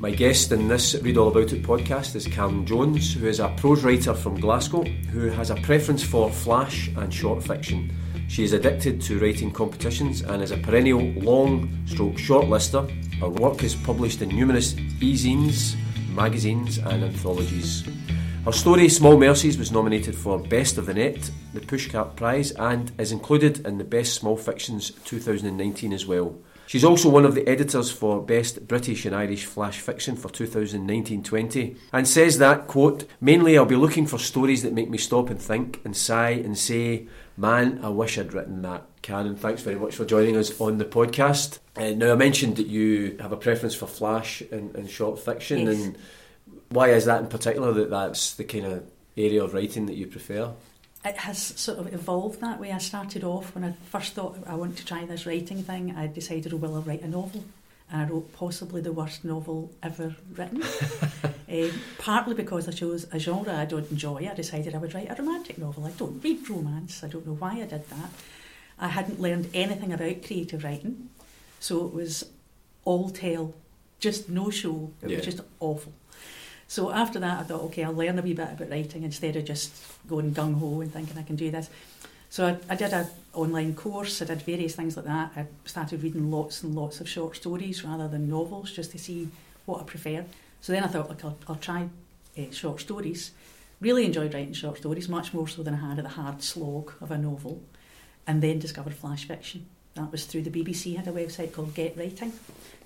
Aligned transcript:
My 0.00 0.10
guest 0.10 0.50
in 0.50 0.66
this 0.66 0.94
Read 1.02 1.18
All 1.18 1.28
About 1.28 1.52
It 1.52 1.62
podcast 1.62 2.16
is 2.16 2.26
Karen 2.26 2.64
Jones, 2.64 3.12
who 3.12 3.26
is 3.26 3.38
a 3.38 3.52
prose 3.58 3.84
writer 3.84 4.14
from 4.14 4.40
Glasgow 4.40 4.82
who 4.82 5.28
has 5.28 5.50
a 5.50 5.56
preference 5.56 6.02
for 6.02 6.30
flash 6.30 6.88
and 6.96 7.12
short 7.12 7.44
fiction. 7.44 7.94
She 8.26 8.42
is 8.42 8.54
addicted 8.54 9.02
to 9.02 9.18
writing 9.18 9.50
competitions 9.50 10.22
and 10.22 10.42
is 10.42 10.52
a 10.52 10.56
perennial 10.56 11.02
long 11.22 11.84
stroke 11.84 12.16
short 12.16 12.48
lister. 12.48 12.88
Her 13.20 13.28
work 13.28 13.62
is 13.62 13.74
published 13.74 14.22
in 14.22 14.30
numerous 14.30 14.74
e-zines, 15.02 15.76
magazines, 16.14 16.78
and 16.78 17.04
anthologies. 17.04 17.84
Her 18.46 18.52
story, 18.52 18.88
Small 18.88 19.18
Mercies, 19.18 19.58
was 19.58 19.70
nominated 19.70 20.14
for 20.14 20.38
Best 20.38 20.78
of 20.78 20.86
the 20.86 20.94
Net, 20.94 21.30
the 21.52 21.60
Pushcart 21.60 22.16
Prize, 22.16 22.52
and 22.52 22.90
is 22.98 23.12
included 23.12 23.66
in 23.66 23.76
the 23.76 23.84
Best 23.84 24.14
Small 24.14 24.38
Fictions 24.38 24.92
2019 25.04 25.92
as 25.92 26.06
well. 26.06 26.38
She's 26.70 26.84
also 26.84 27.08
one 27.08 27.24
of 27.24 27.34
the 27.34 27.48
editors 27.48 27.90
for 27.90 28.22
Best 28.22 28.68
British 28.68 29.04
and 29.04 29.12
Irish 29.12 29.44
Flash 29.44 29.80
Fiction 29.80 30.14
for 30.14 30.28
2019-20 30.28 31.76
and 31.92 32.06
says 32.06 32.38
that, 32.38 32.68
quote, 32.68 33.08
mainly 33.20 33.58
I'll 33.58 33.64
be 33.64 33.74
looking 33.74 34.06
for 34.06 34.20
stories 34.20 34.62
that 34.62 34.72
make 34.72 34.88
me 34.88 34.96
stop 34.96 35.30
and 35.30 35.42
think 35.42 35.80
and 35.84 35.96
sigh 35.96 36.30
and 36.30 36.56
say, 36.56 37.08
man, 37.36 37.80
I 37.82 37.88
wish 37.88 38.16
I'd 38.18 38.32
written 38.32 38.62
that. 38.62 38.84
Karen, 39.02 39.34
thanks 39.34 39.62
very 39.62 39.80
much 39.80 39.96
for 39.96 40.04
joining 40.04 40.36
us 40.36 40.60
on 40.60 40.78
the 40.78 40.84
podcast. 40.84 41.58
Uh, 41.74 41.90
now, 41.90 42.12
I 42.12 42.14
mentioned 42.14 42.54
that 42.54 42.68
you 42.68 43.16
have 43.18 43.32
a 43.32 43.36
preference 43.36 43.74
for 43.74 43.88
Flash 43.88 44.40
and, 44.52 44.72
and 44.76 44.88
short 44.88 45.18
fiction 45.18 45.66
Yes. 45.66 45.74
and 45.74 45.98
why 46.68 46.90
is 46.90 47.04
that 47.06 47.20
in 47.20 47.26
particular 47.26 47.72
that 47.72 47.90
that's 47.90 48.34
the 48.34 48.44
kind 48.44 48.66
of 48.66 48.88
area 49.16 49.42
of 49.42 49.54
writing 49.54 49.86
that 49.86 49.96
you 49.96 50.06
prefer? 50.06 50.52
It 51.04 51.16
has 51.16 51.38
sort 51.38 51.78
of 51.78 51.92
evolved 51.94 52.40
that 52.42 52.60
way. 52.60 52.72
I 52.72 52.78
started 52.78 53.24
off 53.24 53.54
when 53.54 53.64
I 53.64 53.72
first 53.90 54.12
thought 54.12 54.36
I 54.46 54.54
want 54.54 54.76
to 54.76 54.84
try 54.84 55.04
this 55.06 55.24
writing 55.24 55.62
thing. 55.62 55.94
I 55.96 56.06
decided, 56.06 56.52
oh, 56.52 56.56
well, 56.56 56.74
I'll 56.76 56.82
write 56.82 57.00
a 57.02 57.08
novel. 57.08 57.44
And 57.90 58.02
I 58.02 58.04
wrote 58.04 58.32
possibly 58.34 58.80
the 58.82 58.92
worst 58.92 59.24
novel 59.24 59.70
ever 59.82 60.14
written. 60.36 60.62
um, 61.50 61.70
partly 61.98 62.34
because 62.34 62.68
I 62.68 62.72
chose 62.72 63.06
a 63.12 63.18
genre 63.18 63.56
I 63.56 63.64
don't 63.64 63.90
enjoy. 63.90 64.28
I 64.30 64.34
decided 64.34 64.74
I 64.74 64.78
would 64.78 64.92
write 64.94 65.10
a 65.10 65.14
romantic 65.20 65.56
novel. 65.58 65.86
I 65.86 65.90
don't 65.92 66.22
read 66.22 66.48
romance. 66.50 67.02
I 67.02 67.08
don't 67.08 67.26
know 67.26 67.34
why 67.34 67.52
I 67.54 67.66
did 67.66 67.88
that. 67.88 68.10
I 68.78 68.88
hadn't 68.88 69.20
learned 69.20 69.48
anything 69.54 69.92
about 69.92 70.22
creative 70.22 70.62
writing. 70.64 71.08
So 71.60 71.86
it 71.86 71.94
was 71.94 72.24
all 72.84 73.08
tell, 73.10 73.54
just 74.00 74.28
no 74.28 74.50
show. 74.50 74.92
It 75.02 75.10
Yeah. 75.10 75.16
was 75.16 75.24
just 75.26 75.40
awful. 75.60 75.92
So 76.70 76.92
after 76.92 77.18
that, 77.18 77.40
I 77.40 77.42
thought, 77.42 77.62
okay, 77.62 77.82
I'll 77.82 77.92
learn 77.92 78.16
a 78.16 78.22
wee 78.22 78.32
bit 78.32 78.52
about 78.52 78.70
writing 78.70 79.02
instead 79.02 79.34
of 79.34 79.44
just 79.44 79.74
going 80.06 80.32
gung 80.32 80.54
ho 80.54 80.80
and 80.80 80.92
thinking 80.92 81.18
I 81.18 81.24
can 81.24 81.34
do 81.34 81.50
this. 81.50 81.68
So 82.28 82.46
I, 82.46 82.56
I 82.72 82.76
did 82.76 82.92
an 82.92 83.08
online 83.34 83.74
course. 83.74 84.22
I 84.22 84.26
did 84.26 84.42
various 84.42 84.76
things 84.76 84.96
like 84.96 85.06
that. 85.06 85.32
I 85.34 85.46
started 85.64 86.00
reading 86.04 86.30
lots 86.30 86.62
and 86.62 86.76
lots 86.76 87.00
of 87.00 87.08
short 87.08 87.34
stories 87.34 87.82
rather 87.82 88.06
than 88.06 88.30
novels, 88.30 88.70
just 88.70 88.92
to 88.92 88.98
see 89.00 89.30
what 89.66 89.80
I 89.80 89.82
prefer. 89.82 90.24
So 90.60 90.72
then 90.72 90.84
I 90.84 90.86
thought, 90.86 91.08
like, 91.08 91.24
I'll, 91.24 91.36
I'll 91.48 91.56
try 91.56 91.88
uh, 92.38 92.42
short 92.52 92.78
stories. 92.78 93.32
Really 93.80 94.04
enjoyed 94.04 94.32
writing 94.32 94.52
short 94.52 94.78
stories, 94.78 95.08
much 95.08 95.34
more 95.34 95.48
so 95.48 95.64
than 95.64 95.74
I 95.74 95.88
had 95.88 95.98
at 95.98 96.04
the 96.04 96.10
hard 96.10 96.40
slog 96.40 96.92
of 97.00 97.10
a 97.10 97.18
novel. 97.18 97.60
And 98.28 98.40
then 98.40 98.60
discovered 98.60 98.94
flash 98.94 99.26
fiction. 99.26 99.66
That 99.94 100.12
was 100.12 100.24
through 100.24 100.42
the 100.42 100.50
BBC 100.50 100.96
had 100.96 101.08
a 101.08 101.10
website 101.10 101.52
called 101.52 101.74
Get 101.74 101.96
Writing, 101.96 102.32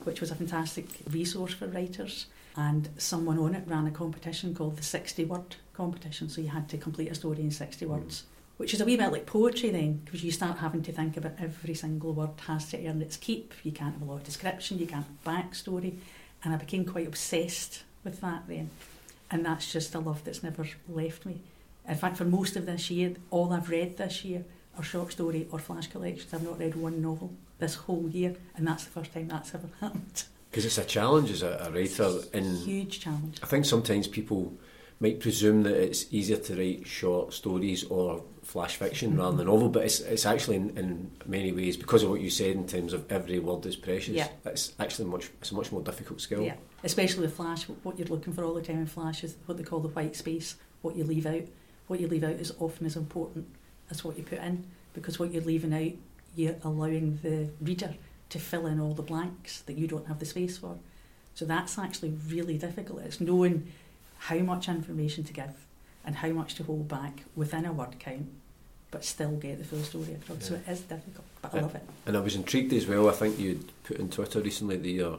which 0.04 0.22
was 0.22 0.30
a 0.30 0.36
fantastic 0.36 0.86
resource 1.10 1.52
for 1.52 1.66
writers 1.66 2.28
and 2.56 2.88
someone 2.96 3.38
on 3.38 3.54
it 3.54 3.64
ran 3.66 3.86
a 3.86 3.90
competition 3.90 4.54
called 4.54 4.76
the 4.76 4.82
60 4.82 5.24
word 5.24 5.56
competition. 5.72 6.28
So 6.28 6.40
you 6.40 6.48
had 6.48 6.68
to 6.68 6.78
complete 6.78 7.10
a 7.10 7.14
story 7.14 7.40
in 7.40 7.50
60 7.50 7.84
hmm. 7.84 7.92
words 7.92 8.24
which 8.56 8.72
is 8.72 8.80
a 8.80 8.84
wee 8.84 8.96
bit 8.96 9.10
like 9.10 9.26
poetry 9.26 9.70
then 9.70 10.00
because 10.04 10.22
you 10.22 10.30
start 10.30 10.58
having 10.58 10.82
to 10.82 10.92
think 10.92 11.16
about 11.16 11.32
every 11.38 11.74
single 11.74 12.12
word 12.12 12.30
has 12.46 12.70
to 12.70 12.86
earn 12.86 13.02
its 13.02 13.16
keep. 13.16 13.52
You 13.64 13.72
can't 13.72 13.94
have 13.94 14.02
a 14.02 14.04
lot 14.04 14.18
of 14.18 14.24
description 14.24 14.78
you 14.78 14.86
can't 14.86 15.04
have 15.04 15.24
backstory. 15.24 15.98
And 16.44 16.54
I 16.54 16.56
became 16.56 16.84
quite 16.84 17.06
obsessed 17.06 17.82
with 18.04 18.20
that 18.20 18.44
then. 18.46 18.70
And 19.30 19.44
that's 19.44 19.72
just 19.72 19.94
a 19.94 19.98
love 19.98 20.22
that's 20.24 20.42
never 20.42 20.66
left 20.88 21.26
me. 21.26 21.40
In 21.88 21.96
fact 21.96 22.16
for 22.16 22.24
most 22.24 22.56
of 22.56 22.66
this 22.66 22.90
year 22.90 23.14
all 23.30 23.52
I've 23.52 23.70
read 23.70 23.96
this 23.96 24.24
year 24.24 24.44
are 24.76 24.84
short 24.84 25.12
story 25.12 25.48
or 25.50 25.58
flash 25.58 25.88
collections. 25.88 26.32
I've 26.32 26.42
not 26.42 26.58
read 26.58 26.76
one 26.76 27.02
novel 27.02 27.32
this 27.58 27.74
whole 27.74 28.08
year 28.08 28.36
and 28.56 28.66
that's 28.66 28.84
the 28.84 28.90
first 28.90 29.12
time 29.12 29.28
that's 29.28 29.54
ever 29.54 29.68
happened 29.80 30.24
Because 30.54 30.66
it's 30.66 30.78
a 30.78 30.84
challenge 30.84 31.32
as 31.32 31.42
a, 31.42 31.66
a 31.66 31.70
writer 31.72 32.20
in 32.32 32.58
huge 32.58 33.00
challenge 33.00 33.40
I 33.42 33.46
think 33.46 33.64
sometimes 33.64 34.06
people 34.06 34.56
might 35.00 35.18
presume 35.18 35.64
that 35.64 35.74
it's 35.74 36.06
easier 36.12 36.36
to 36.36 36.54
write 36.54 36.86
short 36.86 37.32
stories 37.32 37.82
or 37.82 38.22
flash 38.44 38.76
fiction 38.76 39.10
mm-hmm. 39.10 39.18
rather 39.18 39.38
than 39.38 39.48
a 39.48 39.50
novel, 39.50 39.68
but 39.68 39.82
it's, 39.82 39.98
it's 39.98 40.24
actually 40.24 40.54
in, 40.54 40.78
in 40.78 41.10
many 41.26 41.50
ways 41.50 41.76
because 41.76 42.04
of 42.04 42.10
what 42.10 42.20
you 42.20 42.30
said 42.30 42.54
in 42.54 42.68
terms 42.68 42.92
of 42.92 43.10
every 43.10 43.40
word 43.40 43.66
is 43.66 43.74
precious. 43.74 44.14
Yeah. 44.14 44.28
It's 44.44 44.74
actually 44.78 45.06
much 45.06 45.28
it's 45.40 45.50
a 45.50 45.56
much 45.56 45.72
more 45.72 45.82
difficult 45.82 46.20
skill. 46.20 46.42
Yeah, 46.42 46.54
especially 46.84 47.22
with 47.22 47.34
Flash, 47.34 47.64
what 47.82 47.98
you're 47.98 48.06
looking 48.06 48.32
for 48.32 48.44
all 48.44 48.54
the 48.54 48.62
time 48.62 48.78
in 48.78 48.86
Flash 48.86 49.24
is 49.24 49.34
what 49.46 49.58
they 49.58 49.64
call 49.64 49.80
the 49.80 49.88
white 49.88 50.14
space, 50.14 50.54
what 50.82 50.94
you 50.94 51.02
leave 51.02 51.26
out. 51.26 51.42
What 51.88 51.98
you 51.98 52.06
leave 52.06 52.22
out 52.22 52.36
is 52.36 52.54
often 52.60 52.86
as 52.86 52.94
important 52.94 53.48
as 53.90 54.04
what 54.04 54.16
you 54.16 54.22
put 54.22 54.38
in, 54.38 54.64
because 54.92 55.18
what 55.18 55.32
you're 55.32 55.42
leaving 55.42 55.74
out, 55.74 55.98
you're 56.36 56.56
allowing 56.62 57.18
the 57.24 57.50
reader 57.60 57.96
to 58.30 58.38
fill 58.38 58.66
in 58.66 58.80
all 58.80 58.94
the 58.94 59.02
blanks 59.02 59.60
that 59.62 59.76
you 59.76 59.86
don't 59.86 60.06
have 60.08 60.18
the 60.18 60.26
space 60.26 60.58
for. 60.58 60.76
So 61.34 61.44
that's 61.44 61.78
actually 61.78 62.14
really 62.28 62.58
difficult. 62.58 63.00
It's 63.02 63.20
knowing 63.20 63.70
how 64.18 64.38
much 64.38 64.68
information 64.68 65.24
to 65.24 65.32
give 65.32 65.52
and 66.04 66.16
how 66.16 66.28
much 66.30 66.54
to 66.56 66.64
hold 66.64 66.88
back 66.88 67.24
within 67.34 67.64
a 67.64 67.72
word 67.72 67.98
count, 67.98 68.26
but 68.90 69.04
still 69.04 69.32
get 69.36 69.58
the 69.58 69.64
full 69.64 69.82
story 69.82 70.14
across. 70.14 70.44
So 70.48 70.54
it 70.54 70.62
is 70.68 70.80
difficult, 70.82 71.24
but 71.42 71.54
I 71.54 71.60
love 71.60 71.74
it. 71.74 71.82
And 72.06 72.16
I 72.16 72.20
was 72.20 72.34
intrigued 72.34 72.72
as 72.72 72.86
well. 72.86 73.08
I 73.08 73.12
think 73.12 73.38
you'd 73.38 73.70
put 73.84 74.00
on 74.00 74.08
Twitter 74.10 74.40
recently 74.40 74.76
that 74.76 74.88
you're 74.88 75.18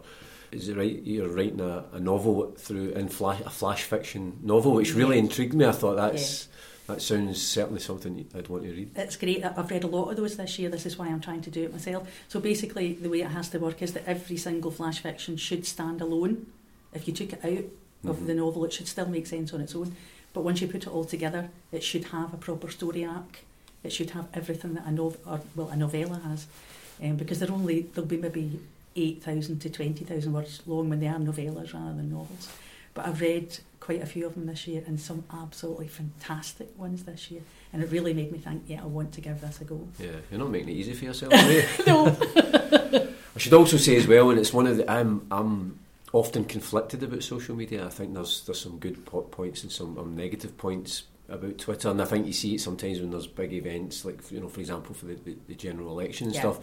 is 0.52 0.70
it 0.70 0.78
right 0.78 1.02
you're 1.04 1.28
writing 1.28 1.60
a, 1.60 1.84
a 1.92 2.00
novel 2.00 2.54
through 2.58 2.90
in 2.92 3.10
flash 3.10 3.42
a 3.42 3.50
flash 3.50 3.84
fiction 3.84 4.40
novel, 4.44 4.74
which 4.74 4.92
mm, 4.94 4.98
really 4.98 5.18
Yeah. 5.18 5.24
intrigued 5.24 5.54
me. 5.54 5.66
I 5.66 5.72
thought 5.74 5.96
that's 5.96 6.48
that 6.88 7.02
sounds 7.02 7.42
certainly 7.42 7.80
something 7.82 8.28
I'd 8.36 8.48
want 8.48 8.64
to 8.64 8.70
read. 8.70 8.92
It's 8.96 9.16
great. 9.18 9.44
I've 9.44 9.72
read 9.72 9.84
a 9.84 9.88
lot 9.88 10.10
of 10.10 10.18
those 10.18 10.38
this 10.38 10.60
year. 10.60 10.70
This 10.70 10.86
is 10.86 10.98
why 10.98 11.08
I'm 11.08 11.22
trying 11.22 11.42
to 11.42 11.50
do 11.50 11.64
it 11.64 11.72
myself. 11.72 12.08
So 12.28 12.40
basically, 12.40 12.94
the 12.94 13.10
way 13.10 13.22
it 13.22 13.28
has 13.32 13.50
to 13.50 13.60
work 13.60 13.82
is 13.82 13.94
that 13.94 14.04
every 14.08 14.38
single 14.38 14.72
flash 14.72 15.00
fiction 15.00 15.38
should 15.38 15.66
stand 15.66 16.02
alone. 16.02 16.48
If 16.94 17.08
you 17.08 17.14
took 17.14 17.34
it 17.34 17.44
out 17.44 17.66
of 18.10 18.18
Mhm. 18.20 18.28
the 18.28 18.34
novel, 18.36 18.66
it 18.66 18.74
should 18.74 18.88
still 18.88 19.08
make 19.08 19.26
sense 19.26 19.54
on 19.54 19.62
its 19.62 19.76
own. 19.76 19.96
But 20.34 20.44
once 20.44 20.62
you 20.62 20.68
put 20.68 20.84
it 20.84 20.90
all 20.90 21.06
together, 21.06 21.50
it 21.72 21.84
should 21.84 22.06
have 22.06 22.34
a 22.34 22.38
proper 22.38 22.70
story 22.70 23.04
arc. 23.04 23.40
It 23.84 23.92
should 23.92 24.12
have 24.12 24.28
everything 24.34 24.74
that 24.76 24.86
a 24.86 24.92
novel, 24.92 25.18
or 25.26 25.42
well, 25.56 25.70
a 25.70 25.76
novella 25.76 26.20
has, 26.20 26.46
um, 27.02 27.16
because 27.18 27.40
they're 27.40 27.52
only 27.52 27.84
they'll 27.94 28.06
be 28.06 28.18
maybe 28.18 28.60
eight 28.96 29.24
thousand 29.24 29.60
to 29.62 29.70
twenty 29.70 30.04
thousand 30.06 30.34
words 30.34 30.62
long 30.66 30.90
when 30.90 31.00
they 31.00 31.08
are 31.08 31.20
novellas 31.20 31.74
rather 31.74 31.96
than 31.96 32.12
novels. 32.12 32.50
But 32.94 33.08
I've 33.08 33.22
read 33.22 33.60
quite 33.86 34.02
a 34.02 34.06
few 34.06 34.26
of 34.26 34.34
them 34.34 34.48
this 34.48 34.66
year, 34.66 34.84
and 34.88 35.00
some 35.00 35.24
absolutely 35.32 35.88
fantastic 35.88 36.68
ones 36.76 37.04
this 37.04 37.30
year, 37.30 37.42
and 37.72 37.84
it 37.84 37.92
really 37.92 38.16
made 38.16 38.32
me 38.32 38.40
think, 38.40 38.64
yeah, 38.66 38.82
I 38.82 38.88
want 38.88 39.12
to 39.14 39.22
give 39.22 39.42
this 39.42 39.62
a 39.62 39.64
go. 39.64 39.88
Yeah, 40.00 40.08
you're 40.32 40.40
not 40.40 40.50
making 40.50 40.70
it 40.70 40.72
easy 40.72 40.94
for 40.94 41.06
yourself. 41.06 41.32
are 41.34 41.52
you? 41.52 41.64
no. 41.88 42.18
I 43.36 43.40
should 43.40 43.54
also 43.54 43.78
say 43.78 43.96
as 43.96 44.08
well, 44.08 44.32
and 44.32 44.40
it's 44.40 44.52
one 44.52 44.66
of 44.66 44.78
the 44.78 44.90
I'm 44.90 45.28
I'm 45.30 45.80
often 46.14 46.46
conflicted 46.46 47.04
about 47.04 47.22
social 47.22 47.56
media. 47.56 47.86
I 47.86 47.90
think 47.90 48.16
there's 48.16 48.44
there's 48.46 48.60
some 48.60 48.80
good 48.80 49.06
po- 49.06 49.22
points 49.22 49.62
and 49.62 49.72
some 49.72 50.00
um, 50.00 50.16
negative 50.16 50.58
points 50.58 51.04
about 51.30 51.58
Twitter, 51.58 51.90
and 51.90 52.02
I 52.02 52.06
think 52.06 52.28
you 52.28 52.34
see 52.34 52.56
it 52.56 52.62
sometimes 52.62 53.00
when 53.00 53.12
there's 53.12 53.28
big 53.28 53.54
events, 53.54 54.06
like 54.06 54.20
you 54.32 54.40
know, 54.40 54.48
for 54.50 54.60
example, 54.60 54.94
for 54.94 55.06
the, 55.08 55.16
the, 55.16 55.36
the 55.48 55.56
general 55.56 55.90
election 56.00 56.28
and 56.28 56.36
Yeah. 56.36 56.42
stuff. 56.42 56.60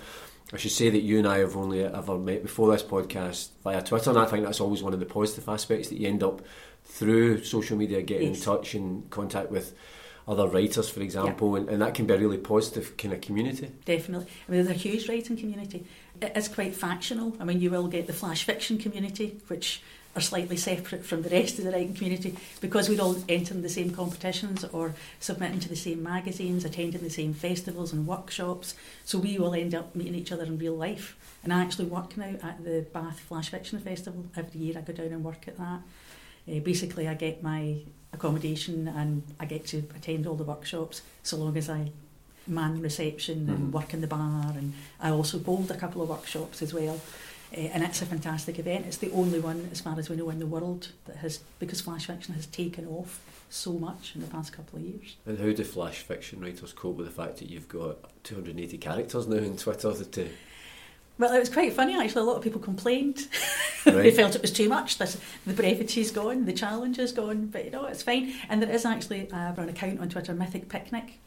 I 0.53 0.59
should 0.59 0.73
say 0.73 0.91
that 0.91 1.01
you 1.01 1.19
and 1.19 1.27
I 1.27 1.39
have 1.39 1.57
only 1.57 1.83
ever 1.83 2.19
met 2.19 2.43
before 2.43 2.71
this 2.71 2.83
podcast 2.83 3.49
via 3.65 3.81
Twitter, 3.83 4.11
and 4.11 4.19
I 4.19 4.27
think 4.27 4.45
that's 4.45 4.61
always 4.61 4.83
one 4.83 4.93
of 4.93 5.01
the 5.01 5.07
positive 5.07 5.49
aspects 5.49 5.89
that 5.89 5.99
you 5.99 6.09
end 6.09 6.23
up 6.23 6.43
through 6.85 7.43
social 7.45 7.77
media 7.77 8.03
getting 8.03 8.35
in 8.35 8.41
touch 8.41 8.75
and 8.75 9.09
contact 9.11 9.51
with 9.51 9.75
other 10.29 10.47
writers, 10.47 10.89
for 10.89 11.01
example, 11.01 11.57
and, 11.57 11.69
and 11.69 11.81
that 11.83 11.95
can 11.95 12.07
be 12.07 12.15
a 12.15 12.19
really 12.19 12.39
positive 12.39 12.97
kind 12.97 13.15
of 13.15 13.21
community. 13.21 13.71
Definitely. 13.85 14.27
I 14.47 14.53
mean, 14.53 14.65
there's 14.65 14.77
a 14.77 14.79
huge 14.79 15.09
writing 15.09 15.37
community. 15.37 15.85
It 16.21 16.37
is 16.37 16.49
quite 16.49 16.75
factional. 16.77 17.37
I 17.41 17.45
mean, 17.45 17.61
you 17.61 17.71
will 17.71 17.89
get 17.89 18.07
the 18.07 18.13
flash 18.13 18.45
fiction 18.45 18.79
community, 18.79 19.41
which 19.49 19.83
are 20.15 20.21
slightly 20.21 20.57
separate 20.57 21.05
from 21.05 21.23
the 21.23 21.31
rest 21.31 21.59
of 21.59 21.65
the 21.65 21.71
writing 21.71 21.95
community 21.95 22.37
because 22.61 22.89
we're 22.89 23.01
all 23.01 23.17
entering 23.29 23.63
the 23.63 23.69
same 23.69 23.91
competitions 23.91 24.65
or 24.65 24.95
submitting 25.21 25.61
to 25.61 25.69
the 25.69 25.77
same 25.77 26.03
magazines, 26.03 26.65
attending 26.65 27.01
the 27.01 27.09
same 27.11 27.33
festivals 27.33 27.93
and 27.93 28.07
workshops. 28.07 28.75
So 29.05 29.19
we 29.19 29.39
will 29.39 29.55
end 29.55 29.75
up 29.75 29.95
meeting 29.95 30.15
each 30.15 30.33
other 30.33 30.45
in 30.45 30.59
real 30.59 30.75
life. 30.77 31.17
And 31.43 31.53
I 31.53 31.63
actually 31.63 31.87
work 31.87 32.17
now 32.17 32.35
at 32.43 32.63
the 32.63 32.87
Bath 32.93 33.21
Flash 33.21 33.49
Fiction 33.51 33.81
Festival. 33.81 34.27
Every 34.37 34.61
year 34.61 34.75
I 34.77 34.83
go 34.83 34.93
down 34.93 35.07
and 35.07 35.25
work 35.25 35.49
at 35.49 35.57
that. 35.57 35.81
Uh, 36.49 36.59
basically, 36.61 37.09
I 37.09 37.15
get 37.15 37.43
my 37.43 37.77
accommodation 38.13 38.89
and 38.89 39.23
I 39.41 39.47
get 39.47 39.67
to 39.69 39.79
attend 39.97 40.27
all 40.27 40.35
the 40.35 40.45
workshops 40.45 41.01
so 41.23 41.37
long 41.39 41.57
as 41.57 41.71
I 41.71 41.91
man 42.47 42.83
reception 42.83 43.49
and 43.49 43.69
Mhm. 43.69 43.73
work 43.73 43.95
in 43.95 44.01
the 44.01 44.07
bar. 44.09 44.53
And 44.57 44.75
I 45.01 45.11
also 45.11 45.39
bowled 45.39 45.71
a 45.71 45.77
couple 45.77 46.03
of 46.03 46.09
workshops 46.09 46.61
as 46.61 46.75
well. 46.75 47.01
Uh, 47.53 47.61
and 47.61 47.83
it's 47.83 48.01
a 48.01 48.07
fantastic 48.07 48.59
event. 48.59 48.87
It's 48.87 48.97
the 48.97 49.11
only 49.13 49.41
one, 49.41 49.69
as 49.73 49.81
far 49.81 49.99
as 49.99 50.09
we 50.09 50.17
know, 50.17 50.31
in 50.31 50.39
the 50.39 50.47
world 50.47 50.89
that 51.05 51.17
has, 51.17 51.41
because 51.59 51.81
flash 51.81 52.07
fiction 52.07 52.35
has 52.35 52.47
taken 52.47 52.87
off 52.87 53.21
so 53.51 53.73
much 53.73 54.13
in 54.15 54.23
the 54.23 54.27
past 54.27 54.53
couple 54.53 54.79
of 54.79 54.85
years. 54.85 55.17
And 55.27 55.39
how 55.39 55.53
do 55.53 55.63
flash 55.63 55.99
fiction 55.99 56.41
writers 56.41 56.73
cope 56.73 56.97
with 56.97 57.07
the 57.07 57.13
fact 57.13 57.39
that 57.39 57.51
you've 57.51 57.69
got 57.69 57.99
280 58.25 58.79
characters 58.79 59.27
now 59.27 59.37
on 59.37 59.57
Twitter 59.57 59.93
to 59.93 60.29
Well, 61.19 61.35
it 61.35 61.39
was 61.39 61.51
quite 61.51 61.73
funny 61.75 61.95
actually. 61.95 62.23
A 62.23 62.25
lot 62.25 62.37
of 62.37 62.43
people 62.43 62.61
complained. 62.61 63.29
they 63.85 64.11
felt 64.11 64.35
it 64.35 64.41
was 64.41 64.53
too 64.53 64.71
much. 64.71 64.97
This, 64.97 65.21
the 65.45 65.53
brevity's 65.53 66.11
gone, 66.11 66.47
the 66.47 66.53
challenge 66.55 66.99
is 66.99 67.13
gone, 67.13 67.47
but 67.47 67.67
you 67.67 67.71
know, 67.71 67.85
it's 67.85 68.03
fine. 68.03 68.33
And 68.49 68.63
there 68.63 68.71
is 68.71 68.87
actually 68.87 69.31
uh, 69.31 69.53
an 69.57 69.69
account 69.69 70.01
on 70.01 70.09
Twitter, 70.09 70.33
Mythic 70.33 70.71
Picnic, 70.71 71.19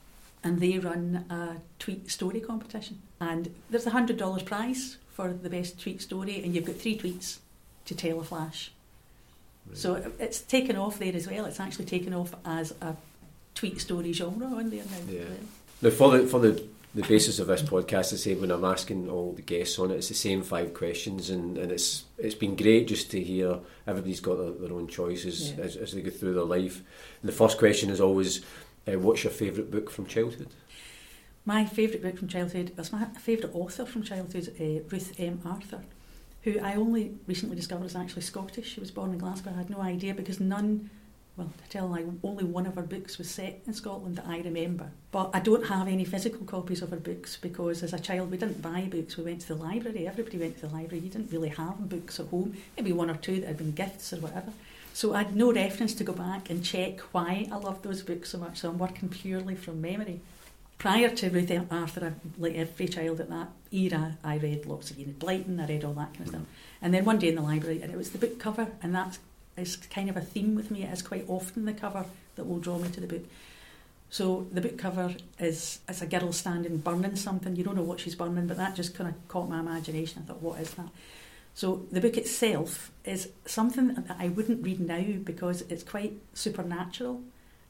and 0.44 0.60
they 0.60 0.80
run 0.80 1.26
a 1.30 1.58
tweet 1.78 2.10
story 2.10 2.40
competition. 2.40 3.02
And 3.20 3.54
there's 3.70 3.86
a 3.86 3.92
$100 3.92 4.46
prize 4.46 4.98
for 5.16 5.28
the 5.32 5.50
best 5.50 5.80
tweet 5.82 6.02
story, 6.02 6.44
and 6.44 6.54
you've 6.54 6.66
got 6.66 6.76
three 6.76 6.98
tweets 6.98 7.38
to 7.86 7.96
tell 7.96 8.20
a 8.20 8.24
flash. 8.24 8.72
So 9.74 10.12
it's 10.20 10.42
taken 10.42 10.76
off 10.76 11.00
there 11.00 11.16
as 11.16 11.28
well. 11.28 11.46
It's 11.46 11.60
actually 11.60 11.86
taken 11.86 12.14
off 12.14 12.36
as 12.46 12.74
a 12.82 12.96
tweet 13.56 13.82
story 13.82 14.12
genre 14.14 14.46
on 14.48 14.70
there 14.70 14.84
now. 14.84 15.12
Yeah. 15.12 15.24
Now, 15.82 15.90
for 15.90 16.12
the 16.18 16.28
for 16.28 16.40
the, 16.40 16.62
the 16.94 17.02
basis 17.02 17.40
of 17.40 17.48
this 17.48 17.64
podcast, 17.64 18.14
I 18.14 18.18
say 18.18 18.36
when 18.36 18.52
I'm 18.52 18.64
asking 18.66 19.10
all 19.10 19.32
the 19.34 19.42
guests 19.42 19.80
on 19.80 19.90
it, 19.92 19.96
it's 19.96 20.10
the 20.10 20.14
same 20.14 20.44
five 20.44 20.74
questions, 20.76 21.30
and, 21.32 21.58
and 21.58 21.72
it's 21.72 22.04
it's 22.20 22.36
been 22.36 22.56
great 22.56 22.88
just 22.88 23.10
to 23.12 23.24
hear 23.24 23.58
everybody's 23.88 24.20
got 24.20 24.38
their, 24.38 24.52
their 24.52 24.74
own 24.78 24.88
choices 24.88 25.52
Yeah. 25.54 25.64
as, 25.64 25.76
as 25.78 25.94
they 25.94 26.02
go 26.02 26.12
through 26.12 26.36
their 26.36 26.44
life. 26.44 26.82
And 27.22 27.30
the 27.30 27.36
first 27.36 27.58
question 27.58 27.90
is 27.90 28.00
always, 28.00 28.42
uh, 28.88 29.00
"What's 29.00 29.24
your 29.24 29.34
favourite 29.34 29.72
book 29.72 29.90
from 29.90 30.06
childhood?" 30.06 30.50
My 31.48 31.64
favourite 31.64 32.02
book 32.02 32.18
from 32.18 32.28
childhood 32.28 32.72
was 32.76 32.92
my 32.92 33.06
favourite 33.06 33.54
author 33.54 33.86
from 33.86 34.02
childhood, 34.02 34.50
uh, 34.60 34.82
Ruth 34.90 35.14
M. 35.20 35.40
Arthur, 35.46 35.82
who 36.42 36.60
I 36.60 36.74
only 36.74 37.14
recently 37.28 37.56
discovered 37.56 37.86
is 37.86 37.96
actually 37.96 38.24
Scottish. 38.24 38.74
She 38.74 38.80
was 38.80 38.90
born 38.90 39.12
in 39.12 39.20
Glasgow. 39.20 39.52
I 39.54 39.58
had 39.58 39.70
no 39.70 39.80
idea 39.80 40.16
because 40.16 40.40
none, 40.40 40.90
well, 41.38 41.52
to 41.64 41.70
tell 41.70 41.88
lie, 41.88 42.04
only 42.24 42.46
one 42.46 42.66
of 42.66 42.74
her 42.74 42.82
books 42.82 43.20
was 43.20 43.30
set 43.30 43.62
in 43.68 43.74
Scotland 43.74 44.16
that 44.16 44.26
I 44.26 44.40
remember. 44.40 44.90
But 45.12 45.30
I 45.36 45.40
don't 45.40 45.68
have 45.68 45.88
any 45.88 46.04
physical 46.04 46.48
copies 46.48 46.82
of 46.82 46.90
her 46.90 46.98
books 46.98 47.38
because 47.40 47.84
as 47.84 47.94
a 47.94 48.00
child 48.00 48.32
we 48.32 48.38
didn't 48.38 48.64
buy 48.64 48.88
books. 48.90 49.16
We 49.16 49.26
went 49.26 49.42
to 49.42 49.50
the 49.50 49.64
library. 49.64 50.08
Everybody 50.08 50.40
went 50.40 50.56
to 50.62 50.68
the 50.68 50.74
library. 50.74 51.04
You 51.04 51.12
didn't 51.12 51.32
really 51.32 51.50
have 51.50 51.88
books 51.88 52.20
at 52.20 52.30
home. 52.30 52.58
Maybe 52.76 52.92
one 52.92 53.12
or 53.12 53.18
two 53.18 53.40
that 53.42 53.48
had 53.48 53.58
been 53.58 53.74
gifts 53.74 54.12
or 54.12 54.18
whatever. 54.18 54.52
So 54.94 55.14
I 55.14 55.20
had 55.20 55.36
no 55.36 55.54
reference 55.54 55.94
to 55.96 56.04
go 56.04 56.14
back 56.14 56.50
and 56.50 56.66
check 56.66 57.02
why 57.12 57.48
I 57.52 57.58
loved 57.58 57.84
those 57.84 58.02
books 58.02 58.32
so 58.32 58.40
much. 58.40 58.62
So 58.62 58.70
I'm 58.70 58.80
working 58.80 59.10
purely 59.10 59.54
from 59.54 59.80
memory. 59.80 60.22
Prior 60.78 61.10
to 61.10 61.30
Ruth. 61.30 61.52
Arthur, 61.72 62.14
I- 62.14 62.42
like 62.42 62.56
every 62.56 62.88
child 62.88 63.20
at 63.20 63.30
that 63.30 63.50
era, 63.72 64.18
I 64.24 64.38
read 64.38 64.66
lots 64.66 64.92
of 64.92 65.00
Enid 65.00 65.20
Blyton, 65.20 65.60
I 65.60 65.68
read 65.68 65.84
all 65.84 65.94
that 65.94 66.14
kind 66.14 66.22
of 66.22 66.28
stuff. 66.28 66.42
Mm-hmm. 66.42 66.84
And 66.86 66.94
then 66.94 67.06
one 67.06 67.20
day 67.20 67.30
in 67.30 67.36
the 67.36 67.42
library, 67.42 67.82
and 67.82 67.92
it 67.92 67.98
was 67.98 68.12
the 68.12 68.18
book 68.18 68.40
cover, 68.40 68.68
and 68.82 68.94
that 68.94 69.18
is 69.58 69.78
kind 69.78 70.10
of 70.10 70.18
a 70.18 70.22
theme 70.22 70.56
with 70.56 70.70
me. 70.72 70.84
It 70.84 70.92
is 70.92 71.02
quite 71.02 71.26
often 71.28 71.66
the 71.66 71.74
cover 71.74 72.06
that 72.36 72.46
will 72.46 72.60
draw 72.60 72.78
me 72.78 72.90
to 72.90 73.02
the 73.02 73.08
book. 73.08 73.24
So 74.10 74.48
the 74.52 74.62
book 74.62 74.78
cover 74.78 75.16
is 75.40 75.80
it's 75.90 76.02
a 76.02 76.06
girl 76.06 76.32
standing 76.32 76.78
burning 76.78 77.16
something. 77.16 77.56
You 77.56 77.64
don't 77.64 77.76
know 77.76 77.84
what 77.84 78.00
she's 78.00 78.16
burning, 78.16 78.48
but 78.48 78.58
that 78.58 78.76
just 78.76 78.96
kind 78.96 79.10
of 79.10 79.28
caught 79.28 79.50
my 79.50 79.60
imagination. 79.60 80.24
I 80.24 80.28
thought, 80.28 80.42
what 80.42 80.60
is 80.60 80.72
that? 80.76 80.90
So 81.54 81.86
the 81.92 82.02
book 82.02 82.18
itself 82.18 82.92
is 83.06 83.30
something 83.46 83.94
that 83.94 84.18
I 84.20 84.28
wouldn't 84.28 84.64
read 84.64 84.82
now 84.82 85.04
because 85.24 85.62
it's 85.64 85.84
quite 85.84 86.14
supernatural. 86.34 87.22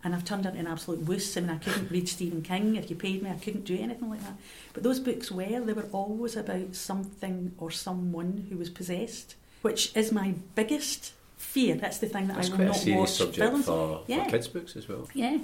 And 0.05 0.13
I've 0.13 0.23
turned 0.23 0.45
into 0.45 0.59
an 0.59 0.67
absolute 0.67 0.99
wuss. 1.01 1.35
I 1.35 1.41
mean, 1.41 1.49
I 1.49 1.57
couldn't 1.57 1.89
read 1.89 2.07
Stephen 2.07 2.43
King. 2.43 2.75
If 2.75 2.91
you 2.91 2.95
paid 2.95 3.23
me, 3.23 3.31
I 3.31 3.33
couldn't 3.33 3.65
do 3.65 3.75
anything 3.77 4.07
like 4.09 4.21
that. 4.21 4.35
But 4.73 4.83
those 4.83 4.99
books 4.99 5.31
were, 5.31 5.59
they 5.59 5.73
were 5.73 5.87
always 5.91 6.35
about 6.35 6.75
something 6.75 7.53
or 7.57 7.71
someone 7.71 8.45
who 8.49 8.57
was 8.57 8.69
possessed, 8.69 9.35
which 9.63 9.95
is 9.97 10.11
my 10.11 10.35
biggest 10.53 11.13
fear. 11.37 11.73
That's 11.75 11.97
the 11.97 12.07
thing 12.07 12.27
that 12.27 12.35
That's 12.37 12.51
I 12.51 12.55
will 12.55 12.65
not 12.65 12.85
watch 12.99 13.09
subject 13.09 13.37
films. 13.49 13.65
for, 13.65 14.03
Yeah. 14.07 14.25
for 14.25 14.29
kids' 14.29 14.47
books 14.47 14.75
as 14.75 14.87
well. 14.87 15.09
Yeah. 15.15 15.39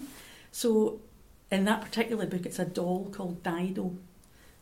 So 0.51 0.99
in 1.51 1.65
that 1.65 1.81
particular 1.81 2.27
book, 2.27 2.45
it's 2.45 2.59
a 2.59 2.65
doll 2.65 3.09
called 3.11 3.41
Dido 3.41 3.95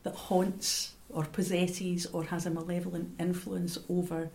that 0.04 0.16
haunts 0.16 0.94
or 1.10 1.26
possesses 1.26 2.06
or 2.06 2.24
has 2.24 2.46
a 2.46 2.50
malevolent 2.50 3.16
influence 3.20 3.78
over 3.90 4.30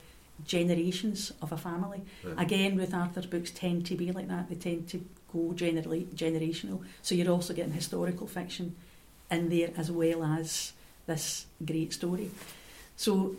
generations 0.46 1.32
of 1.40 1.52
a 1.52 1.56
family. 1.56 2.02
Right. 2.24 2.40
Again, 2.40 2.76
Ruth 2.76 2.94
Arthur's 2.94 3.26
books 3.26 3.50
tend 3.50 3.86
to 3.86 3.96
be 3.96 4.12
like 4.12 4.28
that. 4.28 4.48
They 4.48 4.56
tend 4.56 4.88
to 4.90 5.04
go 5.32 5.52
generally 5.54 6.06
generational. 6.14 6.82
So 7.02 7.14
you're 7.14 7.30
also 7.30 7.54
getting 7.54 7.72
historical 7.72 8.26
fiction 8.26 8.74
in 9.30 9.48
there 9.48 9.70
as 9.76 9.90
well 9.90 10.24
as 10.24 10.72
this 11.06 11.46
great 11.64 11.92
story. 11.92 12.30
So 12.96 13.36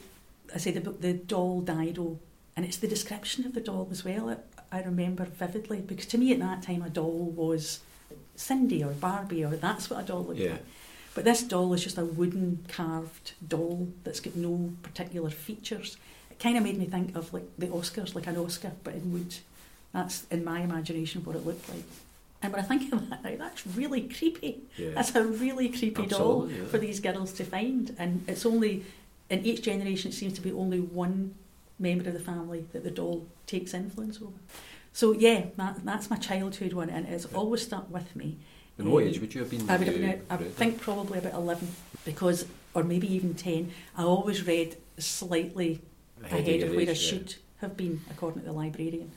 I 0.53 0.57
say 0.57 0.71
the 0.71 0.81
book, 0.81 1.01
the 1.01 1.13
doll 1.13 1.61
Dido, 1.61 2.01
oh, 2.03 2.19
and 2.55 2.65
it's 2.65 2.77
the 2.77 2.87
description 2.87 3.45
of 3.45 3.53
the 3.53 3.61
doll 3.61 3.87
as 3.91 4.03
well. 4.05 4.29
I, 4.71 4.77
I 4.79 4.81
remember 4.83 5.25
vividly 5.25 5.81
because 5.81 6.05
to 6.07 6.17
me 6.17 6.31
at 6.33 6.39
that 6.39 6.61
time 6.63 6.81
a 6.81 6.89
doll 6.89 7.31
was 7.35 7.79
Sindy 8.35 8.83
or 8.83 8.91
Barbie 8.91 9.43
or 9.43 9.51
that's 9.55 9.89
what 9.89 10.03
a 10.03 10.07
doll 10.07 10.23
looked 10.25 10.39
Yeah. 10.39 10.51
like. 10.51 10.65
But 11.13 11.23
this 11.23 11.43
doll 11.43 11.73
is 11.73 11.83
just 11.83 11.97
a 11.97 12.03
wooden 12.03 12.65
carved 12.67 13.33
doll 13.47 13.87
that's 14.03 14.19
got 14.19 14.35
no 14.35 14.73
particular 14.83 15.29
features. 15.29 15.95
It 16.35 16.43
kind 16.43 16.57
of 16.57 16.63
made 16.63 16.77
me 16.77 16.85
think 16.85 17.15
of 17.15 17.33
like 17.33 17.47
the 17.57 17.67
Oscars, 17.67 18.15
like 18.15 18.27
an 18.27 18.37
Oscar 18.37 18.73
but 18.83 18.93
in 18.93 19.13
wood. 19.13 19.35
That's 19.93 20.25
in 20.29 20.43
my 20.43 20.61
imagination 20.61 21.23
what 21.23 21.35
it 21.35 21.45
looked 21.45 21.69
like. 21.69 21.83
And 22.41 22.53
when 22.53 22.61
I 22.61 22.67
think 22.67 22.91
of 22.93 23.09
that 23.09 23.23
now, 23.23 23.35
that's 23.37 23.65
really 23.65 24.01
creepy. 24.01 24.61
Yeah. 24.77 24.91
That's 24.93 25.15
a 25.15 25.23
really 25.23 25.69
creepy 25.69 26.05
doll 26.05 26.49
yeah. 26.49 26.65
for 26.65 26.77
these 26.77 26.99
girls 26.99 27.31
to 27.33 27.45
find. 27.45 27.95
And 27.97 28.25
it's 28.27 28.45
only, 28.45 28.85
in 29.29 29.45
each 29.45 29.63
generation, 29.63 30.11
it 30.11 30.13
seems 30.13 30.33
to 30.33 30.41
be 30.41 30.51
only 30.51 30.79
one 30.79 31.33
member 31.79 32.07
of 32.07 32.13
the 32.13 32.19
family 32.19 32.65
that 32.73 32.83
the 32.83 32.91
doll 32.91 33.25
takes 33.47 33.73
influence 33.73 34.21
over. 34.21 34.37
So, 34.93 35.13
yeah, 35.13 35.45
that, 35.55 35.83
that's 35.83 36.09
my 36.09 36.17
childhood 36.17 36.73
one, 36.73 36.89
and 36.89 37.07
it's 37.07 37.25
always 37.33 37.63
stuck 37.63 37.89
with 37.89 38.15
me. 38.15 38.37
And 38.77 38.91
what 38.91 39.03
age 39.03 39.19
would 39.19 39.33
you 39.33 39.41
have 39.41 39.49
been? 39.49 39.69
I 39.69 39.77
would 39.77 39.87
have 39.87 39.99
been, 39.99 40.21
I 40.29 40.37
think, 40.37 40.79
probably 40.79 41.19
about 41.19 41.33
11, 41.33 41.67
because, 42.03 42.45
or 42.73 42.83
maybe 42.83 43.11
even 43.13 43.33
10, 43.33 43.71
I 43.97 44.03
always 44.03 44.45
read 44.45 44.77
slightly 44.97 45.81
ahead, 46.25 46.59
your 46.59 46.69
of 46.69 46.75
where 46.75 46.89
I 46.89 46.93
should 46.93 47.35
have 47.61 47.77
been, 47.77 48.01
according 48.11 48.41
to 48.41 48.45
the 48.47 48.53
librarian. 48.53 49.11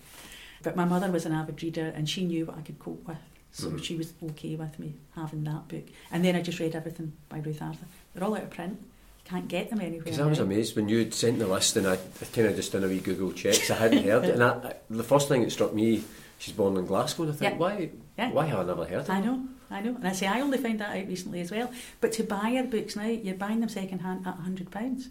But 0.62 0.76
my 0.76 0.84
mother 0.84 1.10
was 1.10 1.24
an 1.26 1.32
avid 1.32 1.62
reader 1.62 1.92
and 1.94 2.08
she 2.08 2.24
knew 2.24 2.46
what 2.46 2.58
I 2.58 2.62
could 2.62 2.78
cope 2.78 3.06
with. 3.06 3.16
So 3.52 3.70
Mhm. 3.70 3.82
she 3.82 3.96
was 3.96 4.12
okay 4.22 4.56
with 4.56 4.78
me 4.78 4.94
having 5.14 5.44
that 5.44 5.68
book. 5.68 5.84
And 6.10 6.24
then 6.24 6.36
I 6.36 6.42
just 6.42 6.58
read 6.60 6.74
everything 6.74 7.12
by 7.28 7.38
Ruth 7.38 7.62
Arthur. 7.62 7.86
They're 8.14 8.24
all 8.24 8.34
out 8.36 8.42
of 8.44 8.50
print. 8.50 8.78
Can't 9.24 9.48
get 9.48 9.70
them 9.70 9.80
anywhere. 9.80 10.04
Because 10.04 10.20
I 10.20 10.26
was 10.26 10.38
amazed 10.38 10.74
when 10.76 10.88
you 10.88 10.98
had 10.98 11.12
sent 11.14 11.38
the 11.38 11.46
list 11.46 11.76
and 11.76 11.86
I, 11.86 11.94
I 11.94 12.24
kind 12.32 12.46
of 12.46 12.56
just 12.56 12.72
done 12.72 12.84
a 12.84 12.88
wee 12.88 12.98
Google 13.00 13.32
check 13.32 13.54
'cause 13.54 13.70
I 13.70 13.74
hadn't 13.74 14.04
heard 14.04 14.24
it. 14.24 14.34
And 14.34 14.42
I, 14.42 14.48
I, 14.50 14.74
the 14.90 15.02
first 15.04 15.28
thing 15.28 15.42
that 15.42 15.50
struck 15.50 15.74
me, 15.74 16.02
she's 16.38 16.54
born 16.54 16.76
in 16.76 16.86
Glasgow, 16.86 17.24
and 17.24 17.32
I 17.32 17.34
think, 17.36 17.52
Yeah. 17.52 17.58
why, 17.58 17.90
Yeah. 18.16 18.32
why 18.32 18.46
have 18.46 18.60
I 18.60 18.64
never 18.64 18.84
heard 18.86 19.00
of 19.00 19.10
I 19.10 19.20
know, 19.20 19.42
I 19.70 19.80
know. 19.82 19.94
And 19.96 20.08
I 20.08 20.12
say 20.12 20.26
I 20.26 20.40
only 20.40 20.58
found 20.58 20.80
that 20.80 20.96
out 20.96 21.06
recently 21.08 21.40
as 21.40 21.50
well. 21.50 21.70
But 22.00 22.12
to 22.12 22.22
buy 22.24 22.54
her 22.56 22.64
books 22.64 22.96
now, 22.96 23.06
you're 23.06 23.34
buying 23.34 23.60
them 23.60 23.68
second 23.68 23.98
hand 24.00 24.26
at 24.26 24.38
£100. 24.38 25.08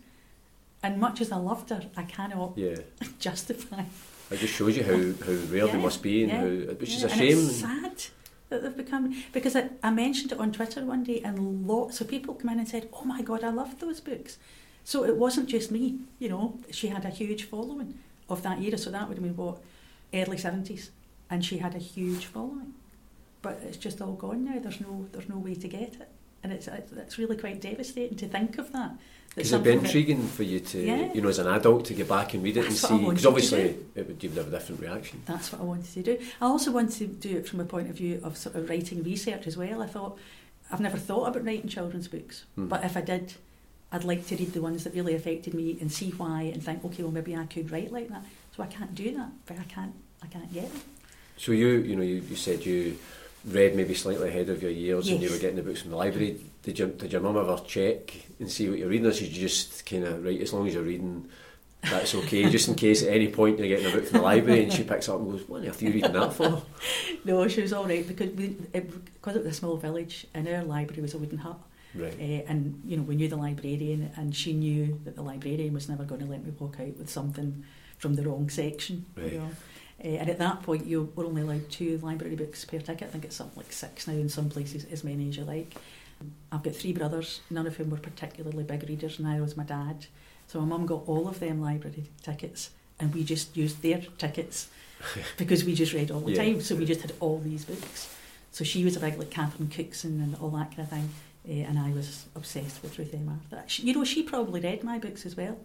And 0.84 1.00
much 1.00 1.22
as 1.22 1.32
I 1.32 1.38
loved 1.38 1.70
her, 1.72 1.82
I 1.96 2.04
cannot 2.04 2.58
Yeah, 2.58 2.78
justify 3.20 3.84
it 4.30 4.40
just 4.40 4.54
shows 4.56 4.76
you 4.76 4.84
how, 4.84 5.26
how 5.26 5.32
rare 5.50 5.68
they 5.68 5.78
must 5.78 6.04
be, 6.04 6.24
and 6.24 6.32
yeah, 6.32 6.40
how, 6.68 6.74
which 6.74 6.96
is 6.96 7.04
a 7.04 7.10
shame. 7.10 7.38
It's 7.38 7.62
sad 7.62 8.04
that 8.50 8.62
they've 8.62 8.76
become 8.78 9.16
because 9.32 9.56
I, 9.56 9.70
I 9.84 9.92
mentioned 9.92 10.32
it 10.32 10.40
on 10.40 10.52
Twitter 10.52 10.84
one 10.86 11.04
day, 11.04 11.22
and 11.24 11.68
lots 11.68 12.02
of 12.02 12.08
people 12.08 12.34
come 12.34 12.50
in 12.52 12.60
and 12.60 12.68
said, 12.68 12.90
"Oh 12.94 13.06
my 13.06 13.22
god, 13.22 13.44
I 13.44 13.50
loved 13.50 13.80
those 13.80 14.00
books." 14.02 14.38
So 14.84 15.04
it 15.06 15.18
wasn't 15.18 15.50
just 15.50 15.72
me, 15.72 16.00
you 16.20 16.30
know. 16.30 16.60
She 16.72 16.88
had 16.88 17.06
a 17.06 17.10
huge 17.10 17.44
following 17.46 17.98
of 18.30 18.44
that 18.44 18.62
era, 18.62 18.78
so 18.78 18.90
that 18.92 19.08
would 19.08 19.18
have 19.18 19.24
been 19.24 19.36
what 19.38 19.60
early 20.14 20.38
seventies, 20.38 20.92
and 21.30 21.44
she 21.44 21.60
had 21.60 21.76
a 21.76 21.80
huge 21.80 22.26
following. 22.26 22.74
But 23.42 23.62
it's 23.64 23.78
just 23.78 24.02
all 24.02 24.14
gone 24.14 24.44
now. 24.44 24.60
There's 24.60 24.82
no 24.82 25.08
there's 25.14 25.30
no 25.30 25.38
way 25.38 25.56
to 25.56 25.68
get 25.70 25.96
it, 25.96 26.10
and 26.44 26.52
it's 26.54 26.68
it's 26.68 26.92
it's 26.92 27.18
really 27.18 27.38
quite 27.38 27.62
devastating 27.62 28.18
to 28.18 28.28
think 28.28 28.58
of 28.58 28.72
that. 28.74 28.92
Because 29.36 29.54
it'd 29.54 29.64
be 29.64 29.70
something 29.72 29.80
that- 29.82 29.86
intriguing 29.86 30.28
for 30.28 30.44
you 30.44 30.60
to, 30.60 30.80
Yeah. 30.84 31.14
you 31.14 31.22
know, 31.22 31.30
as 31.30 31.38
an 31.38 31.48
adult 31.48 31.86
to 31.86 31.94
get 31.94 32.08
back 32.08 32.34
and 32.34 32.42
read 32.44 32.58
it 32.58 32.62
That's 32.64 32.84
and 32.86 33.00
see. 33.02 33.06
Because 33.06 33.26
obviously, 33.26 33.78
it 33.94 34.08
would, 34.08 34.24
you 34.24 34.30
would 34.30 34.38
have 34.38 34.48
a 34.48 34.52
different 34.52 34.82
reaction. 34.82 35.22
That's 35.28 35.52
what 35.52 35.62
I 35.62 35.64
wanted 35.66 35.92
to 35.94 36.02
do. 36.02 36.18
I 36.42 36.46
also 36.46 36.72
wanted 36.72 36.98
to 37.22 37.30
do 37.30 37.38
it 37.38 37.48
from 37.48 37.60
a 37.60 37.66
point 37.66 37.88
of 37.90 37.96
view 37.98 38.20
of 38.24 38.36
sort 38.36 38.56
of 38.56 38.68
writing 38.68 39.04
research 39.04 39.46
as 39.46 39.56
well. 39.56 39.84
I 39.84 39.86
thought 39.88 40.18
I've 40.72 40.80
never 40.80 40.98
thought 40.98 41.28
about 41.28 41.46
writing 41.46 41.70
children's 41.70 42.08
books, 42.08 42.46
Hmm. 42.56 42.68
but 42.68 42.84
if 42.84 42.98
I 42.98 43.02
did, 43.02 43.36
I'd 43.92 44.04
like 44.04 44.26
to 44.28 44.36
read 44.36 44.54
the 44.54 44.62
ones 44.62 44.84
that 44.86 44.94
really 44.96 45.14
affected 45.14 45.54
me 45.54 45.78
and 45.80 45.92
see 45.92 46.10
why 46.12 46.42
and 46.54 46.64
think, 46.64 46.84
okay, 46.84 47.04
well 47.04 47.12
maybe 47.12 47.36
I 47.36 47.46
could 47.46 47.70
write 47.72 47.92
like 47.92 48.10
that. 48.10 48.24
So 48.56 48.64
I 48.64 48.68
can't 48.68 48.96
do 48.96 49.14
that, 49.18 49.30
but 49.46 49.60
I 49.60 49.64
can't. 49.66 49.94
I 50.24 50.28
can't 50.28 50.52
get 50.52 50.64
it. 50.64 50.72
So 51.38 51.52
you, 51.52 51.68
you 51.68 51.96
know, 51.96 52.02
you, 52.02 52.24
you 52.28 52.36
said 52.36 52.66
you 52.66 52.98
read 53.48 53.76
maybe 53.76 53.94
slightly 53.94 54.30
ahead 54.30 54.50
of 54.50 54.62
your 54.62 54.72
years 54.72 55.08
and 55.10 55.22
you 55.22 55.30
were 55.30 55.38
getting 55.38 55.56
the 55.56 55.64
books 55.64 55.82
from 55.82 55.92
the 55.92 55.98
library. 55.98 56.40
Did 56.64 56.80
your, 56.80 56.90
did 56.90 57.12
your 57.12 57.22
mum 57.22 57.38
ever 57.38 57.60
check 57.66 58.14
and 58.40 58.52
see 58.52 58.70
what 58.70 58.78
you're 58.78 58.90
reading, 58.90 59.08
or 59.08 59.12
did 59.12 59.22
you 59.22 59.48
just 59.48 59.86
kind 59.86 60.04
of, 60.04 60.24
right, 60.24 60.42
as 60.42 60.54
long 60.54 60.68
as 60.68 60.74
you're 60.74 60.84
reading, 60.84 61.30
that's 61.82 62.16
okay, 62.16 62.50
just 62.50 62.68
in 62.68 62.76
case 62.76 63.04
at 63.04 63.10
any 63.10 63.28
point 63.30 63.60
you're 63.60 63.68
getting 63.68 63.86
a 63.86 63.92
book 63.92 64.06
from 64.06 64.20
the 64.20 64.24
library 64.24 64.64
and 64.64 64.74
she 64.74 64.84
picks 64.84 65.08
up 65.08 65.20
and 65.20 65.32
goes, 65.32 65.48
"What 65.48 65.62
on 65.62 65.68
earth 65.68 65.82
are 65.82 65.86
you 65.86 65.94
reading 65.94 66.12
that 66.12 66.34
for?" 66.34 66.64
no, 67.26 67.48
she 67.48 67.62
was 67.62 67.72
all 67.72 67.86
right 67.86 68.06
because 68.06 68.32
we, 68.32 68.58
it, 68.74 69.14
because 69.14 69.36
it 69.36 69.44
was 69.46 69.54
a 69.54 69.58
small 69.58 69.78
village 69.78 70.28
and 70.34 70.48
our 70.48 70.64
library 70.64 71.02
was 71.02 71.14
a 71.14 71.18
wooden 71.18 71.38
hut. 71.38 71.60
Right. 71.96 72.14
Uh, 72.14 72.52
and 72.52 72.82
you 72.86 72.98
know 72.98 73.04
we 73.04 73.16
knew 73.16 73.28
the 73.28 73.38
librarian 73.38 74.12
and 74.16 74.36
she 74.36 74.54
knew 74.54 75.00
that 75.06 75.16
the 75.16 75.22
librarian 75.22 75.74
was 75.74 75.88
never 75.88 76.04
going 76.04 76.22
to 76.22 76.28
let 76.28 76.44
me 76.44 76.52
walk 76.60 76.80
out 76.80 76.98
with 76.98 77.10
something 77.10 77.64
from 77.98 78.16
the 78.16 78.24
wrong 78.24 78.50
section. 78.50 79.06
Right. 79.16 79.34
You 79.34 79.40
know? 79.40 79.50
Uh, 80.04 80.10
and 80.10 80.30
at 80.30 80.38
that 80.38 80.62
point, 80.64 80.86
you 80.86 81.12
were 81.16 81.26
only 81.26 81.42
allowed 81.42 81.70
two 81.72 81.98
library 82.04 82.36
books 82.36 82.64
per 82.66 82.78
ticket. 82.80 83.08
I 83.08 83.12
think 83.12 83.26
it's 83.26 83.36
something 83.36 83.58
like 83.58 83.72
six 83.72 84.08
now 84.08 84.14
in 84.14 84.30
some 84.30 84.50
places, 84.50 84.86
as 84.92 85.04
many 85.04 85.30
as 85.30 85.38
you 85.38 85.44
like. 85.44 85.76
I've 86.52 86.64
got 86.64 86.76
three 86.76 86.94
brothers, 86.94 87.42
none 87.50 87.68
of 87.68 87.78
whom 87.78 87.90
were 87.90 87.98
particularly 87.98 88.64
big 88.64 88.88
readers, 88.88 89.20
and 89.20 89.28
I 89.28 89.40
was 89.42 89.58
my 89.58 89.64
dad. 89.64 90.06
So 90.48 90.60
my 90.62 90.66
mum 90.68 90.86
got 90.86 91.04
all 91.08 91.28
of 91.28 91.40
them 91.40 91.62
library 91.62 92.10
tickets, 92.22 92.72
and 93.00 93.14
we 93.14 93.24
just 93.24 93.56
used 93.58 93.82
their 93.82 94.02
tickets 94.18 94.68
because 95.38 95.64
we 95.64 95.74
just 95.74 95.94
read 95.94 96.12
all 96.12 96.22
the 96.22 96.32
Yeah, 96.34 96.44
time. 96.44 96.62
So 96.62 96.76
we 96.76 96.86
just 96.86 97.02
had 97.02 97.14
all 97.20 97.40
these 97.40 97.66
books. 97.66 98.16
So 98.52 98.64
she 98.64 98.84
was 98.84 98.96
a 98.96 99.00
big 99.00 99.18
like 99.18 99.30
Catherine 99.30 99.70
Cookson 99.70 100.22
and 100.22 100.36
all 100.42 100.50
that 100.52 100.70
kind 100.76 100.80
of 100.82 100.90
thing, 100.90 101.10
uh, 101.48 101.68
and 101.70 101.78
I 101.78 101.92
was 101.92 102.26
obsessed 102.36 102.82
with 102.82 102.98
Ruth 102.98 103.14
M. 103.14 103.30
Arthur. 103.52 103.64
She, 103.68 103.84
you 103.84 103.94
know, 103.94 104.04
she 104.04 104.24
probably 104.24 104.62
read 104.62 104.84
my 104.84 105.00
books 105.00 105.26
as 105.26 105.36
well. 105.36 105.58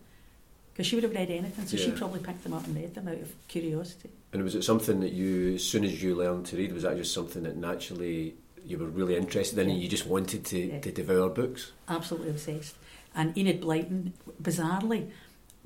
Because 0.72 0.86
she 0.86 0.96
would 0.96 1.04
have 1.04 1.12
read 1.14 1.30
anything, 1.30 1.66
so 1.66 1.76
she 1.76 1.90
probably 1.90 2.20
picked 2.20 2.44
them 2.44 2.54
up 2.54 2.66
and 2.66 2.74
read 2.74 2.94
them 2.94 3.06
out 3.06 3.18
of 3.18 3.30
curiosity. 3.46 4.08
And 4.32 4.42
was 4.42 4.54
it 4.54 4.62
something 4.64 5.00
that 5.00 5.12
you, 5.12 5.54
as 5.56 5.64
soon 5.64 5.84
as 5.84 6.02
you 6.02 6.14
learned 6.14 6.46
to 6.46 6.56
read, 6.56 6.72
was 6.72 6.84
that 6.84 6.96
just 6.96 7.12
something 7.12 7.42
that 7.42 7.56
naturally 7.56 8.34
you 8.64 8.78
were 8.78 8.86
really 8.86 9.16
interested 9.16 9.58
in 9.58 9.68
and 9.68 9.78
you 9.80 9.88
just 9.88 10.06
wanted 10.06 10.44
to, 10.46 10.58
Yeah. 10.58 10.80
to 10.80 10.90
devour 10.92 11.28
books? 11.28 11.72
absolutely 11.88 12.30
obsessed. 12.30 12.76
And 13.14 13.36
Enid 13.36 13.60
Blyton, 13.60 14.12
bizarrely, 14.42 15.10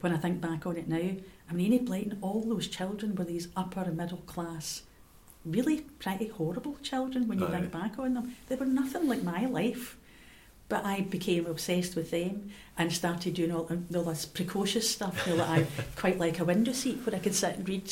when 0.00 0.12
I 0.12 0.16
think 0.18 0.40
back 0.40 0.66
on 0.66 0.76
it 0.76 0.88
now, 0.88 1.10
I 1.48 1.52
mean, 1.52 1.72
Enid 1.72 1.86
Blyton, 1.86 2.18
all 2.22 2.42
those 2.42 2.66
children 2.66 3.14
were 3.14 3.24
these 3.24 3.48
upper 3.56 3.82
and 3.82 3.96
middle 3.96 4.18
class, 4.26 4.82
really 5.44 5.82
pretty 6.00 6.26
horrible 6.26 6.76
children 6.82 7.28
when 7.28 7.38
you 7.38 7.46
Aye. 7.46 7.50
think 7.60 7.70
back 7.70 7.98
on 8.00 8.14
them. 8.14 8.34
They 8.48 8.56
were 8.56 8.66
nothing 8.66 9.06
like 9.06 9.22
my 9.22 9.46
life. 9.46 9.96
But 10.68 10.84
I 10.84 11.02
became 11.02 11.46
obsessed 11.46 11.94
with 11.94 12.10
them 12.10 12.50
and 12.76 12.92
started 12.92 13.34
doing 13.34 13.52
all, 13.52 13.70
all 13.94 14.02
this 14.02 14.26
precocious 14.26 14.90
stuff. 14.90 15.24
You 15.24 15.36
know, 15.36 15.44
like 15.44 15.60
I 15.60 15.66
quite 15.96 16.18
like 16.18 16.40
a 16.40 16.44
window 16.44 16.72
seat 16.72 17.06
where 17.06 17.14
I 17.14 17.20
could 17.20 17.36
sit 17.36 17.54
and 17.58 17.68
read 17.68 17.88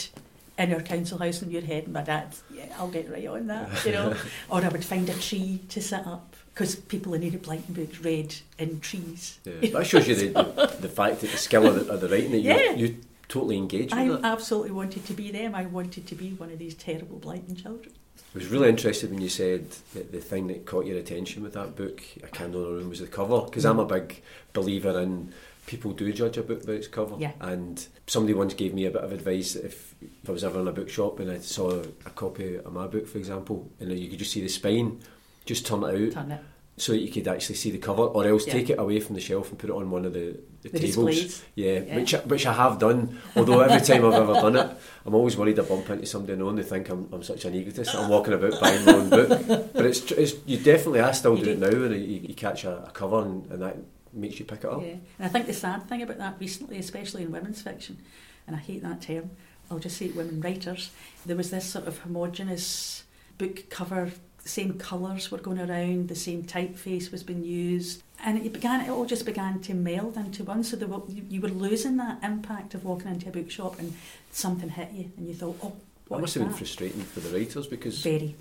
in 0.59 0.73
our 0.73 0.81
council 0.81 1.19
house 1.19 1.43
in 1.43 1.51
your 1.51 1.63
head. 1.63 1.85
And 1.85 1.93
my 1.93 2.03
dad, 2.03 2.35
yeah, 2.53 2.67
I'll 2.79 2.89
get 2.89 3.11
right 3.11 3.27
on 3.27 3.47
that, 3.49 3.85
you 3.85 3.93
know. 3.93 4.15
or 4.49 4.65
I 4.65 4.69
would 4.69 4.85
find 4.85 5.09
a 5.09 5.15
tree 5.15 5.61
to 5.69 5.81
sit 5.83 6.07
up 6.07 6.37
because 6.53 6.77
people 6.77 7.15
in 7.15 7.23
Enid 7.25 7.43
Blyton 7.43 7.75
books 7.75 7.99
read 8.01 8.35
in 8.59 8.81
trees. 8.81 9.39
Yeah. 9.45 9.71
That 9.73 9.87
shows 9.87 10.09
you 10.09 10.15
the, 10.15 10.43
the, 10.43 10.77
the 10.83 10.89
fact 10.89 11.21
that 11.21 11.31
the 11.31 11.37
skill 11.37 11.67
of 11.67 11.87
the, 11.87 11.93
of 11.93 12.01
the 12.01 12.09
writing 12.09 12.31
that 12.33 12.41
Yeah. 12.41 12.73
you, 12.73 12.87
you 12.87 12.97
totally 13.29 13.57
engaged 13.57 13.93
with 13.95 14.01
I 14.01 14.15
it. 14.15 14.21
absolutely 14.23 14.71
wanted 14.71 15.05
to 15.07 15.15
be 15.15 15.31
them. 15.33 15.55
I 15.55 15.67
wanted 15.67 16.07
to 16.07 16.15
be 16.15 16.31
one 16.31 16.53
of 16.53 16.59
these 16.59 16.75
terrible 16.75 17.19
Blyton 17.19 17.61
children. 17.61 17.93
I 18.35 18.39
was 18.39 18.49
really 18.49 18.69
interested 18.69 19.11
when 19.11 19.21
you 19.21 19.29
said 19.29 19.71
that 19.95 20.13
the 20.13 20.21
thing 20.21 20.49
that 20.49 20.67
caught 20.67 20.87
your 20.87 20.99
attention 20.99 21.43
with 21.43 21.55
that 21.55 21.77
book, 21.77 22.03
A 22.23 22.27
Candle 22.27 22.63
in 22.63 22.67
Her 22.67 22.77
Room, 22.77 22.89
was 22.89 23.01
the 23.01 23.07
cover. 23.07 23.43
Because 23.43 23.65
I'm 23.65 23.77
mm. 23.77 23.83
a 23.83 24.01
big 24.01 24.23
believer 24.53 25.01
in 25.01 25.33
people 25.67 25.93
do 25.93 26.13
judge 26.13 26.37
a 26.37 26.43
book 26.43 26.67
by 26.67 26.73
its 26.73 26.89
cover. 26.89 27.17
Yeah. 27.19 27.33
And 27.41 27.87
somebody 28.07 28.35
once 28.35 28.55
gave 28.55 28.75
me 28.75 28.87
a 28.87 28.91
bit 28.91 29.03
of 29.03 29.13
advice 29.13 29.55
if, 29.57 29.95
if 30.03 30.29
I 30.29 30.33
was 30.33 30.45
ever 30.45 30.61
in 30.61 30.69
a 30.69 30.73
bookshop 30.73 31.21
and 31.21 31.31
I 31.31 31.39
saw 31.39 31.71
a 32.07 32.11
copy 32.11 32.57
of 32.57 32.73
my 32.73 32.87
book, 32.87 33.07
for 33.07 33.19
example, 33.19 33.71
and 33.81 33.91
you 33.99 34.09
could 34.09 34.19
just 34.19 34.33
see 34.33 34.41
the 34.43 34.49
spine, 34.49 35.01
just 35.47 35.67
turn 35.67 35.83
it 35.85 35.87
out 36.07 36.13
Turn 36.13 36.33
it. 36.33 36.41
so 36.77 36.93
that 36.93 36.99
you 36.99 37.11
could 37.11 37.27
actually 37.29 37.55
see 37.57 37.71
the 37.71 37.79
cover, 37.79 38.03
or 38.03 38.27
else 38.27 38.47
Yeah. 38.47 38.53
take 38.55 38.71
it 38.71 38.79
away 38.79 39.01
from 39.01 39.15
the 39.15 39.21
shelf 39.21 39.51
and 39.51 39.59
put 39.59 39.71
it 39.71 39.77
on 39.77 39.91
one 39.91 40.05
of 40.05 40.13
the, 40.13 40.39
the, 40.63 40.69
The 40.71 40.81
tables. 40.81 41.43
Yeah, 41.55 41.81
Yeah. 41.81 41.97
Which, 41.97 42.15
I, 42.15 42.19
which 42.21 42.47
I 42.47 42.53
have 42.53 42.79
done. 42.79 43.19
Although 43.37 43.61
every 43.61 43.81
time 43.87 44.05
I've 44.05 44.15
ever 44.21 44.35
done 44.35 44.57
it, 44.57 44.77
I'm 45.07 45.15
always 45.15 45.37
worried 45.37 45.59
I 45.59 45.63
bump 45.63 45.89
into 45.91 46.07
somebody 46.07 46.33
and 46.33 46.59
they 46.59 46.63
think 46.63 46.89
I'm, 46.89 47.09
I'm 47.13 47.23
such 47.23 47.45
an 47.45 47.55
egotist. 47.55 47.95
I'm 47.95 48.09
walking 48.11 48.33
about 48.35 48.61
buying 48.61 48.85
my 48.85 48.93
own 48.93 49.11
book. 49.11 49.29
But 49.75 49.87
it's, 49.87 50.11
it's 50.13 50.35
you 50.47 50.59
definitely, 50.59 51.01
I 51.01 51.13
still 51.13 51.37
You 51.39 51.45
do 51.45 51.51
it 51.53 51.59
now, 51.59 51.69
and 51.69 51.95
you, 51.95 52.21
you 52.29 52.35
catch 52.35 52.65
a, 52.65 52.85
a 52.87 52.91
cover 52.91 53.23
and, 53.23 53.47
and 53.51 53.63
that 53.63 53.77
makes 54.15 54.39
you 54.39 54.45
pick 54.45 54.61
it 54.61 54.67
up. 54.71 54.83
Yeah. 54.83 54.97
And 55.19 55.27
I 55.27 55.29
think 55.29 55.47
the 55.47 55.53
sad 55.53 55.89
thing 55.89 56.03
about 56.03 56.19
that 56.19 56.37
recently, 56.41 56.79
especially 56.79 57.23
in 57.23 57.33
women's 57.33 57.63
fiction, 57.63 57.99
and 58.47 58.55
I 58.57 58.59
hate 58.59 58.83
that 58.83 59.03
term, 59.03 59.31
I'll 59.71 59.79
just 59.79 59.97
say 59.97 60.09
women 60.09 60.41
writers, 60.41 60.91
there 61.25 61.37
was 61.37 61.51
this 61.51 61.65
sort 61.65 61.87
of 61.87 61.99
homogenous 62.01 63.05
book 63.39 63.69
cover, 63.71 64.11
same 64.45 64.75
colours 64.79 65.31
were 65.31 65.39
going 65.39 65.59
around, 65.59 66.09
the 66.09 66.15
same 66.15 66.43
typeface 66.45 67.11
was 67.11 67.23
being 67.23 67.45
used. 67.45 68.03
And 68.25 68.39
it 68.45 68.53
began, 68.53 68.83
it 68.83 68.91
all 68.91 69.07
just 69.07 69.25
began 69.27 69.61
to 69.63 69.75
meld 69.75 70.17
into 70.17 70.45
one. 70.45 70.65
So 70.65 70.77
there 70.77 70.89
were, 70.89 71.01
you, 71.09 71.25
you 71.29 71.41
were 71.41 71.49
losing 71.49 71.97
that 71.97 72.23
impact 72.23 72.75
of 72.75 72.85
walking 72.85 73.11
into 73.11 73.29
a 73.29 73.33
bookshop 73.33 73.79
and 73.79 73.95
something 74.33 74.69
hit 74.69 74.93
you 74.93 75.11
and 75.17 75.27
you 75.29 75.35
thought, 75.35 75.57
oh, 75.63 75.69
That 75.71 75.79
what 76.09 76.21
must 76.21 76.31
is 76.31 76.35
have 76.35 76.43
been 76.45 76.53
that? 76.53 76.59
frustrating 76.59 77.03
for 77.03 77.21
the 77.21 77.31
writers 77.37 77.67
because 77.67 78.03
Very. 78.03 78.37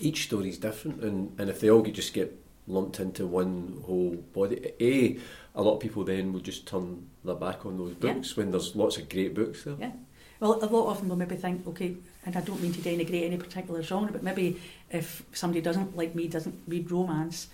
each 0.00 0.24
story 0.24 0.48
is 0.48 0.58
different, 0.58 1.02
and, 1.02 1.38
and 1.38 1.48
if 1.50 1.60
they 1.60 1.70
all 1.70 1.82
could 1.82 1.94
just 1.94 2.14
get 2.14 2.41
lumped 2.66 3.00
into 3.00 3.26
one 3.26 3.82
whole 3.86 4.16
body, 4.32 4.72
a 4.80 5.18
a 5.54 5.62
lot 5.62 5.74
of 5.74 5.80
people 5.80 6.02
then 6.04 6.32
will 6.32 6.40
just 6.40 6.66
turn 6.66 7.06
their 7.24 7.34
back 7.34 7.66
on 7.66 7.76
those 7.76 7.94
Yeah. 8.00 8.14
books 8.14 8.36
when 8.36 8.50
there's 8.52 8.74
lots 8.74 8.96
of 8.96 9.08
great 9.08 9.34
books 9.34 9.64
there. 9.64 9.76
Yeah. 9.78 9.92
Well, 10.40 10.58
a 10.64 10.66
lot 10.66 10.90
of 10.90 10.98
them 11.00 11.08
will 11.10 11.16
maybe 11.16 11.36
think, 11.36 11.66
okay, 11.66 11.94
and 12.24 12.34
I 12.36 12.40
don't 12.40 12.60
mean 12.62 12.72
to 12.72 12.80
denigrate 12.80 13.24
any 13.26 13.36
particular 13.36 13.82
genre, 13.82 14.10
but 14.10 14.22
maybe 14.22 14.60
if 14.90 15.22
somebody 15.32 15.60
doesn't 15.60 15.96
like 15.96 16.14
me, 16.14 16.26
doesn't 16.26 16.54
read 16.66 16.90
romance, 16.90 17.48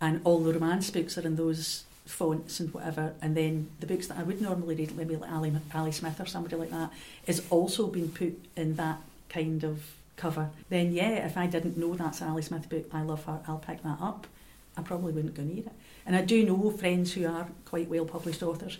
and 0.00 0.20
all 0.24 0.40
the 0.42 0.52
romance 0.54 0.90
books 0.90 1.18
are 1.18 1.26
in 1.26 1.36
those 1.36 1.84
fonts 2.06 2.60
and 2.60 2.72
whatever, 2.74 3.14
and 3.22 3.36
then 3.36 3.68
the 3.80 3.86
books 3.86 4.06
that 4.08 4.18
I 4.18 4.22
would 4.22 4.40
normally 4.40 4.74
read, 4.74 4.96
maybe 4.96 5.16
like 5.16 5.30
Ali, 5.30 5.52
Ali 5.74 5.92
Smith 5.92 6.18
or 6.20 6.26
somebody 6.26 6.56
like 6.56 6.70
that, 6.70 6.90
is 7.26 7.42
also 7.50 7.86
being 7.86 8.10
put 8.10 8.38
in 8.56 8.76
that 8.76 9.00
kind 9.28 9.62
of 9.64 9.94
cover, 10.16 10.50
then 10.70 10.92
yeah, 10.92 11.26
if 11.26 11.36
I 11.36 11.46
didn't 11.46 11.76
know 11.76 11.94
that's 11.94 12.20
an 12.20 12.28
Ali 12.28 12.42
Smith 12.42 12.68
book, 12.68 12.86
I 12.92 13.02
love 13.02 13.24
her, 13.26 13.40
I'll 13.46 13.58
pick 13.58 13.82
that 13.82 13.98
up. 14.00 14.26
I 14.76 14.82
probably 14.82 15.12
wouldn't 15.12 15.34
go 15.34 15.42
near 15.42 15.64
it. 15.64 15.72
And 16.06 16.16
I 16.16 16.22
do 16.22 16.44
know 16.44 16.70
friends 16.70 17.12
who 17.12 17.26
are 17.26 17.48
quite 17.64 17.88
well 17.88 18.04
published 18.04 18.42
authors 18.42 18.78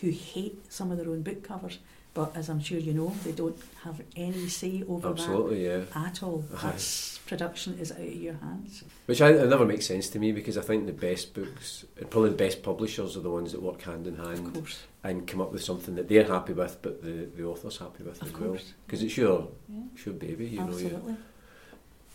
who 0.00 0.10
hate 0.10 0.72
some 0.72 0.90
of 0.90 0.98
their 0.98 1.08
own 1.08 1.22
book 1.22 1.42
covers, 1.44 1.78
but 2.14 2.36
as 2.36 2.48
I'm 2.48 2.60
sure 2.60 2.78
you 2.78 2.92
know, 2.92 3.14
they 3.24 3.32
don't 3.32 3.56
have 3.84 4.00
any 4.16 4.48
say 4.48 4.82
over 4.88 5.08
Absolutely, 5.10 5.64
yeah. 5.64 5.78
that 5.94 5.96
at 5.96 6.22
all. 6.22 6.44
That's 6.62 7.18
production 7.26 7.78
is 7.78 7.92
out 7.92 8.00
of 8.00 8.14
your 8.14 8.34
hands. 8.34 8.84
Which 9.06 9.22
I, 9.22 9.30
it 9.30 9.48
never 9.48 9.64
makes 9.64 9.86
sense 9.86 10.08
to 10.10 10.18
me 10.18 10.32
because 10.32 10.58
I 10.58 10.62
think 10.62 10.86
the 10.86 10.92
best 10.92 11.32
books, 11.34 11.84
and 11.96 12.10
probably 12.10 12.30
the 12.30 12.36
best 12.36 12.62
publishers, 12.62 13.16
are 13.16 13.20
the 13.20 13.30
ones 13.30 13.52
that 13.52 13.62
work 13.62 13.82
hand 13.82 14.06
in 14.06 14.16
hand 14.16 14.54
course. 14.54 14.82
and 15.04 15.26
come 15.26 15.40
up 15.40 15.52
with 15.52 15.62
something 15.64 15.94
that 15.94 16.08
they're 16.08 16.26
happy 16.26 16.52
with, 16.52 16.78
but 16.82 17.02
the, 17.02 17.28
the 17.34 17.44
author's 17.44 17.78
happy 17.78 18.02
with 18.02 18.20
Of 18.20 18.28
as 18.28 18.34
well. 18.40 18.58
Because 18.86 19.02
it's 19.02 19.16
your 19.16 19.48
Yeah. 19.68 19.80
it's 19.94 20.04
your 20.04 20.14
baby, 20.14 20.46
you 20.46 20.58
know. 20.60 20.76
You. 20.76 20.86
Absolutely. 20.86 21.16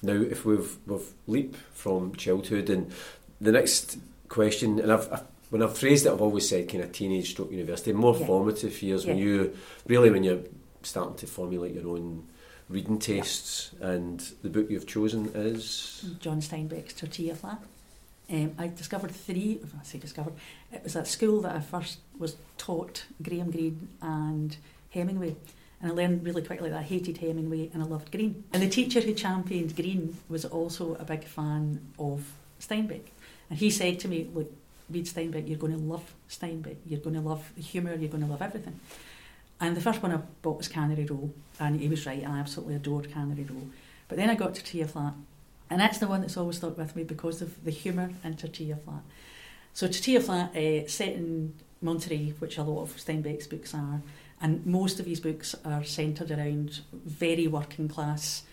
Now, 0.04 0.14
if 0.14 0.46
we've 0.46 0.78
we've 0.86 1.14
leap 1.26 1.56
from 1.74 2.14
childhood, 2.16 2.70
and 2.70 2.92
the 3.41 3.51
next 3.51 3.98
question, 4.29 4.79
and 4.79 4.91
I've, 4.91 5.12
I've 5.12 5.24
when 5.50 5.63
I've 5.63 5.77
phrased 5.77 6.06
it, 6.06 6.12
I've 6.12 6.22
always 6.22 6.48
said 6.50 6.67
kind 6.70 6.84
of 6.84 6.91
teenage 6.91 7.32
stroke 7.32 7.51
university, 7.51 7.94
more 7.94 8.13
Yeah. 8.17 8.25
formative 8.25 8.82
years 8.82 9.06
when 9.06 9.17
Yeah. 9.17 9.24
you 9.24 9.58
really 9.88 10.10
when 10.12 10.24
you're 10.25 10.41
starting 10.84 11.15
to 11.15 11.25
formulate 11.27 11.74
your 11.74 11.88
own 11.88 12.27
reading 12.70 13.00
tastes, 13.00 13.72
and 13.79 14.20
the 14.41 14.50
book 14.50 14.70
you've 14.70 14.86
chosen 14.88 15.32
is 15.34 16.03
John 16.20 16.41
Steinbeck's 16.41 16.94
Tortilla 16.96 17.34
Flat. 17.34 17.62
Um, 18.29 18.51
I 18.58 18.67
discovered 18.67 19.12
three, 19.12 19.60
if 19.63 19.74
I 19.79 19.84
say 19.84 20.00
discovered, 20.00 20.34
it 20.74 20.84
was 20.84 20.98
at 20.98 21.08
school 21.08 21.39
that 21.44 21.56
I 21.56 21.62
first 21.62 22.00
was 22.20 22.36
taught 22.58 23.06
Graham 23.24 23.51
Greene 23.51 23.88
and 24.01 24.58
Hemingway. 24.89 25.38
And 25.82 25.91
I 25.91 25.96
learned 25.96 26.25
really 26.25 26.41
quickly 26.41 26.70
that 26.70 26.79
I 26.79 26.82
hated 26.84 27.20
Hemingway 27.20 27.70
and 27.74 27.82
I 27.82 27.86
loved 27.86 28.12
Greene. 28.12 28.44
And 28.51 28.62
the 28.62 28.67
teacher 28.67 29.00
who 29.00 29.13
championed 29.13 29.77
Greene 29.77 30.17
was 30.27 30.44
also 30.44 30.96
a 30.96 31.06
big 31.06 31.24
fan 31.24 31.79
of 31.98 32.34
Steinbeck. 32.60 33.03
And 33.50 33.60
he 33.60 33.70
said 33.70 34.00
to 34.01 34.08
me, 34.08 34.27
look, 34.34 34.51
read 34.89 35.06
Steinbeck, 35.06 35.48
you're 35.48 35.58
going 35.58 35.74
to 35.74 35.84
love 35.84 36.13
Steinbeck. 36.30 36.77
You're 36.86 37.00
going 37.00 37.16
to 37.16 37.22
love 37.22 37.51
the 37.56 37.62
humour, 37.62 37.96
you're 37.96 38.10
going 38.10 38.24
to 38.24 38.30
love 38.30 38.42
everything. 38.42 38.80
And 39.60 39.75
the 39.75 39.82
first 39.82 40.04
one 40.04 40.12
I 40.12 40.18
bought 40.42 40.58
was 40.58 40.68
Cannery 40.68 41.06
Row. 41.06 41.32
And 41.60 41.80
he 41.80 41.88
was 41.88 42.06
right, 42.06 42.24
I 42.25 42.39
absolutely 42.39 42.75
adored 42.75 43.12
Cannery 43.12 43.44
Row. 43.44 43.70
But 44.08 44.18
then 44.18 44.30
I 44.30 44.36
got 44.36 44.56
to 44.56 44.62
Tortilla 44.62 44.88
Flat. 44.88 45.13
And 45.70 45.82
that's 45.82 45.98
the 45.98 46.08
one 46.08 46.22
that's 46.22 46.38
always 46.38 46.58
stuck 46.58 46.77
with 46.77 46.96
me 46.96 47.04
because 47.04 47.42
of 47.42 47.63
the 47.66 47.72
humour 47.72 48.12
in 48.24 48.38
Tortilla 48.38 48.77
Flat. 48.77 49.01
So 49.74 49.88
Tortilla 49.88 50.22
Flat, 50.22 50.56
uh, 50.56 50.88
set 50.88 51.13
in 51.13 51.54
Monterey, 51.82 52.34
which 52.39 52.58
a 52.58 52.63
lot 52.63 52.84
of 52.84 52.96
Steinbeck's 52.96 53.48
books 53.48 53.74
are, 53.74 54.01
and 54.39 54.66
most 54.66 55.00
of 55.00 55.06
his 55.06 55.20
books 55.20 55.56
are 55.66 55.84
centred 55.84 56.32
around 56.32 56.82
very 56.94 57.48
working 57.48 57.88
class, 57.88 58.44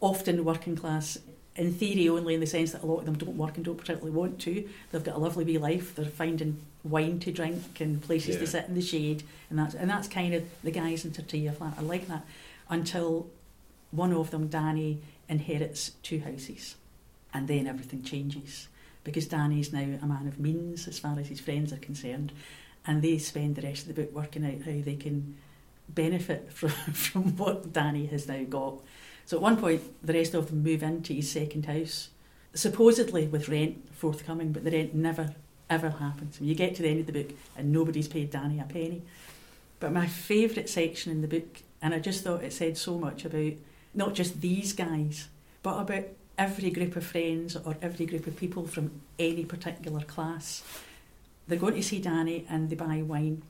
often 0.00 0.44
working 0.44 0.76
class 0.76 1.18
in 1.56 1.72
theory 1.74 2.08
only 2.08 2.34
in 2.34 2.40
the 2.40 2.46
sense 2.46 2.72
that 2.72 2.82
a 2.82 2.86
lot 2.86 3.00
of 3.00 3.04
them 3.04 3.16
don't 3.18 3.36
work 3.36 3.56
and 3.56 3.64
don't 3.64 3.76
particularly 3.76 4.10
want 4.16 4.38
to. 4.40 4.68
They've 4.90 5.04
got 5.04 5.16
a 5.16 5.18
lovely 5.18 5.44
wee 5.44 5.58
life. 5.58 5.94
They're 5.94 6.06
finding 6.06 6.58
wine 6.82 7.18
to 7.20 7.32
drink 7.32 7.80
and 7.80 8.00
places 8.02 8.36
Yeah. 8.36 8.40
to 8.40 8.46
sit 8.46 8.64
in 8.68 8.74
the 8.74 8.80
shade, 8.82 9.22
and 9.50 9.58
that's 9.58 9.74
and 9.74 9.88
that's 9.90 10.08
kind 10.08 10.34
of 10.34 10.44
the 10.62 10.70
guys 10.70 11.04
in 11.04 11.12
Tortilla 11.12 11.52
Flat. 11.52 11.74
I 11.78 11.82
like 11.82 12.08
that 12.08 12.24
until 12.70 13.28
one 13.90 14.12
of 14.14 14.30
them, 14.30 14.48
Danny, 14.48 15.00
inherits 15.28 15.90
two 16.02 16.20
houses, 16.20 16.76
and 17.34 17.46
then 17.48 17.66
everything 17.66 18.02
changes 18.02 18.68
because 19.04 19.26
Danny's 19.26 19.72
now 19.72 19.80
a 20.02 20.06
man 20.06 20.26
of 20.28 20.38
means 20.38 20.86
as 20.88 20.98
far 20.98 21.18
as 21.18 21.26
his 21.28 21.40
friends 21.40 21.72
are 21.72 21.76
concerned, 21.78 22.32
and 22.86 23.02
they 23.02 23.18
spend 23.18 23.56
the 23.56 23.62
rest 23.62 23.82
of 23.86 23.94
the 23.94 24.02
book 24.02 24.14
working 24.14 24.44
out 24.46 24.62
how 24.64 24.80
they 24.82 24.96
can 24.96 25.36
benefit 25.88 26.50
from, 26.54 26.70
from 26.70 27.36
what 27.36 27.72
Danny 27.72 28.06
has 28.06 28.26
now 28.26 28.42
got. 28.44 28.80
So 29.26 29.36
at 29.36 29.42
one 29.42 29.56
point, 29.56 29.82
the 30.04 30.12
rest 30.12 30.34
of 30.34 30.48
them 30.48 30.62
move 30.62 30.82
into 30.82 31.12
his 31.12 31.30
second 31.30 31.66
house, 31.66 32.08
supposedly 32.54 33.26
with 33.26 33.48
rent 33.48 33.94
forthcoming, 33.94 34.52
but 34.52 34.64
the 34.64 34.70
rent 34.70 34.94
never 34.94 35.34
ever 35.72 35.90
happens. 35.90 36.38
And 36.38 36.48
you 36.48 36.54
get 36.54 36.74
to 36.76 36.82
the 36.82 36.88
end 36.88 37.00
of 37.00 37.06
the 37.06 37.12
book 37.12 37.32
and 37.56 37.72
nobody's 37.72 38.08
paid 38.08 38.30
Danny 38.30 38.60
a 38.60 38.64
penny. 38.64 39.02
But 39.80 39.92
my 39.92 40.06
favourite 40.06 40.68
section 40.68 41.10
in 41.10 41.22
the 41.22 41.28
book, 41.28 41.62
and 41.80 41.94
I 41.94 41.98
just 41.98 42.22
thought 42.22 42.44
it 42.44 42.52
said 42.52 42.76
so 42.76 42.98
much 42.98 43.24
about 43.24 43.54
not 43.94 44.14
just 44.14 44.40
these 44.40 44.72
guys, 44.74 45.28
but 45.62 45.80
about 45.80 46.04
every 46.38 46.70
group 46.70 46.96
of 46.96 47.04
friends 47.04 47.56
or 47.56 47.76
every 47.82 48.06
group 48.06 48.26
of 48.26 48.36
people 48.36 48.66
from 48.66 48.90
any 49.18 49.44
particular 49.44 50.00
class. 50.02 50.62
They're 51.48 51.58
going 51.58 51.74
to 51.74 51.82
see 51.82 52.00
Danny 52.00 52.46
and 52.48 52.70
they 52.70 52.76
buy 52.76 53.02
wine. 53.02 53.42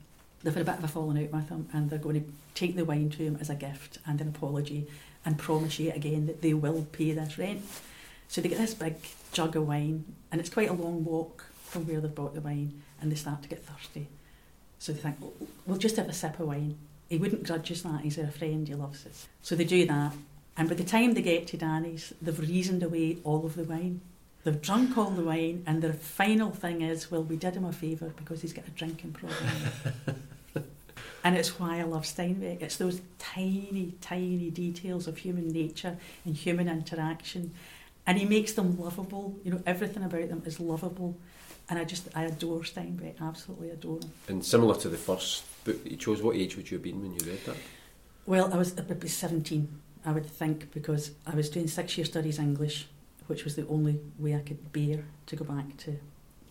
They've 0.42 0.54
had 0.54 0.62
a 0.62 0.70
bit 0.70 0.78
of 0.78 0.84
a 0.84 0.88
falling 0.88 1.22
out 1.22 1.32
with 1.32 1.48
him 1.48 1.68
and 1.72 1.90
they're 1.90 1.98
going 1.98 2.22
to 2.22 2.32
take 2.54 2.76
the 2.76 2.84
wine 2.84 3.10
to 3.10 3.18
him 3.18 3.38
as 3.40 3.50
a 3.50 3.54
gift 3.54 3.98
and 4.06 4.20
an 4.20 4.28
apology 4.28 4.86
and 5.24 5.38
promise 5.38 5.78
you 5.78 5.92
again 5.92 6.26
that 6.26 6.42
they 6.42 6.54
will 6.54 6.86
pay 6.92 7.12
this 7.12 7.38
rent. 7.38 7.62
So 8.28 8.40
they 8.40 8.48
get 8.48 8.58
this 8.58 8.74
big 8.74 8.96
jug 9.32 9.56
of 9.56 9.66
wine 9.66 10.04
and 10.30 10.40
it's 10.40 10.50
quite 10.50 10.70
a 10.70 10.74
long 10.74 11.04
walk 11.04 11.46
from 11.64 11.86
where 11.86 12.00
they've 12.00 12.14
bought 12.14 12.34
the 12.34 12.40
wine 12.40 12.82
and 13.00 13.10
they 13.10 13.16
start 13.16 13.42
to 13.42 13.48
get 13.48 13.64
thirsty. 13.64 14.08
So 14.78 14.92
they 14.92 15.00
think, 15.00 15.16
well, 15.20 15.32
we'll 15.66 15.78
just 15.78 15.96
have 15.96 16.08
a 16.08 16.12
sip 16.12 16.40
of 16.40 16.48
wine. 16.48 16.76
He 17.08 17.18
wouldn't 17.18 17.44
grudge 17.44 17.70
us 17.70 17.82
that, 17.82 18.00
he's 18.00 18.18
a 18.18 18.26
friend, 18.28 18.66
he 18.66 18.74
loves 18.74 19.06
us. 19.06 19.28
So 19.42 19.54
they 19.54 19.64
do 19.64 19.86
that 19.86 20.14
and 20.56 20.68
by 20.68 20.74
the 20.74 20.84
time 20.84 21.14
they 21.14 21.22
get 21.22 21.46
to 21.48 21.56
Danny's, 21.56 22.12
they've 22.20 22.38
reasoned 22.38 22.82
away 22.82 23.18
all 23.24 23.46
of 23.46 23.54
the 23.54 23.64
wine. 23.64 24.00
They've 24.44 24.60
drunk 24.60 24.98
all 24.98 25.10
the 25.10 25.22
wine, 25.22 25.62
and 25.66 25.80
their 25.82 25.92
final 25.92 26.50
thing 26.50 26.82
is, 26.82 27.10
well, 27.10 27.22
we 27.22 27.36
did 27.36 27.54
him 27.54 27.64
a 27.64 27.72
favour 27.72 28.12
because 28.16 28.42
he's 28.42 28.52
got 28.52 28.66
a 28.66 28.70
drinking 28.70 29.12
problem. 29.12 29.38
and 31.24 31.36
it's 31.36 31.58
why 31.58 31.78
I 31.78 31.82
love 31.84 32.04
Steinbeck. 32.04 32.62
It's 32.62 32.76
those 32.76 33.00
tiny, 33.18 33.94
tiny 34.00 34.50
details 34.50 35.06
of 35.06 35.18
human 35.18 35.48
nature 35.48 35.96
and 36.24 36.36
human 36.36 36.68
interaction. 36.68 37.52
And 38.06 38.18
he 38.18 38.24
makes 38.24 38.52
them 38.54 38.80
lovable. 38.80 39.36
You 39.44 39.52
know, 39.52 39.62
everything 39.64 40.02
about 40.02 40.28
them 40.28 40.42
is 40.44 40.58
lovable. 40.58 41.16
And 41.68 41.78
I 41.78 41.84
just, 41.84 42.08
I 42.14 42.24
adore 42.24 42.60
Steinbeck, 42.60 43.20
absolutely 43.20 43.70
adore 43.70 43.98
him. 43.98 44.12
And 44.28 44.44
similar 44.44 44.74
to 44.76 44.88
the 44.88 44.96
first 44.96 45.44
book 45.64 45.82
that 45.84 45.90
you 45.90 45.96
chose, 45.96 46.20
what 46.20 46.36
age 46.36 46.56
would 46.56 46.70
you 46.70 46.76
have 46.76 46.82
been 46.82 47.00
when 47.00 47.12
you 47.12 47.20
read 47.24 47.44
that? 47.46 47.56
Well, 48.26 48.52
I 48.52 48.56
was 48.56 48.76
about 48.76 49.08
17 49.08 49.68
I 50.04 50.12
would 50.12 50.26
think, 50.26 50.72
because 50.72 51.12
I 51.26 51.34
was 51.34 51.48
doing 51.48 51.68
Sixth 51.68 51.96
Year 51.96 52.04
Studies 52.04 52.38
English, 52.38 52.86
which 53.26 53.44
was 53.44 53.54
the 53.54 53.66
only 53.68 54.00
way 54.18 54.34
I 54.34 54.40
could 54.40 54.72
bear 54.72 55.04
to 55.26 55.36
go 55.36 55.44
back 55.44 55.76
to, 55.78 55.98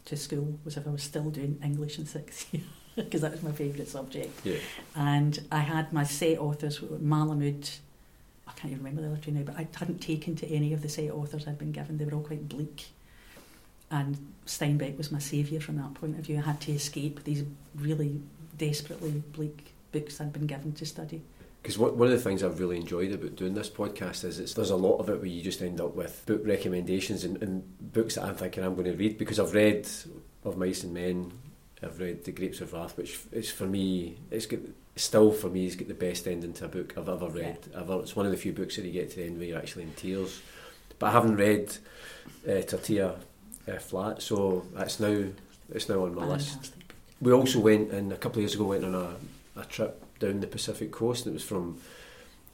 to 0.06 0.16
school, 0.16 0.58
was 0.64 0.78
if 0.78 0.88
I 0.88 0.92
was 0.92 1.04
still 1.04 1.30
doing 1.30 1.60
English 1.64 2.00
in 2.00 2.06
six 2.06 2.46
year, 2.52 2.64
because 2.96 3.22
that 3.22 3.32
was 3.32 3.44
my 3.44 3.52
favourite 3.52 3.88
subject. 3.88 4.46
Yeah. 4.46 4.58
And 4.96 5.40
I 5.52 5.60
had 5.60 5.92
my 5.94 6.04
set 6.04 6.40
authors, 6.40 6.80
Malamud, 6.80 7.78
I 8.48 8.52
can't 8.54 8.74
even 8.74 8.84
remember 8.84 9.02
the 9.02 9.14
other 9.14 9.22
two 9.22 9.32
now, 9.32 9.44
but 9.44 9.56
I 9.58 9.68
hadn't 9.76 10.02
taken 10.02 10.36
to 10.38 10.48
any 10.48 10.74
of 10.74 10.82
the 10.82 10.90
set 10.90 11.12
authors 11.12 11.48
I'd 11.48 11.58
been 11.58 11.72
given. 11.72 11.98
They 11.98 12.06
were 12.06 12.14
all 12.14 12.24
quite 12.24 12.48
bleak. 12.50 12.88
And 13.90 14.34
Steinbeck 14.46 14.98
was 14.98 15.12
my 15.12 15.20
saviour 15.20 15.62
from 15.62 15.78
that 15.78 15.94
point 15.94 16.18
of 16.18 16.26
view. 16.26 16.38
I 16.38 16.42
had 16.42 16.62
to 16.62 16.72
escape 16.72 17.24
these 17.24 17.44
really 17.76 18.22
desperately 18.58 19.24
bleak 19.34 19.74
books 19.92 20.22
I'd 20.22 20.32
been 20.32 20.48
given 20.48 20.74
to 20.74 20.86
study 20.86 21.22
because 21.62 21.78
one 21.78 22.08
of 22.08 22.10
the 22.10 22.18
things 22.18 22.44
I've 22.44 22.60
really 22.60 22.78
enjoyed 22.78 23.12
about 23.12 23.36
doing 23.36 23.54
this 23.54 23.70
podcast 23.70 24.24
is 24.24 24.40
it's, 24.40 24.56
there's 24.56 24.72
a 24.72 24.76
lot 24.76 24.98
of 24.98 25.10
it 25.10 25.18
where 25.18 25.28
you 25.28 25.44
just 25.44 25.62
end 25.62 25.80
up 25.80 25.94
with 25.96 26.26
book 26.26 26.42
recommendations 26.44 27.24
and, 27.24 27.42
and 27.44 27.94
books 27.94 28.16
that 28.16 28.24
I'm 28.24 28.36
thinking 28.36 28.64
I'm 28.64 28.74
going 28.74 28.86
to 28.86 28.98
read 28.98 29.20
because 29.20 29.40
I've 29.40 29.54
read 29.54 29.88
Of 30.44 30.58
Mice 30.58 30.84
and 30.84 30.94
Men, 30.94 31.32
I've 31.84 32.00
read 32.00 32.24
The 32.24 32.32
Grapes 32.32 32.62
of 32.62 32.74
Wrath, 32.74 32.96
which 32.98 33.20
is 33.32 33.52
for 33.52 33.66
me, 33.66 34.18
it's 34.30 34.46
got, 34.46 34.60
still 34.96 35.32
for 35.32 35.50
me, 35.50 35.66
it's 35.66 35.76
got 35.76 35.88
the 35.88 35.94
best 35.94 36.28
ending 36.28 36.54
to 36.54 36.66
a 36.66 36.68
book 36.68 36.94
I've 36.98 37.10
ever 37.10 37.28
read. 37.28 37.58
Yeah. 37.72 37.82
Ever. 37.82 38.00
It's 38.02 38.16
one 38.16 38.26
of 38.26 38.32
the 38.32 38.38
few 38.38 38.54
books 38.54 38.76
that 38.76 38.86
you 38.86 38.92
get 38.92 39.10
to 39.12 39.16
the 39.18 39.26
end 39.26 39.38
where 39.38 39.48
you're 39.48 39.58
actually 39.58 39.84
in 39.84 39.94
tears. 39.94 40.42
But 41.00 41.08
I 41.08 41.12
haven't 41.12 41.38
read 41.38 41.76
uh, 42.48 42.62
Tortilla 42.62 43.16
uh, 43.68 43.78
Flat, 43.78 44.22
so 44.22 44.66
that's 44.74 45.00
now 45.00 45.26
it's 45.74 45.90
now 45.90 46.04
on 46.06 46.14
my 46.14 46.26
list. 46.26 46.74
We 47.20 47.32
also 47.32 47.60
went, 47.60 47.92
and 47.92 48.12
a 48.12 48.18
couple 48.18 48.40
of 48.40 48.44
years 48.44 48.56
ago, 48.56 48.66
went 48.66 48.84
on 48.84 48.94
a, 48.94 49.16
a 49.60 49.66
trip 49.66 50.04
down 50.20 50.40
the 50.40 50.48
Pacific 50.48 50.92
coast, 50.92 51.26
and 51.26 51.34
it 51.34 51.38
was 51.38 51.44
from 51.44 51.80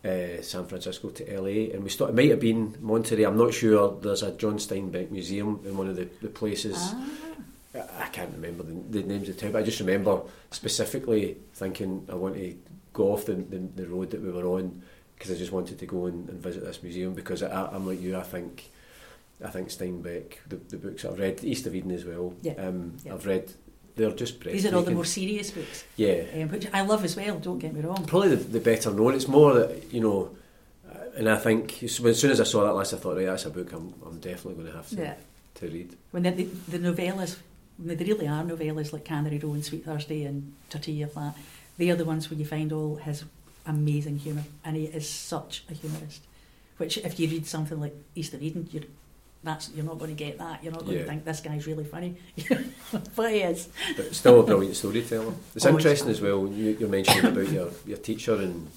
uh, 0.05 0.41
San 0.41 0.65
Francisco 0.67 1.09
to 1.09 1.41
LA, 1.41 1.73
and 1.73 1.83
we 1.83 1.89
started. 1.89 2.13
It 2.13 2.15
might 2.15 2.29
have 2.29 2.39
been 2.39 2.77
Monterey. 2.79 3.23
I'm 3.23 3.37
not 3.37 3.53
sure. 3.53 3.97
There's 4.01 4.23
a 4.23 4.31
John 4.31 4.57
Steinbeck 4.57 5.11
museum 5.11 5.61
in 5.65 5.75
one 5.77 5.89
of 5.89 5.97
the, 5.97 6.07
the 6.21 6.29
places. 6.29 6.77
Ah. 6.79 7.09
I, 7.99 8.07
can't 8.07 8.31
remember 8.33 8.63
the, 8.63 9.01
the 9.01 9.03
names 9.03 9.29
of 9.29 9.35
the 9.35 9.41
town, 9.41 9.51
but 9.51 9.59
I 9.59 9.63
just 9.63 9.79
remember 9.79 10.21
specifically 10.51 11.37
thinking 11.53 12.05
I 12.11 12.15
want 12.15 12.35
to 12.35 12.55
go 12.93 13.13
off 13.13 13.25
the, 13.25 13.33
the, 13.33 13.57
the 13.57 13.87
road 13.87 14.11
that 14.11 14.21
we 14.21 14.31
were 14.31 14.45
on 14.47 14.81
because 15.17 15.31
I 15.31 15.35
just 15.35 15.51
wanted 15.51 15.79
to 15.79 15.85
go 15.85 16.05
and, 16.05 16.29
and 16.29 16.39
visit 16.41 16.63
this 16.63 16.83
museum 16.83 17.13
because 17.13 17.43
I, 17.43 17.67
I'm 17.67 17.87
like 17.87 18.01
you. 18.01 18.17
I 18.17 18.23
think 18.23 18.71
I 19.43 19.49
think 19.49 19.69
Steinbeck, 19.69 20.37
the, 20.47 20.55
the 20.55 20.77
books 20.77 21.05
I've 21.05 21.19
read, 21.19 21.43
East 21.43 21.67
of 21.67 21.75
Eden 21.75 21.91
as 21.91 22.05
well. 22.05 22.33
Yeah. 22.41 22.53
Um, 22.53 22.97
yeah. 23.03 23.13
I've 23.13 23.25
read 23.25 23.53
they're 23.97 24.11
just 24.11 24.39
These 24.41 24.65
are 24.67 24.75
all 24.75 24.83
the 24.83 24.91
more 24.91 25.05
serious 25.05 25.51
books. 25.51 25.83
Yeah. 25.95 26.23
Um, 26.35 26.49
which 26.49 26.67
I 26.71 26.81
love 26.81 27.03
as 27.03 27.15
well, 27.15 27.39
don't 27.39 27.57
get 27.57 27.73
me 27.73 27.81
wrong. 27.81 28.05
Probably 28.05 28.29
the, 28.29 28.35
the 28.35 28.59
better 28.59 28.91
known. 28.91 29.15
It's 29.15 29.27
more 29.27 29.55
that, 29.55 29.91
you 29.91 29.99
know, 29.99 30.35
uh, 30.89 31.17
and 31.17 31.27
I 31.27 31.37
think 31.37 31.81
as 31.81 31.95
soon 31.95 32.31
as 32.31 32.39
I 32.39 32.43
saw 32.43 32.63
that 32.65 32.73
list, 32.73 32.93
I 32.93 32.97
thought, 32.97 33.17
right, 33.17 33.25
that's 33.25 33.45
a 33.45 33.49
book 33.49 33.73
I'm, 33.73 33.93
I'm 34.05 34.19
definitely 34.19 34.53
going 34.53 34.67
to 34.67 34.77
have 34.77 34.89
to, 34.89 34.95
yeah. 34.95 35.15
to 35.55 35.67
read. 35.67 35.97
When 36.11 36.23
the, 36.23 36.31
the, 36.31 36.43
the 36.43 36.79
novellas, 36.79 37.37
they 37.79 37.95
really 37.95 38.27
are 38.27 38.43
novellas 38.43 38.93
like 38.93 39.05
Cannery 39.05 39.39
Row 39.39 39.53
and 39.53 39.63
Sweet 39.63 39.85
Thursday 39.85 40.23
and 40.23 40.53
Tortilla 40.69 41.07
Flat, 41.07 41.35
they 41.77 41.89
are 41.89 41.95
the 41.95 42.05
ones 42.05 42.29
where 42.29 42.39
you 42.39 42.45
find 42.45 42.71
all 42.71 42.95
his 42.95 43.23
amazing 43.65 44.19
humour, 44.19 44.43
and 44.63 44.75
he 44.75 44.85
is 44.85 45.07
such 45.09 45.63
a 45.69 45.73
humorist. 45.73 46.23
Which, 46.77 46.97
if 46.97 47.19
you 47.19 47.27
read 47.27 47.45
something 47.47 47.79
like 47.79 47.95
East 48.15 48.33
of 48.33 48.41
Eden, 48.41 48.69
you're 48.71 48.83
that's 49.43 49.69
you're 49.73 49.85
not 49.85 49.99
going 49.99 50.15
to 50.15 50.23
get 50.23 50.37
that. 50.39 50.63
You're 50.63 50.73
not 50.73 50.85
going 50.85 50.97
yeah. 50.97 51.03
to 51.03 51.09
think 51.09 51.25
this 51.25 51.39
guy's 51.39 51.67
really 51.67 51.83
funny, 51.83 52.17
but 53.15 53.31
he 53.31 53.39
is. 53.39 53.69
But 53.95 54.13
still 54.13 54.39
a 54.39 54.43
brilliant 54.43 54.75
storyteller. 54.75 55.33
It's 55.55 55.65
oh, 55.65 55.69
interesting 55.69 56.09
as 56.09 56.21
well. 56.21 56.47
You, 56.47 56.77
you're 56.79 56.89
mentioning 56.89 57.25
about 57.25 57.49
your, 57.49 57.69
your 57.85 57.97
teacher 57.97 58.35
and 58.35 58.67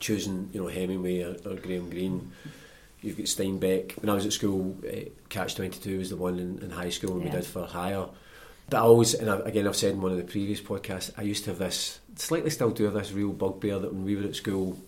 choosing, 0.00 0.50
you 0.52 0.62
know, 0.62 0.68
Hemingway 0.68 1.22
or, 1.22 1.36
or 1.46 1.56
Graham 1.56 1.90
Greene. 1.90 2.32
You've 3.02 3.18
got 3.18 3.26
Steinbeck. 3.26 4.00
When 4.00 4.08
I 4.08 4.14
was 4.14 4.24
at 4.24 4.32
school, 4.32 4.76
uh, 4.88 5.10
Catch 5.28 5.56
Twenty 5.56 5.78
Two 5.78 5.98
was 5.98 6.10
the 6.10 6.16
one 6.16 6.38
in, 6.38 6.58
in 6.60 6.70
high 6.70 6.90
school, 6.90 7.12
and 7.12 7.24
yeah. 7.24 7.30
we 7.30 7.36
did 7.36 7.46
for 7.46 7.66
hire. 7.66 8.06
But 8.70 8.78
I 8.78 8.80
always, 8.80 9.14
and 9.14 9.30
I, 9.30 9.38
again, 9.40 9.66
I've 9.66 9.76
said 9.76 9.92
in 9.92 10.00
one 10.00 10.12
of 10.12 10.18
the 10.18 10.24
previous 10.24 10.60
podcasts, 10.60 11.10
I 11.18 11.22
used 11.22 11.44
to 11.44 11.50
have 11.50 11.58
this, 11.58 12.00
slightly 12.16 12.50
still 12.50 12.70
do 12.70 12.84
have 12.84 12.94
this 12.94 13.12
real 13.12 13.32
bugbear 13.32 13.78
that 13.78 13.92
when 13.92 14.04
we 14.04 14.16
were 14.16 14.24
at 14.24 14.36
school, 14.36 14.78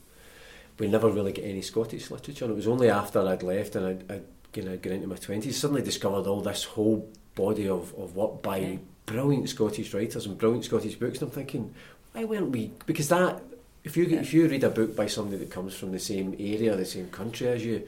we 0.78 0.88
never 0.88 1.10
really 1.10 1.32
get 1.32 1.44
any 1.44 1.62
Scottish 1.62 2.10
literature. 2.10 2.46
And 2.46 2.52
it 2.52 2.56
was 2.56 2.68
only 2.68 2.90
after 2.90 3.20
I'd 3.26 3.42
left 3.42 3.76
and 3.76 3.86
I'd, 3.86 4.10
I'd 4.10 4.24
kind 4.52 4.68
of 4.68 4.82
getting 4.82 5.02
into 5.02 5.08
my 5.08 5.16
twenties, 5.16 5.58
suddenly 5.58 5.82
discovered 5.82 6.26
all 6.26 6.40
this 6.40 6.64
whole 6.64 7.10
body 7.34 7.68
of, 7.68 7.94
of 7.98 8.16
work 8.16 8.42
by 8.42 8.56
yeah. 8.56 8.76
brilliant 9.04 9.48
Scottish 9.48 9.92
writers 9.92 10.24
and 10.24 10.38
brilliant 10.38 10.64
Scottish 10.64 10.94
books. 10.94 11.20
And 11.20 11.28
I'm 11.28 11.34
thinking, 11.34 11.74
why 12.12 12.24
weren't 12.24 12.50
we? 12.50 12.70
Because 12.86 13.08
that, 13.10 13.42
if 13.84 13.96
you 13.96 14.04
yeah. 14.04 14.20
if 14.20 14.32
you 14.32 14.48
read 14.48 14.64
a 14.64 14.70
book 14.70 14.96
by 14.96 15.06
somebody 15.06 15.36
that 15.36 15.50
comes 15.50 15.74
from 15.74 15.92
the 15.92 15.98
same 15.98 16.34
area, 16.38 16.74
the 16.74 16.84
same 16.86 17.08
country 17.10 17.48
as 17.48 17.64
you, 17.64 17.86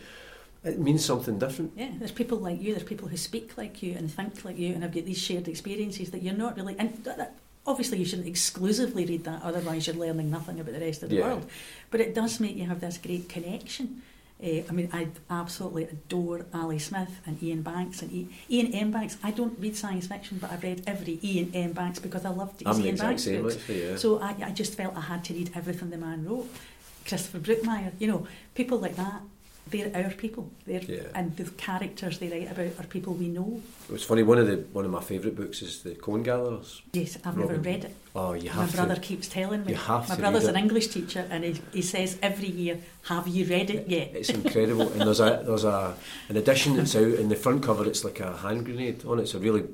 it 0.64 0.78
means 0.78 1.04
something 1.04 1.38
different. 1.38 1.72
Yeah, 1.76 1.90
there's 1.98 2.12
people 2.12 2.38
like 2.38 2.60
you. 2.60 2.74
There's 2.74 2.86
people 2.86 3.08
who 3.08 3.16
speak 3.16 3.56
like 3.56 3.82
you 3.82 3.94
and 3.96 4.12
think 4.12 4.44
like 4.44 4.58
you, 4.58 4.74
and 4.74 4.82
have 4.82 4.92
got 4.92 5.04
these 5.04 5.18
shared 5.18 5.48
experiences 5.48 6.10
that 6.10 6.22
you're 6.22 6.34
not 6.34 6.56
really. 6.56 6.74
And 6.78 7.02
that, 7.04 7.34
obviously, 7.66 7.98
you 7.98 8.04
shouldn't 8.04 8.28
exclusively 8.28 9.06
read 9.06 9.24
that, 9.24 9.42
otherwise 9.42 9.86
you're 9.86 9.96
learning 9.96 10.30
nothing 10.30 10.58
about 10.58 10.74
the 10.74 10.80
rest 10.80 11.02
of 11.02 11.10
the 11.10 11.16
yeah. 11.16 11.24
world. 11.24 11.48
But 11.90 12.00
it 12.00 12.14
does 12.14 12.40
make 12.40 12.56
you 12.56 12.64
have 12.66 12.80
this 12.80 12.98
great 12.98 13.28
connection. 13.28 14.02
Uh, 14.42 14.62
I 14.68 14.72
mean, 14.72 14.88
I 14.92 15.08
absolutely 15.30 15.84
adore 15.84 16.46
Ali 16.54 16.78
Smith 16.78 17.20
and 17.26 17.42
Iain 17.42 17.62
Banks 17.62 18.02
and 18.02 18.12
e- 18.12 18.28
Iain 18.50 18.72
M. 18.72 18.90
Banks. 18.92 19.16
I 19.22 19.32
don't 19.32 19.58
read 19.58 19.76
science 19.76 20.06
fiction, 20.06 20.38
but 20.38 20.52
I've 20.52 20.62
read 20.62 20.82
every 20.86 21.18
Iain 21.24 21.50
M. 21.54 21.72
Banks 21.72 21.98
because 21.98 22.24
I 22.24 22.30
loved 22.30 22.60
his 22.60 22.78
Iain 22.78 22.96
Banks 22.96 23.26
books. 23.26 23.68
yeah. 23.68 23.96
So 23.96 24.20
I, 24.20 24.36
I 24.44 24.50
just 24.52 24.74
felt 24.74 24.96
I 24.96 25.00
had 25.00 25.24
to 25.24 25.34
read 25.34 25.50
everything 25.54 25.90
the 25.90 25.98
man 25.98 26.24
wrote. 26.24 26.48
Christopher 27.04 27.38
Brookmyre, 27.38 27.92
you 27.98 28.06
know, 28.06 28.28
people 28.54 28.78
like 28.78 28.94
that 28.96 29.22
they're 29.70 29.90
our 29.94 30.10
people. 30.10 30.50
They're, 30.66 30.82
yeah. 30.82 31.02
And 31.14 31.36
the 31.36 31.44
characters 31.44 32.18
they 32.18 32.28
write 32.28 32.50
about 32.50 32.84
are 32.84 32.86
people 32.86 33.14
we 33.14 33.28
know. 33.28 33.60
It's 33.92 34.04
funny. 34.04 34.22
One 34.22 34.38
of 34.38 34.46
the 34.46 34.56
one 34.72 34.84
of 34.84 34.90
my 34.90 35.00
favourite 35.00 35.36
books 35.36 35.62
is 35.62 35.82
the 35.82 35.94
Cone 35.94 36.22
Gatherers. 36.22 36.82
Yes, 36.92 37.16
I've 37.24 37.36
Robin. 37.36 37.40
never 37.40 37.60
read 37.60 37.84
it. 37.84 37.96
Oh, 38.14 38.32
you 38.32 38.50
have. 38.50 38.70
My 38.70 38.84
brother 38.84 39.00
keeps 39.00 39.28
telling 39.28 39.64
me. 39.64 39.72
You 39.72 39.78
have 39.78 40.08
my 40.08 40.14
to 40.14 40.20
brother's 40.20 40.44
an 40.44 40.56
English 40.56 40.88
teacher, 40.88 41.26
and 41.30 41.44
he, 41.44 41.60
he 41.72 41.82
says 41.82 42.18
every 42.22 42.48
year, 42.48 42.78
"Have 43.04 43.28
you 43.28 43.44
read 43.46 43.70
it 43.70 43.88
yet?" 43.88 44.10
It's 44.14 44.30
incredible, 44.30 44.90
and 44.92 45.02
there's 45.02 45.20
a 45.20 45.42
there's 45.44 45.64
a 45.64 45.94
an 46.28 46.36
edition 46.36 46.76
that's 46.76 46.96
out 46.96 47.02
in 47.02 47.28
the 47.28 47.36
front 47.36 47.62
cover. 47.62 47.86
It's 47.86 48.04
like 48.04 48.20
a 48.20 48.36
hand 48.36 48.64
grenade 48.64 49.04
on 49.04 49.18
it. 49.18 49.22
It's 49.22 49.34
a 49.34 49.38
really 49.38 49.64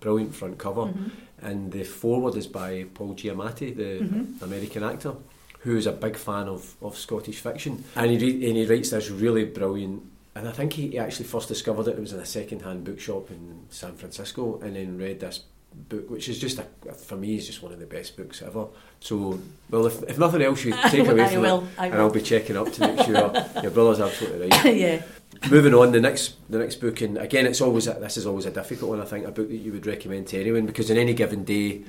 brilliant 0.00 0.34
front 0.34 0.58
cover, 0.58 0.82
mm-hmm. 0.82 1.08
and 1.46 1.72
the 1.72 1.84
foreword 1.84 2.36
is 2.36 2.46
by 2.46 2.86
Paul 2.94 3.14
Giamatti, 3.14 3.74
the 3.76 4.04
mm-hmm. 4.04 4.44
American 4.44 4.82
actor 4.82 5.14
who 5.62 5.76
is 5.76 5.86
a 5.86 5.92
big 5.92 6.16
fan 6.16 6.48
of, 6.48 6.76
of 6.82 6.96
Scottish 6.96 7.40
fiction, 7.40 7.84
and 7.96 8.10
he 8.10 8.18
re- 8.18 8.48
and 8.48 8.56
he 8.56 8.66
writes 8.66 8.90
this 8.90 9.10
really 9.10 9.44
brilliant 9.44 10.02
and 10.34 10.48
I 10.48 10.52
think 10.52 10.72
he, 10.72 10.88
he 10.88 10.98
actually 10.98 11.26
first 11.26 11.48
discovered 11.48 11.88
it. 11.88 11.98
It 11.98 12.00
was 12.00 12.12
in 12.12 12.20
a 12.20 12.26
second-hand 12.26 12.84
bookshop 12.84 13.30
in 13.30 13.66
San 13.68 13.94
Francisco, 13.96 14.58
and 14.60 14.76
then 14.76 14.96
read 14.96 15.20
this 15.20 15.44
book, 15.88 16.08
which 16.10 16.28
is 16.28 16.38
just 16.38 16.58
a, 16.58 16.92
for 16.92 17.16
me 17.16 17.36
is 17.36 17.46
just 17.46 17.62
one 17.62 17.72
of 17.72 17.78
the 17.78 17.86
best 17.86 18.16
books 18.16 18.40
ever. 18.40 18.66
So, 19.00 19.38
well, 19.70 19.86
if, 19.86 20.02
if 20.04 20.18
nothing 20.18 20.42
else 20.42 20.64
you 20.64 20.72
take 20.88 21.06
away 21.06 21.28
from 21.28 21.42
will, 21.42 21.64
it, 21.64 21.68
I 21.78 21.86
and. 21.86 21.96
I'll 21.96 22.10
be 22.10 22.22
checking 22.22 22.56
up 22.56 22.72
to 22.72 22.80
make 22.80 23.06
sure 23.06 23.32
your 23.62 23.70
brother's 23.72 24.00
absolutely 24.00 24.48
right. 24.48 24.76
yeah. 24.76 25.02
Moving 25.50 25.74
on, 25.74 25.92
the 25.92 26.00
next 26.00 26.36
the 26.50 26.58
next 26.58 26.76
book, 26.76 27.00
and 27.00 27.18
again, 27.18 27.46
it's 27.46 27.60
always 27.60 27.86
a, 27.86 27.94
this 27.94 28.16
is 28.16 28.26
always 28.26 28.46
a 28.46 28.50
difficult 28.50 28.90
one. 28.90 29.00
I 29.00 29.04
think 29.04 29.26
a 29.26 29.32
book 29.32 29.48
that 29.48 29.56
you 29.56 29.72
would 29.72 29.86
recommend 29.86 30.28
to 30.28 30.40
anyone 30.40 30.66
because 30.66 30.88
in 30.88 30.96
any 30.96 31.14
given 31.14 31.44
day, 31.44 31.82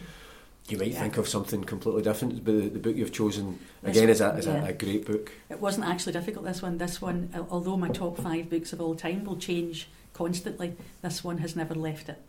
you 0.69 0.78
might 0.78 0.88
Yeah. 0.91 1.02
think 1.02 1.17
of 1.17 1.28
something 1.28 1.63
completely 1.63 2.02
different. 2.04 2.43
But 2.45 2.54
the, 2.54 2.69
the 2.69 2.80
book 2.80 2.95
you've 2.95 3.12
chosen 3.12 3.60
This 3.82 3.97
again 3.97 4.10
is 4.10 4.21
a 4.21 4.30
is 4.36 4.45
yeah. 4.45 4.65
a, 4.65 4.69
a 4.69 4.73
great 4.73 5.06
book. 5.06 5.32
It 5.49 5.60
wasn't 5.60 5.88
actually 5.88 6.13
difficult, 6.13 6.45
this 6.45 6.62
one. 6.62 6.78
This 6.78 7.02
one, 7.02 7.30
although 7.49 7.78
my 7.78 7.89
top 7.89 8.17
five 8.17 8.49
books 8.49 8.71
of 8.73 8.80
all 8.82 8.95
time 8.95 9.26
will 9.26 9.38
change 9.38 9.88
constantly, 10.13 10.76
this 11.02 11.23
one 11.23 11.39
has 11.39 11.56
never 11.56 11.76
left 11.76 12.10
it. 12.10 12.21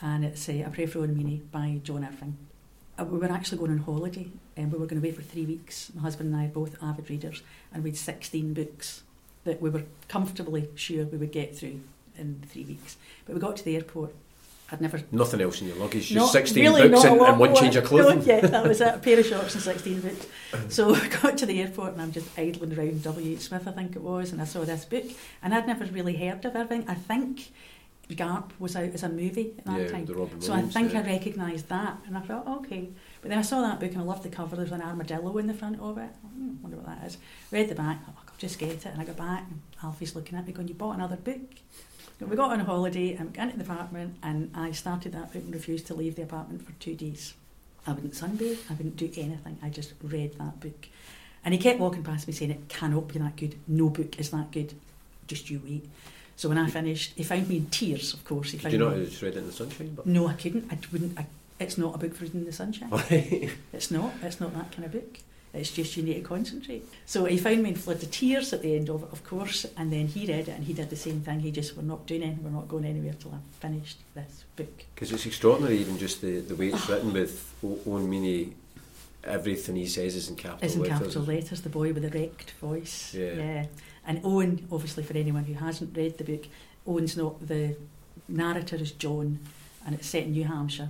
And 0.00 0.24
it's 0.24 0.48
uh, 0.48 0.64
A 0.66 0.70
Prayer 0.70 0.88
for 0.88 1.06
Meany 1.06 1.42
by 1.50 1.80
John 1.82 2.04
Irving. 2.04 2.36
Uh, 2.98 3.04
we 3.04 3.18
were 3.18 3.30
actually 3.32 3.58
going 3.58 3.70
on 3.70 3.78
holiday 3.78 4.26
and 4.56 4.70
we 4.70 4.78
were 4.78 4.86
going 4.86 5.00
to 5.00 5.06
wait 5.06 5.16
for 5.16 5.22
three 5.22 5.46
weeks. 5.46 5.90
My 5.94 6.02
husband 6.02 6.32
and 6.32 6.40
I 6.42 6.46
are 6.46 6.48
both 6.48 6.76
avid 6.82 7.08
readers 7.08 7.42
and 7.72 7.82
we 7.82 7.90
had 7.90 7.96
16 7.96 8.52
books 8.52 9.02
that 9.44 9.62
we 9.62 9.70
were 9.70 9.84
comfortably 10.08 10.68
sure 10.74 11.04
we 11.06 11.18
would 11.18 11.32
get 11.32 11.56
through 11.56 11.80
in 12.18 12.42
three 12.48 12.64
weeks. 12.64 12.96
But 13.24 13.34
we 13.34 13.40
got 13.40 13.56
to 13.56 13.64
the 13.64 13.76
airport. 13.76 14.14
I'd 14.72 14.80
never 14.80 15.00
Nothing 15.12 15.40
else 15.42 15.60
in 15.60 15.68
your 15.68 15.76
luggage, 15.76 16.08
just 16.08 16.14
not- 16.14 16.32
sixteen 16.32 16.64
really 16.64 16.88
books 16.88 17.04
and, 17.04 17.20
and 17.20 17.38
one 17.38 17.54
change 17.54 17.76
of 17.76 17.84
clothing. 17.90 18.20
No, 18.20 18.24
yeah, 18.24 18.40
that 18.46 18.66
was 18.66 18.80
it. 18.80 18.94
A 18.94 18.98
pair 19.04 19.18
of 19.20 19.26
shorts 19.26 19.54
and 19.54 19.62
16 19.62 20.00
books. 20.00 20.26
So 20.68 20.94
I 20.94 21.08
got 21.08 21.36
to 21.38 21.46
the 21.46 21.60
airport 21.60 21.92
and 21.92 22.02
I'm 22.02 22.12
just 22.12 22.28
idling 22.38 22.76
around 22.78 23.02
W. 23.02 23.32
H. 23.34 23.40
Smith, 23.40 23.68
I 23.68 23.72
think 23.72 23.94
it 23.96 24.02
was, 24.02 24.32
and 24.32 24.40
I 24.40 24.44
saw 24.44 24.64
this 24.64 24.84
book. 24.84 25.04
And 25.42 25.54
I'd 25.54 25.66
never 25.66 25.84
really 25.86 26.16
heard 26.16 26.44
of 26.44 26.56
Irving. 26.56 26.84
I 26.88 26.94
think 26.94 27.52
Garp 28.10 28.50
was 28.58 28.74
out 28.76 28.90
as 28.94 29.02
a 29.04 29.08
movie 29.08 29.54
at 29.58 29.64
that 29.64 29.80
Yeah, 29.80 29.88
time. 29.88 30.04
the 30.06 30.14
Robin 30.14 30.40
So 30.40 30.52
I 30.52 30.62
think 30.62 30.92
yeah. 30.92 31.00
I 31.00 31.02
recognised 31.06 31.68
that. 31.68 31.98
And 32.06 32.16
I 32.16 32.20
thought, 32.20 32.46
okay. 32.46 32.88
But 33.20 33.28
then 33.30 33.38
I 33.38 33.42
saw 33.42 33.60
that 33.62 33.78
book 33.80 33.92
and 33.92 34.00
I 34.00 34.04
loved 34.04 34.22
the 34.22 34.28
cover. 34.28 34.56
There's 34.56 34.72
an 34.72 34.82
armadillo 34.82 35.36
in 35.38 35.46
the 35.46 35.54
front 35.54 35.80
of 35.80 35.96
it. 35.98 36.10
Hmm, 36.34 36.60
wonder 36.62 36.76
what 36.78 36.86
that 36.86 37.06
is. 37.06 37.18
Read 37.50 37.68
the 37.68 37.74
back. 37.74 38.00
Oh, 38.08 38.12
I'll 38.18 38.34
just 38.38 38.58
get 38.58 38.70
it. 38.70 38.84
And 38.86 39.00
I 39.00 39.04
go 39.04 39.12
back 39.14 39.44
and 39.48 39.60
Alfie's 39.82 40.14
looking 40.14 40.36
at 40.38 40.46
me 40.46 40.52
going, 40.52 40.68
you 40.68 40.74
bought 40.74 40.96
another 40.96 41.16
book? 41.16 41.40
So 42.22 42.28
we 42.28 42.36
got 42.36 42.52
on 42.52 42.60
a 42.60 42.64
holiday 42.64 43.14
and 43.16 43.30
we 43.30 43.32
got 43.36 43.46
into 43.50 43.56
the 43.58 43.64
apartment 43.64 44.14
and 44.22 44.52
I 44.54 44.70
started 44.70 45.10
that 45.10 45.32
book 45.32 45.42
and 45.42 45.52
refused 45.52 45.88
to 45.88 45.94
leave 45.94 46.14
the 46.14 46.22
apartment 46.22 46.64
for 46.64 46.70
two 46.78 46.94
days. 46.94 47.34
I 47.84 47.90
wouldn't 47.94 48.14
sunbathe, 48.14 48.58
I 48.70 48.74
wouldn't 48.74 48.96
do 48.96 49.10
anything. 49.16 49.58
I 49.60 49.68
just 49.70 49.94
read 50.00 50.38
that 50.38 50.60
book. 50.60 50.86
And 51.44 51.52
he 51.52 51.58
kept 51.58 51.80
walking 51.80 52.04
past 52.04 52.28
me 52.28 52.32
saying, 52.32 52.52
It 52.52 52.68
cannot 52.68 53.08
be 53.08 53.18
that 53.18 53.34
good. 53.34 53.56
No 53.66 53.88
book 53.88 54.20
is 54.20 54.30
that 54.30 54.52
good. 54.52 54.72
Just 55.26 55.50
you 55.50 55.60
wait. 55.64 55.84
So 56.36 56.48
when 56.48 56.58
I 56.58 56.70
finished, 56.70 57.14
he 57.16 57.24
found 57.24 57.48
me 57.48 57.56
in 57.56 57.66
tears, 57.66 58.14
of 58.14 58.24
course. 58.24 58.52
He 58.52 58.58
Did 58.58 58.62
found 58.62 58.72
you 58.74 58.78
not 58.78 58.96
me. 58.96 59.04
just 59.06 59.20
read 59.20 59.34
it 59.34 59.38
in 59.38 59.46
the 59.48 59.52
sunshine? 59.52 59.92
But 59.96 60.06
No, 60.06 60.28
I 60.28 60.34
couldn't. 60.34 60.72
I 60.72 60.78
wouldn't. 60.92 61.18
I, 61.18 61.26
it's 61.58 61.76
not 61.76 61.96
a 61.96 61.98
book 61.98 62.14
for 62.14 62.22
reading 62.22 62.42
in 62.42 62.46
the 62.46 62.52
sunshine. 62.52 62.88
It's 63.72 63.90
not. 63.90 64.12
It's 64.22 64.38
not 64.38 64.54
that 64.54 64.70
kind 64.70 64.84
of 64.84 64.92
book. 64.92 65.18
It's 65.54 65.70
just 65.70 65.96
you 65.96 66.02
need 66.02 66.14
to 66.14 66.20
concentrate. 66.20 66.88
So 67.04 67.26
he 67.26 67.36
found 67.36 67.62
me 67.62 67.70
in 67.70 67.74
flood 67.74 68.02
of 68.02 68.10
tears 68.10 68.54
at 68.54 68.62
the 68.62 68.74
end 68.74 68.88
of 68.88 69.02
it, 69.02 69.12
of 69.12 69.22
course, 69.22 69.66
and 69.76 69.92
then 69.92 70.06
he 70.06 70.26
read 70.26 70.48
it 70.48 70.54
and 70.56 70.64
he 70.64 70.72
did 70.72 70.88
the 70.88 70.96
same 70.96 71.20
thing. 71.20 71.40
He 71.40 71.50
just, 71.50 71.76
we're 71.76 71.82
not 71.82 72.06
doing 72.06 72.22
anything, 72.22 72.44
we're 72.44 72.50
not 72.50 72.68
going 72.68 72.86
anywhere 72.86 73.14
till 73.20 73.32
I've 73.34 73.56
finished 73.60 73.98
this 74.14 74.44
book. 74.56 74.84
Because 74.94 75.12
it's 75.12 75.26
extraordinary, 75.26 75.76
even 75.78 75.98
just 75.98 76.22
the, 76.22 76.40
the 76.40 76.56
way 76.56 76.68
it's 76.68 76.88
written 76.88 77.12
with 77.12 77.52
Owen 77.86 78.08
Meany. 78.08 78.54
Everything 79.24 79.76
he 79.76 79.86
says 79.86 80.16
is 80.16 80.28
in 80.28 80.34
capital 80.34 80.66
Is 80.66 80.74
in 80.74 80.82
letters. 80.82 80.98
capital 80.98 81.22
letters, 81.22 81.60
the 81.60 81.68
boy 81.68 81.92
with 81.92 82.02
the 82.02 82.18
wrecked 82.18 82.52
voice. 82.52 83.14
Yeah. 83.14 83.66
And 84.04 84.20
Owen, 84.24 84.66
obviously, 84.72 85.04
for 85.04 85.16
anyone 85.16 85.44
who 85.44 85.54
hasn't 85.54 85.96
read 85.96 86.18
the 86.18 86.24
book, 86.24 86.46
Owen's 86.88 87.16
not 87.16 87.46
the 87.46 87.76
narrator 88.26 88.74
is 88.74 88.90
John, 88.90 89.38
and 89.86 89.94
it's 89.94 90.08
set 90.08 90.24
in 90.24 90.32
New 90.32 90.44
Hampshire. 90.44 90.88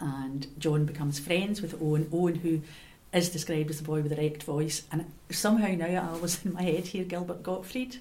And 0.00 0.46
John 0.58 0.86
becomes 0.86 1.18
friends 1.18 1.60
with 1.60 1.74
Owen. 1.82 2.08
Owen, 2.10 2.36
who 2.36 2.62
is 3.12 3.30
described 3.30 3.70
as 3.70 3.78
the 3.78 3.84
boy 3.84 4.02
with 4.02 4.10
the 4.10 4.16
wrecked 4.16 4.42
voice, 4.42 4.82
and 4.92 5.10
somehow 5.30 5.68
now 5.68 5.86
I 5.86 6.12
always 6.12 6.44
in 6.44 6.52
my 6.52 6.62
head 6.62 6.88
here 6.88 7.04
Gilbert 7.04 7.42
Gottfried 7.42 7.96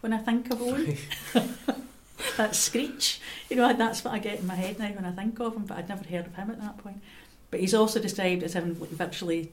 when 0.00 0.12
I 0.12 0.18
think 0.18 0.50
of 0.50 0.62
Owen. 0.62 0.96
that 2.36 2.54
screech, 2.54 3.20
you 3.48 3.56
know, 3.56 3.72
that's 3.72 4.04
what 4.04 4.14
I 4.14 4.18
get 4.18 4.40
in 4.40 4.46
my 4.46 4.54
head 4.54 4.78
now 4.78 4.90
when 4.90 5.04
I 5.04 5.12
think 5.12 5.38
of 5.40 5.56
him. 5.56 5.64
But 5.64 5.78
I'd 5.78 5.88
never 5.88 6.04
heard 6.04 6.26
of 6.26 6.34
him 6.34 6.50
at 6.50 6.60
that 6.60 6.78
point. 6.78 7.00
But 7.50 7.60
he's 7.60 7.74
also 7.74 8.00
described 8.00 8.42
as 8.42 8.54
having 8.54 8.74
virtually 8.74 9.50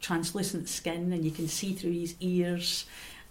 translucent 0.00 0.68
skin, 0.68 1.12
and 1.12 1.24
you 1.24 1.30
can 1.30 1.48
see 1.48 1.72
through 1.72 1.92
his 1.92 2.14
ears. 2.20 2.84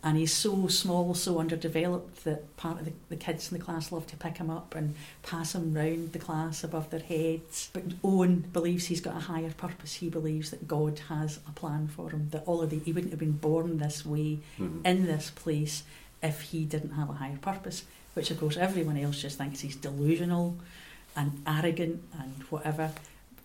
And 0.06 0.18
he's 0.18 0.34
so 0.34 0.68
small, 0.68 1.14
so 1.14 1.40
underdeveloped 1.40 2.26
that 2.26 2.58
part 2.58 2.80
of 2.80 2.86
the, 2.86 2.92
the 3.08 3.16
kids 3.16 3.50
in 3.50 3.58
the 3.58 3.64
class 3.64 3.90
love 3.90 4.06
to 4.08 4.18
pick 4.18 4.38
him 4.38 4.50
up 4.50 4.76
and 4.76 4.96
pass 5.22 5.56
him 5.56 5.74
round 5.74 6.12
the 6.12 6.20
class 6.20 6.62
above 6.62 6.90
their 6.90 7.00
heads. 7.00 7.70
But 7.72 7.84
Owen 8.04 8.42
believes 8.52 8.88
he's 8.88 9.00
got 9.00 9.16
a 9.16 9.22
higher 9.22 9.52
purpose. 9.52 9.94
He 9.96 10.10
believes 10.10 10.50
that 10.50 10.68
God 10.68 11.00
has 11.08 11.40
a 11.48 11.52
plan 11.52 11.88
for 11.88 12.10
him. 12.10 12.28
That 12.32 12.44
all 12.46 12.62
of 12.62 12.70
the 12.70 12.80
he 12.80 12.92
wouldn't 12.92 13.14
have 13.14 13.20
been 13.20 13.38
born 13.38 13.78
this 13.78 14.06
way 14.06 14.40
Mhm. 14.60 14.86
in 14.86 15.06
this 15.06 15.30
place 15.30 15.84
if 16.22 16.42
he 16.42 16.66
didn't 16.66 16.92
have 16.92 17.10
a 17.10 17.14
higher 17.14 17.38
purpose. 17.38 17.86
Which 18.14 18.30
of 18.30 18.40
course 18.42 18.58
everyone 18.58 18.98
else 18.98 19.22
just 19.22 19.38
thinks 19.38 19.62
he's 19.62 19.78
delusional 19.78 20.58
and 21.16 21.42
arrogant 21.48 22.04
and 22.20 22.44
whatever. 22.50 22.92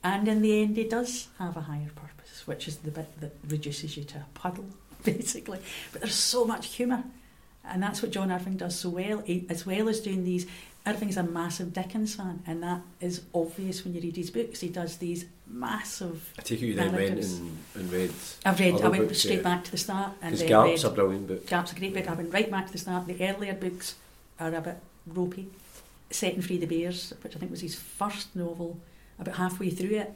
And 0.03 0.27
in 0.27 0.43
the 0.43 0.61
end, 0.61 0.77
he 0.77 0.85
does 0.85 1.29
have 1.39 1.57
a 1.57 1.63
higher 1.63 1.91
purpose, 1.95 2.47
which 2.47 2.67
is 2.67 2.79
the 2.79 2.91
bit 2.91 3.21
that 3.21 3.37
reduces 3.47 3.97
you 3.97 4.03
to 4.05 4.19
a 4.19 4.27
puddle, 4.35 4.67
basically. 5.05 5.61
But 5.93 6.03
there's 6.03 6.15
so 6.15 6.45
much 6.45 6.75
humour, 6.75 7.05
and 7.65 7.83
that's 7.83 8.03
what 8.03 8.11
John 8.11 8.31
Irving 8.33 8.57
does 8.57 8.79
so 8.79 8.91
well. 8.91 9.23
Eh, 9.27 9.41
as 9.49 9.67
well 9.67 9.89
as 9.89 10.01
doing 10.01 10.25
these, 10.25 10.47
Irving's 10.87 11.17
a 11.17 11.23
massive 11.23 11.73
Dickens 11.73 12.15
fan, 12.15 12.43
and 12.47 12.63
that 12.63 12.81
is 13.01 13.23
obvious 13.35 13.85
when 13.85 13.95
you 13.95 14.01
read 14.01 14.17
his 14.17 14.31
books. 14.31 14.61
He 14.61 14.69
does 14.69 14.97
these 14.97 15.27
massive. 15.47 16.33
I 16.39 16.43
take 16.43 16.61
you 16.61 16.75
then 16.75 16.95
went 16.95 17.19
and, 17.19 17.59
and 17.75 17.93
read. 17.93 18.13
I've 18.45 18.59
read. 18.59 18.81
I 18.81 18.89
went 18.89 19.15
straight 19.17 19.37
yeah. 19.37 19.43
back 19.43 19.65
to 19.65 19.71
the 19.71 19.77
start, 19.79 20.13
and 20.23 20.33
Because 20.33 20.49
Garp's 20.49 20.85
read. 20.85 20.93
a 20.93 20.95
brilliant 20.95 21.29
book. 21.29 21.47
Garp's 21.47 21.73
a 21.73 21.75
great 21.75 21.95
book. 21.95 22.09
I 22.09 22.15
went 22.15 22.33
right 22.33 22.51
back 22.51 22.67
to 22.67 22.73
the 22.73 22.79
start. 22.79 23.07
The 23.07 23.23
earlier 23.29 23.55
books 23.55 23.97
are 24.41 24.55
a 24.55 24.61
bit 24.61 24.77
ropey. 25.07 25.49
Setting 26.11 26.41
Free 26.41 26.57
the 26.57 26.67
Bears, 26.67 27.13
which 27.23 27.37
I 27.37 27.39
think 27.39 27.51
was 27.51 27.61
his 27.61 27.75
first 27.75 28.35
novel, 28.35 28.79
about 29.19 29.37
halfway 29.37 29.69
through 29.69 29.97
it, 29.97 30.15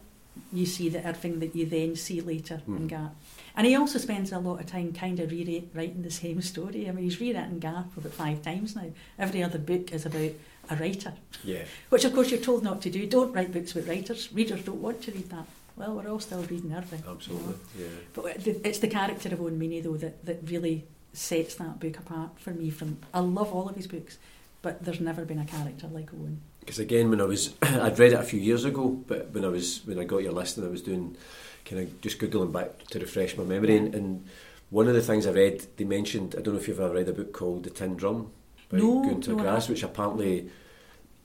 you 0.53 0.67
see 0.67 0.89
the 0.89 1.07
Irving 1.07 1.41
that 1.41 1.55
you 1.57 1.67
then 1.67 1.97
see 1.97 2.21
later 2.21 2.61
in 2.67 2.75
Hmm. 2.77 2.87
Garp. 2.89 3.11
And 3.55 3.67
he 3.67 3.75
also 3.77 3.99
spends 3.99 4.33
a 4.33 4.39
lot 4.39 4.61
of 4.61 4.67
time 4.67 4.93
kind 4.95 5.21
of 5.21 5.31
rewriting 5.31 6.03
the 6.03 6.11
same 6.11 6.41
story. 6.53 6.89
I 6.89 6.93
mean, 6.93 7.05
he's 7.05 7.21
rewritten 7.21 7.61
Garp 7.61 7.97
about 7.97 8.13
five 8.13 8.43
times 8.43 8.75
now. 8.75 8.91
Every 9.19 9.43
other 9.43 9.59
book 9.59 9.93
is 9.93 10.07
about 10.07 10.31
a 10.71 10.77
writer, 10.77 11.13
Yeah. 11.45 11.65
which 11.91 12.05
of 12.05 12.15
course 12.15 12.31
you're 12.31 12.41
told 12.41 12.63
not 12.63 12.81
to 12.83 12.91
do. 12.91 13.07
Don't 13.07 13.33
write 13.35 13.53
books 13.53 13.73
about 13.75 13.89
writers. 13.89 14.33
Readers 14.33 14.63
don't 14.65 14.81
want 14.81 15.03
to 15.03 15.13
read 15.13 15.29
that. 15.31 15.47
Well, 15.77 15.95
we're 15.97 16.09
all 16.09 16.21
still 16.21 16.43
reading 16.45 16.73
Irving. 16.73 17.01
you 17.01 17.05
know. 17.07 17.13
Absolutely. 17.13 17.55
Yeah. 17.79 17.87
But 18.13 18.47
it's 18.47 18.79
the 18.79 18.89
character 18.89 19.29
of 19.31 19.41
Owen 19.41 19.59
Meany, 19.59 19.81
though, 19.81 19.97
that, 19.97 20.25
that 20.27 20.41
really 20.51 20.85
sets 21.15 21.55
that 21.57 21.81
book 21.81 21.99
apart 21.99 22.39
for 22.39 22.51
me. 22.53 22.71
From 22.71 22.99
I 23.13 23.21
love 23.21 23.53
all 23.53 23.69
of 23.69 23.77
his 23.77 23.87
books, 23.87 24.19
but 24.63 24.85
there's 24.85 25.01
never 25.01 25.25
been 25.25 25.39
a 25.39 25.45
character 25.45 25.89
like 25.89 26.13
Owen. 26.15 26.41
Because 26.63 26.79
again, 26.79 27.11
when 27.11 27.21
I 27.21 27.25
was, 27.25 27.55
I'd 27.63 27.99
read 27.99 28.13
it 28.13 28.21
a 28.21 28.23
few 28.23 28.39
years 28.41 28.65
ago, 28.65 28.89
but 28.89 29.31
when 29.31 29.45
I 29.45 29.49
was 29.49 29.85
when 29.85 29.99
I 29.99 30.05
got 30.05 30.23
your 30.23 30.33
list 30.33 30.57
and 30.59 30.67
I 30.67 30.71
was 30.71 30.81
doing, 30.83 31.17
kind 31.65 31.83
of 31.83 32.01
just 32.01 32.19
googling 32.21 32.53
back 32.53 32.85
to 32.91 32.99
refresh 33.01 33.37
my 33.37 33.45
memory, 33.45 33.77
and, 33.77 33.95
and 33.95 34.25
one 34.71 34.87
of 34.89 34.95
the 34.95 35.03
things 35.03 35.27
I 35.27 35.33
read, 35.33 35.67
they 35.77 35.85
mentioned, 35.85 36.35
I 36.39 36.41
don't 36.41 36.55
know 36.55 36.61
if 36.61 36.69
you've 36.69 36.81
ever 36.81 36.95
read 36.95 37.09
a 37.09 37.13
book 37.13 37.33
called 37.33 37.65
The 37.65 37.71
Tin 37.71 37.97
Drum 37.97 38.31
by 38.71 38.79
No, 38.79 39.03
Gunter 39.03 39.33
no, 39.33 39.43
Grass, 39.43 39.69
which 39.69 39.83
apparently 39.83 40.51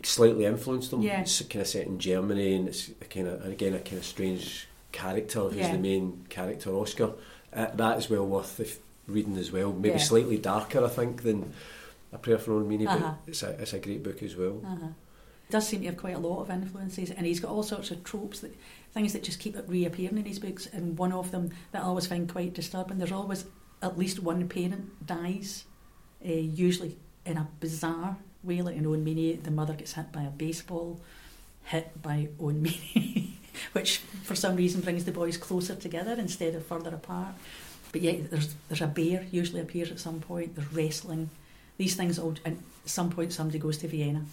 slightly 0.04 0.46
influenced 0.46 0.92
them. 0.92 1.02
Yeah. 1.02 1.22
It's 1.22 1.42
kind 1.44 1.62
of 1.62 1.68
set 1.68 1.86
in 1.88 2.00
Germany, 2.00 2.56
and 2.56 2.68
it's 2.68 2.90
a 3.02 3.06
kind 3.06 3.28
of 3.28 3.46
again 3.46 3.74
a 3.76 3.80
kind 3.80 3.98
of 4.00 4.06
strange 4.06 4.68
character 4.92 5.42
who's 5.42 5.56
Yeah. 5.58 5.72
the 5.74 5.78
main 5.78 6.26
character, 6.30 6.72
Oscar. 6.72 7.12
Uh, 7.54 7.68
that 7.76 7.98
is 8.00 8.10
well 8.10 8.26
worth 8.26 8.82
reading 9.08 9.38
as 9.38 9.52
well. 9.52 9.72
Maybe 9.72 9.90
Yeah. 9.90 9.98
slightly 9.98 10.38
darker, 10.38 10.84
I 10.84 10.90
think, 10.90 11.22
than 11.24 11.54
A 12.12 12.18
Prayer 12.18 12.38
for 12.40 12.54
Owen 12.54 12.68
Meany, 12.68 12.88
Uh-huh. 12.88 12.98
but 13.26 13.30
it's 13.32 13.44
a 13.44 13.50
it's 13.62 13.74
a 13.74 13.80
great 13.80 14.04
book 14.04 14.22
as 14.24 14.36
well. 14.36 14.62
Uh-huh. 14.66 14.88
Does 15.50 15.68
seem 15.68 15.82
to 15.82 15.88
have 15.88 15.98
quite 15.98 16.16
a 16.16 16.20
lot 16.20 16.42
of 16.42 16.50
influences, 16.50 17.10
and 17.10 17.26
he's 17.26 17.40
got 17.40 17.52
all 17.52 17.64
sorts 17.64 17.92
of 17.92 18.04
tropes 18.04 18.42
that 18.42 18.54
things 18.94 19.14
that 19.14 19.24
just 19.24 19.40
keep 19.40 19.56
reappearing 19.68 20.18
in 20.18 20.26
his 20.26 20.40
books. 20.40 20.68
And 20.68 20.98
one 20.98 21.14
of 21.14 21.32
them 21.32 21.52
that 21.72 21.84
I 21.84 21.86
always 21.86 22.08
find 22.08 22.30
quite 22.30 22.54
disturbing. 22.54 22.98
There's 22.98 23.12
always 23.12 23.46
at 23.82 23.98
least 23.98 24.20
one 24.20 24.48
parent 24.50 25.06
dies, 25.06 25.66
uh, 26.26 26.32
usually 26.32 26.98
in 27.26 27.38
a 27.38 27.48
bizarre 27.60 28.18
way, 28.44 28.62
like 28.62 28.76
in 28.76 28.86
Owen 28.86 29.04
the 29.44 29.52
mother 29.52 29.74
gets 29.74 29.94
hit 29.94 30.12
by 30.12 30.24
a 30.24 30.30
baseball, 30.30 31.00
hit 31.66 32.02
by 32.02 32.30
Owen 32.40 32.62
Meany, 32.96 33.38
which 33.74 34.00
for 34.24 34.36
some 34.36 34.56
reason 34.56 34.82
brings 34.82 35.06
the 35.06 35.12
boys 35.12 35.38
closer 35.38 35.76
together 35.76 36.16
instead 36.18 36.56
of 36.56 36.66
further 36.66 36.90
apart. 36.90 37.36
But 37.92 38.02
yet 38.02 38.32
there's 38.32 38.56
there's 38.68 38.82
a 38.82 38.88
bear 38.88 39.26
usually 39.32 39.62
appears 39.62 39.92
at 39.92 40.00
some 40.00 40.20
point. 40.20 40.56
There's 40.56 40.74
wrestling. 40.74 41.30
These 41.78 41.96
things 41.96 42.18
all. 42.18 42.36
And 42.44 42.64
at 42.84 42.90
some 42.90 43.12
point 43.12 43.34
somebody 43.34 43.60
goes 43.60 43.78
to 43.80 43.88
Vienna. 43.88 44.26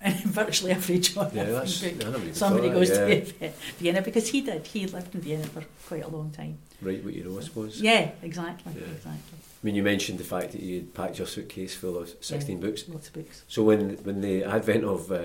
And 0.00 0.14
virtually 0.40 0.70
every 0.72 0.98
job 1.00 1.32
Yeah, 1.34 1.44
that's 1.44 1.80
book, 1.80 2.04
I 2.14 2.32
somebody 2.32 2.68
goes 2.70 2.88
that, 2.90 3.26
to 3.40 3.50
Vienna 3.78 4.00
because 4.02 4.28
he 4.28 4.42
did. 4.42 4.66
He 4.66 4.86
lived 4.86 5.14
in 5.14 5.20
Vienna 5.20 5.44
for 5.46 5.64
quite 5.88 6.04
a 6.04 6.08
long 6.08 6.30
time. 6.30 6.58
yeah. 6.80 6.88
right 6.88 7.04
what 7.04 7.14
you 7.14 7.24
know, 7.24 7.38
I 7.38 7.42
suppose. 7.42 7.80
Yeah, 7.80 8.10
exactly, 8.22 8.72
Yeah. 8.76 8.86
exactly. 8.94 9.38
I 9.38 9.60
mean, 9.66 9.74
you 9.74 9.82
mentioned 9.82 10.18
the 10.20 10.24
fact 10.24 10.52
that 10.52 10.62
you 10.62 10.76
had 10.76 10.94
packed 10.94 11.18
your 11.18 11.26
suitcase 11.26 11.74
full 11.74 11.98
of 11.98 12.14
sixteen 12.20 12.60
books. 12.60 12.88
Lots 12.88 13.08
of 13.08 13.14
books. 13.14 13.42
So 13.48 13.64
when 13.64 13.96
when 14.04 14.20
the 14.20 14.44
advent 14.44 14.84
of 14.84 15.10
uh, 15.10 15.18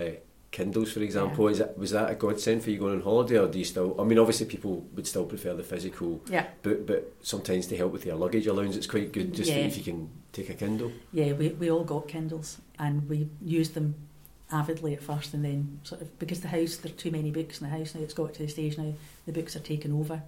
Kindles, 0.49 0.91
for 0.91 1.01
example, 1.01 1.47
is 1.49 1.59
that 1.59 1.77
was 1.77 1.91
that 1.91 2.09
a 2.09 2.15
godsend 2.15 2.63
for 2.63 2.71
you 2.71 2.79
going 2.79 2.95
on 2.95 3.01
holiday, 3.03 3.37
or 3.37 3.47
do 3.47 3.59
you 3.59 3.65
still? 3.65 3.95
I 4.01 4.03
mean, 4.05 4.17
obviously, 4.17 4.47
people 4.47 4.87
would 4.95 5.05
still 5.05 5.25
prefer 5.25 5.53
the 5.53 5.61
physical 5.63 6.19
Yeah. 6.31 6.47
book, 6.63 6.87
but 6.87 7.13
sometimes 7.21 7.67
to 7.67 7.77
help 7.77 7.91
with 7.93 8.07
your 8.07 8.15
luggage 8.15 8.47
allowance, 8.47 8.75
it's 8.75 8.87
quite 8.87 9.11
good 9.11 9.35
just 9.35 9.51
Yeah. 9.51 9.57
if 9.67 9.77
you 9.77 9.83
can 9.83 10.09
take 10.31 10.49
a 10.49 10.55
Kindle. 10.55 10.91
Yeah, 11.11 11.33
we, 11.33 11.49
we 11.49 11.69
all 11.69 11.83
got 11.83 12.07
Kindles 12.07 12.57
and 12.79 13.07
we 13.07 13.29
used 13.39 13.75
them 13.75 13.93
avidly 14.51 14.93
at 14.93 15.01
first 15.01 15.33
and 15.33 15.43
then 15.43 15.79
sort 15.83 16.01
of 16.01 16.19
because 16.19 16.41
the 16.41 16.47
house 16.47 16.75
there 16.77 16.91
are 16.91 16.95
too 16.95 17.09
many 17.11 17.31
books 17.31 17.59
in 17.61 17.69
the 17.69 17.75
house 17.75 17.95
now 17.95 18.01
it's 18.01 18.13
got 18.13 18.33
to 18.33 18.39
the 18.43 18.47
stage 18.47 18.77
now 18.77 18.93
the 19.25 19.31
books 19.31 19.55
are 19.55 19.59
taken 19.59 19.91
over. 19.93 20.21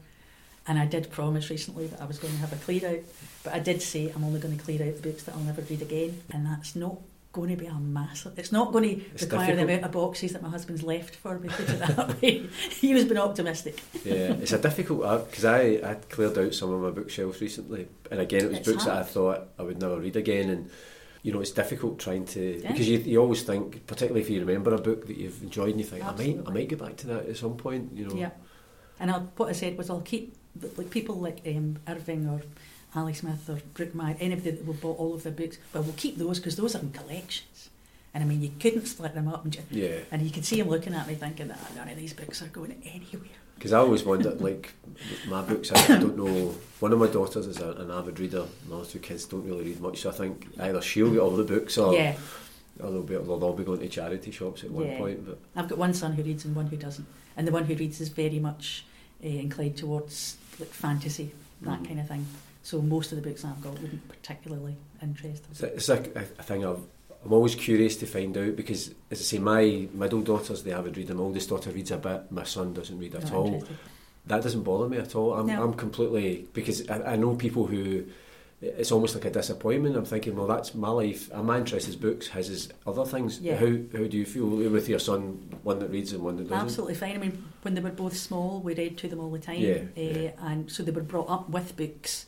And 0.68 0.80
I 0.80 0.86
did 0.88 1.12
promise 1.12 1.52
recently 1.52 1.86
that 1.88 2.02
I 2.02 2.06
was 2.06 2.18
going 2.18 2.34
to 2.34 2.40
have 2.40 2.52
a 2.54 2.56
clear 2.56 2.90
out 2.90 3.04
but 3.44 3.54
I 3.54 3.60
did 3.60 3.82
say 3.84 4.12
I'm 4.16 4.24
only 4.24 4.40
going 4.40 4.58
to 4.58 4.64
clear 4.64 4.82
out 4.88 4.96
the 5.02 5.10
books 5.10 5.24
that 5.24 5.36
I'll 5.36 5.42
never 5.42 5.62
read 5.62 5.82
again 5.84 6.22
and 6.32 6.46
that's 6.46 6.76
not 6.76 6.98
going 7.34 7.50
to 7.50 7.56
be 7.58 7.66
a 7.68 7.74
massive 7.74 8.40
it's 8.40 8.52
not 8.54 8.72
going 8.72 8.86
to 8.86 9.06
It's 9.14 9.24
require 9.24 9.48
the 9.48 9.52
difficult. 9.52 9.70
amount 9.70 9.84
of 9.86 9.92
boxes 9.92 10.32
that 10.34 10.42
my 10.42 10.50
husband's 10.50 10.82
left 10.82 11.18
for 11.18 11.38
me 11.38 11.50
put 11.50 11.70
it 11.70 11.80
that 11.80 12.22
way. 12.22 12.48
He 12.80 12.94
was 12.96 13.04
being 13.04 13.18
optimistic. 13.20 13.84
Yeah, 14.06 14.34
it's 14.42 14.54
a 14.54 14.58
difficult 14.58 15.04
uh, 15.04 15.18
because 15.20 15.46
I 15.46 15.82
I 15.84 15.96
cleared 16.10 16.38
out 16.38 16.54
some 16.56 16.72
of 16.72 16.82
my 16.82 16.90
bookshelves 16.92 17.42
recently, 17.42 17.88
and 18.10 18.22
again 18.22 18.46
it 18.46 18.50
was 18.50 18.58
It's 18.60 18.72
books 18.72 18.86
that 18.86 18.98
I 18.98 19.04
thought 19.04 19.50
I 19.60 19.64
would 19.64 19.80
never 19.82 20.00
read 20.00 20.16
again, 20.16 20.50
and 20.50 20.70
you 21.26 21.32
know 21.34 21.42
it's 21.46 21.56
difficult 21.62 21.94
trying 22.08 22.26
to 22.36 22.42
Yeah. 22.62 22.72
because 22.72 22.88
you, 22.92 22.98
you 23.12 23.18
always 23.26 23.42
think, 23.50 23.66
particularly 23.88 24.22
if 24.22 24.30
you 24.30 24.40
remember 24.46 24.72
a 24.76 24.82
book 24.90 25.08
that 25.08 25.18
you've 25.22 25.42
enjoyed, 25.48 25.72
and 25.72 25.80
you 25.82 25.88
think 25.92 26.04
I 26.06 26.12
might 26.20 26.38
I 26.48 26.52
might 26.58 26.70
get 26.70 26.80
back 26.86 26.96
to 26.98 27.08
that 27.08 27.24
at 27.32 27.38
some 27.38 27.56
point, 27.58 27.84
you 27.98 28.06
know. 28.08 28.16
Yeah. 28.16 28.32
And 29.00 29.10
I'll, 29.12 29.26
what 29.38 29.50
I 29.50 29.54
said 29.54 29.78
was 29.78 29.90
I'll 29.90 30.02
keep 30.14 30.36
like 30.78 30.90
people 30.98 31.16
like 31.28 31.40
um, 31.48 31.78
Irving 31.88 32.30
or 32.30 32.42
Ali 32.96 33.14
Smith 33.14 33.50
or 33.50 33.58
Brookmyre, 33.74 34.16
anybody 34.20 34.52
that 34.52 34.66
will 34.66 34.76
bought 34.86 34.98
all 35.00 35.14
of 35.16 35.24
their 35.24 35.34
books, 35.34 35.58
well, 35.74 35.84
we'll 35.84 35.94
keep 36.06 36.18
those 36.18 36.38
because 36.40 36.56
those 36.56 36.76
are 36.76 36.80
in 36.80 36.92
collections. 36.92 37.70
And 38.14 38.24
I 38.24 38.28
mean, 38.28 38.42
you 38.42 38.52
couldn't 38.62 38.86
split 38.86 39.14
them 39.14 39.28
up, 39.28 39.44
and, 39.44 39.52
ju- 39.52 39.60
Yeah, 39.70 39.98
and 40.12 40.22
you 40.22 40.30
can 40.32 40.44
see 40.44 40.60
him 40.62 40.70
looking 40.70 40.94
at 40.94 41.06
me 41.08 41.16
thinking 41.16 41.50
that 41.50 41.60
none 41.76 41.90
of 41.90 41.98
these 41.98 42.14
books 42.14 42.42
are 42.42 42.48
going 42.48 42.72
anywhere. 42.86 43.40
Because 43.56 43.74
I 43.74 43.80
always 43.80 44.04
wonder, 44.04 44.32
like 44.32 44.74
my 45.28 45.42
books, 45.42 45.72
I, 45.72 45.88
don't 46.00 46.18
know. 46.18 46.56
One 46.80 46.94
of 46.94 47.00
my 47.00 47.08
daughters 47.08 47.48
is 47.48 47.60
a, 47.60 47.72
an 47.72 47.90
avid 47.92 48.20
reader. 48.20 48.46
My 48.70 48.78
other 48.78 48.86
two 48.86 49.00
kids 49.00 49.26
don't 49.26 49.44
really 49.46 49.64
read 49.64 49.82
much, 49.82 50.02
so 50.02 50.10
I 50.10 50.14
think 50.14 50.48
either 50.60 50.82
she'll 50.82 51.12
get 51.12 51.20
all 51.20 51.32
the 51.32 51.44
books 51.44 51.78
or, 51.78 51.94
yeah, 51.94 52.16
or 52.80 52.92
they'll, 52.92 53.02
be, 53.04 53.14
they'll 53.16 53.44
all 53.44 53.54
be 53.54 53.64
going 53.64 53.80
to 53.80 53.88
charity 53.90 54.32
shops 54.32 54.64
at 54.64 54.72
one 54.72 54.88
Yeah. 54.88 54.98
point. 54.98 55.26
But 55.26 55.40
I've 55.56 55.68
got 55.70 55.78
one 55.78 55.94
son 55.94 56.14
who 56.14 56.24
reads 56.24 56.46
and 56.46 56.56
one 56.56 56.68
who 56.68 56.78
doesn't, 56.78 57.08
and 57.38 57.48
the 57.48 57.52
one 57.52 57.64
who 57.66 57.76
reads 57.76 58.00
is 58.02 58.10
very 58.10 58.40
much 58.40 58.86
uh, 59.24 59.28
inclined 59.28 59.78
towards 59.78 60.38
like 60.60 60.70
fantasy, 60.70 61.32
that 61.62 61.82
Mhm. 61.82 61.88
kind 61.88 62.00
of 62.02 62.08
thing. 62.08 62.26
So 62.64 62.82
most 62.82 63.12
of 63.12 63.22
the 63.22 63.28
books 63.28 63.46
I've 63.46 63.62
got 63.62 63.80
wouldn't 63.82 64.08
particularly 64.10 64.76
interest 65.02 65.44
him. 65.46 65.52
It's, 65.52 65.62
a, 65.64 65.74
it's 65.74 65.90
like 65.90 66.16
a, 66.16 66.26
a 66.40 66.44
thing 66.44 66.66
I've, 66.66 66.80
I'm 67.26 67.34
always 67.34 67.56
curious 67.56 67.98
to 67.98 68.06
find 68.06 68.38
out 68.38 68.56
because, 68.56 68.94
as 69.10 69.20
I 69.20 69.24
say, 69.24 69.40
my 69.40 69.88
middle 69.94 70.22
daughter's 70.22 70.62
the 70.62 70.74
avid 70.74 70.96
reader. 70.96 71.16
My 71.16 71.24
oldest 71.24 71.50
daughter 71.50 71.72
reads 71.72 71.90
a 71.90 71.98
bit. 71.98 72.32
My 72.32 72.44
son 72.44 72.74
doesn't 72.74 73.00
read 73.00 73.16
at 73.16 73.24
Not 73.24 73.34
all. 73.34 73.64
That 74.28 74.44
doesn't 74.44 74.64
bother 74.64 74.88
me 74.88 74.98
at 74.98 75.16
all. 75.16 75.34
I'm, 75.34 75.48
No. 75.48 75.64
I'm 75.64 75.74
completely 75.74 76.48
because 76.54 76.88
I, 76.90 77.14
I 77.14 77.16
know 77.16 77.36
people 77.36 77.66
who 77.66 78.06
it's 78.62 78.92
almost 78.92 79.16
like 79.16 79.26
a 79.26 79.30
disappointment. 79.30 79.96
I'm 79.96 80.06
thinking, 80.06 80.36
well, 80.36 80.48
that's 80.48 80.74
my 80.74 80.90
life. 80.90 81.30
And 81.32 81.46
my 81.46 81.58
interest 81.58 81.88
is 81.88 81.96
books. 81.96 82.28
His 82.28 82.50
is 82.50 82.70
other 82.88 83.06
things. 83.06 83.40
Yeah. 83.40 83.58
How 83.58 83.66
how 83.66 84.06
do 84.06 84.18
you 84.18 84.26
feel 84.26 84.48
with 84.48 84.88
your 84.88 85.00
son? 85.00 85.58
One 85.64 85.80
that 85.80 85.90
reads 85.90 86.14
and 86.14 86.24
one 86.24 86.38
that 86.38 86.44
doesn't. 86.44 86.58
Absolutely 86.66 86.96
fine. 86.96 87.16
I 87.16 87.18
mean, 87.18 87.44
when 87.64 87.74
they 87.74 87.82
were 87.82 87.92
both 87.92 88.16
small, 88.16 88.62
we 88.62 88.74
read 88.76 88.98
to 89.00 89.08
them 89.08 89.20
all 89.20 89.32
the 89.32 89.40
time. 89.40 89.60
Yeah, 89.60 89.82
uh, 89.98 90.02
yeah. 90.02 90.32
And 90.40 90.72
so 90.72 90.84
they 90.84 90.92
were 90.92 91.02
brought 91.02 91.30
up 91.30 91.50
with 91.50 91.76
books. 91.76 92.28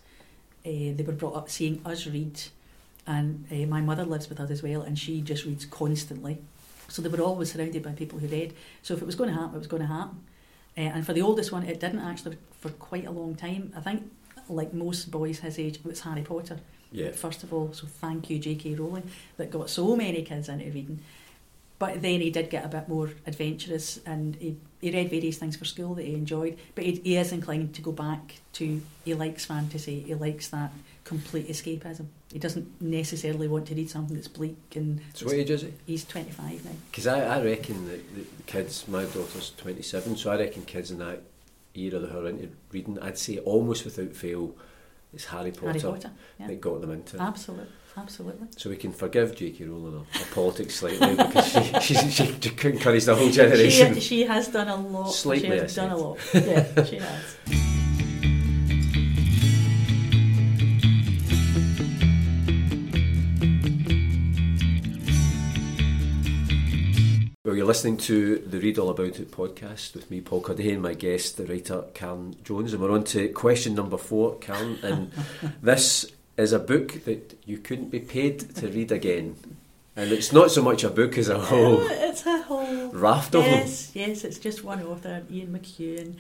Uh, 0.66 0.94
they 0.96 1.04
were 1.06 1.14
brought 1.14 1.36
up 1.36 1.50
seeing 1.50 1.82
us 1.86 2.06
read. 2.08 2.42
And 3.08 3.46
uh, 3.52 3.66
my 3.68 3.80
mother 3.82 4.04
lives 4.04 4.28
with 4.30 4.40
us 4.40 4.52
as 4.52 4.62
well, 4.62 4.82
and 4.82 5.00
she 5.00 5.22
just 5.22 5.46
reads 5.46 5.66
constantly. 5.66 6.40
So 6.90 7.02
they 7.02 7.10
were 7.10 7.22
always 7.24 7.52
surrounded 7.54 7.82
by 7.84 7.92
people 7.92 8.20
who 8.20 8.28
read. 8.28 8.54
So 8.82 8.94
if 8.94 9.02
it 9.02 9.06
was 9.06 9.16
going 9.16 9.30
to 9.30 9.36
happen, 9.36 9.56
it 9.56 9.60
was 9.60 9.68
going 9.68 9.82
to 9.82 9.88
happen. 9.88 10.20
Uh, 10.78 10.82
and 10.82 11.06
for 11.06 11.14
the 11.14 11.22
oldest 11.22 11.52
one, 11.52 11.64
it 11.64 11.80
didn't 11.80 12.00
actually 12.00 12.38
for 12.60 12.70
quite 12.70 13.06
a 13.06 13.12
long 13.12 13.36
time. 13.36 13.74
I 13.76 13.80
think, 13.82 14.12
like 14.50 14.74
most 14.74 15.10
boys 15.10 15.40
his 15.40 15.58
age, 15.58 15.78
it 15.78 15.86
was 15.86 16.02
Harry 16.02 16.22
Potter 16.22 16.60
Yeah. 16.92 17.12
first 17.12 17.44
of 17.44 17.54
all. 17.54 17.74
So 17.74 17.88
thank 17.88 18.30
you, 18.30 18.40
J.K. 18.40 18.76
Rowling, 18.76 19.10
that 19.38 19.52
got 19.52 19.70
so 19.70 19.96
many 19.96 20.22
kids 20.24 20.50
into 20.50 20.66
reading. 20.66 21.00
But 21.80 22.02
then 22.02 22.22
he 22.22 22.32
did 22.32 22.50
get 22.50 22.66
a 22.66 22.70
bit 22.70 22.88
more 22.90 23.12
adventurous 23.28 24.00
and 24.06 24.36
he, 24.36 24.58
he 24.82 24.92
read 24.92 25.10
various 25.12 25.38
things 25.38 25.56
for 25.56 25.66
school 25.66 25.94
that 25.96 26.06
he 26.06 26.14
enjoyed. 26.16 26.58
But 26.74 26.86
he, 26.86 26.94
he 27.04 27.18
is 27.18 27.32
inclined 27.32 27.76
to 27.76 27.82
go 27.82 27.92
back 27.92 28.36
to, 28.54 28.82
he 29.06 29.14
likes 29.14 29.46
fantasy, 29.46 30.02
he 30.02 30.16
likes 30.16 30.48
that 30.50 30.72
complete 31.08 31.48
escapism. 31.48 32.08
He 32.32 32.38
doesn't 32.38 32.82
necessarily 32.82 33.48
want 33.48 33.68
to 33.68 33.76
read 33.76 33.90
something 33.90 34.16
that's 34.16 34.28
bleak 34.28 34.58
and 34.76 35.00
So 35.14 35.26
what 35.26 35.36
age 35.36 35.50
is 35.50 35.62
he? 35.62 35.74
he's 35.86 36.04
25 36.04 36.66
now. 36.66 36.72
Because 36.92 37.08
I, 37.08 37.22
I 37.38 37.44
reckon 37.44 37.88
that 37.88 38.16
the 38.16 38.26
kids, 38.46 38.88
my 38.90 39.06
daughter's 39.06 39.52
27, 39.58 40.18
so 40.18 40.32
I 40.32 40.38
reckon 40.38 40.66
kids 40.66 40.92
in 40.92 41.00
that 41.00 41.22
era 41.74 42.00
that 42.00 42.14
are 42.14 42.28
into 42.28 42.50
reading, 42.74 43.00
I'd 43.00 43.18
say 43.18 43.38
almost 43.40 43.86
without 43.86 44.14
fail, 44.14 44.54
it's 45.14 45.26
Harry 45.26 45.52
Potter, 45.52 45.80
Harry 45.80 45.80
Potter, 45.80 46.12
yeah. 46.40 46.48
that 46.48 46.60
got 46.60 46.82
them 46.82 46.92
into. 46.92 47.22
Absolutely, 47.22 47.68
absolutely. 47.96 48.48
So 48.58 48.70
we 48.70 48.76
can 48.76 48.92
forgive 48.92 49.34
J.K. 49.34 49.64
Rowling 49.64 50.06
her, 50.12 50.26
politics 50.34 50.76
slightly 50.76 51.16
because 51.16 51.48
she, 51.48 51.80
she, 51.82 52.10
she, 52.10 52.36
she 52.42 52.68
encouraged 52.68 53.06
the 53.06 53.16
whole 53.16 53.30
generation. 53.30 53.94
She, 53.96 54.02
she 54.02 54.22
has 54.24 54.50
done 54.50 54.68
a 54.68 54.76
lot. 54.76 55.14
Slightly, 55.14 55.52
she 55.52 55.58
has 55.58 55.76
done 55.76 55.92
a 55.92 55.98
lot. 55.98 56.20
Yeah, 56.34 56.84
she 56.84 56.96
has. 56.98 57.67
You're 67.58 67.66
listening 67.66 67.98
to 67.98 68.38
the 68.38 68.60
Read 68.60 68.78
All 68.78 68.92
About 68.92 69.20
It 69.20 69.32
podcast 69.32 69.96
with 69.96 70.12
me, 70.12 70.22
Paul 70.22 70.44
Cuddihy, 70.44 70.74
and 70.74 70.82
my 70.84 70.94
guest, 70.94 71.38
the 71.38 71.46
writer 71.48 71.86
Karen 71.96 72.36
Jones. 72.44 72.72
And 72.72 72.80
we're 72.80 72.92
on 72.92 73.04
to 73.06 73.30
question 73.30 73.74
number 73.74 73.98
four, 73.98 74.36
Karen. 74.38 74.78
And 74.84 75.12
this 75.64 76.06
is 76.38 76.54
a 76.54 76.60
book 76.60 77.04
that 77.06 77.36
you 77.46 77.58
couldn't 77.58 77.90
be 77.90 78.00
paid 78.00 78.54
to 78.58 78.68
read 78.68 78.92
again. 78.92 79.38
And 79.96 80.12
it's 80.12 80.32
not 80.32 80.52
so 80.52 80.62
much 80.62 80.84
a 80.84 80.90
book 80.92 81.18
as 81.18 81.30
a 81.30 81.40
whole 81.40 81.82
it's 81.90 82.24
a 82.28 82.44
whole 82.44 82.90
raft 82.90 83.34
of 83.34 83.44
them. 83.44 83.54
Yes, 83.54 83.92
yes, 83.96 84.24
it's 84.24 84.38
just 84.38 84.64
one 84.64 84.84
author, 84.84 85.24
Ian 85.32 85.48
McEwan. 85.48 86.14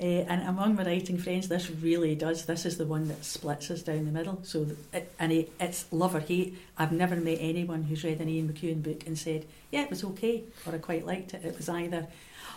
Uh, 0.00 0.22
and 0.28 0.42
among 0.48 0.76
my 0.76 0.84
writing 0.84 1.18
friends, 1.18 1.48
this 1.48 1.68
really 1.70 2.14
does. 2.14 2.44
This 2.44 2.64
is 2.64 2.78
the 2.78 2.86
one 2.86 3.08
that 3.08 3.24
splits 3.24 3.68
us 3.70 3.82
down 3.82 4.04
the 4.04 4.12
middle. 4.12 4.38
So, 4.44 4.64
it, 4.92 5.10
and 5.18 5.32
it, 5.32 5.52
it's 5.58 5.86
love 5.90 6.14
or 6.14 6.20
hate. 6.20 6.56
I've 6.76 6.92
never 6.92 7.16
met 7.16 7.38
anyone 7.40 7.82
who's 7.82 8.04
read 8.04 8.20
an 8.20 8.28
Ian 8.28 8.48
McEwan 8.48 8.82
book 8.82 9.04
and 9.06 9.18
said, 9.18 9.44
"Yeah, 9.72 9.82
it 9.82 9.90
was 9.90 10.04
okay," 10.04 10.44
or 10.64 10.74
"I 10.74 10.78
quite 10.78 11.04
liked 11.04 11.34
it." 11.34 11.44
It 11.44 11.56
was 11.56 11.68
either, 11.68 12.06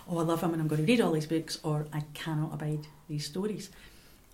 "Oh, 0.07 0.19
I 0.19 0.23
love 0.23 0.41
him 0.43 0.53
and 0.53 0.61
I'm 0.61 0.67
going 0.67 0.85
to 0.85 0.87
read 0.87 1.01
all 1.01 1.13
his 1.13 1.25
books," 1.25 1.57
or 1.63 1.87
"I 1.91 2.03
cannot 2.13 2.53
abide 2.53 2.85
these 3.09 3.25
stories." 3.25 3.71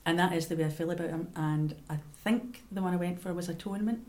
And 0.06 0.20
that 0.20 0.34
is 0.34 0.48
the 0.48 0.58
way 0.58 0.66
I 0.66 0.70
feel 0.70 0.92
about 0.92 1.10
him. 1.10 1.30
And 1.36 1.76
I 1.90 2.00
think 2.26 2.64
the 2.72 2.82
one 2.82 2.94
I 2.94 2.98
went 2.98 3.22
for 3.22 3.34
was 3.34 3.48
Atonement. 3.48 4.06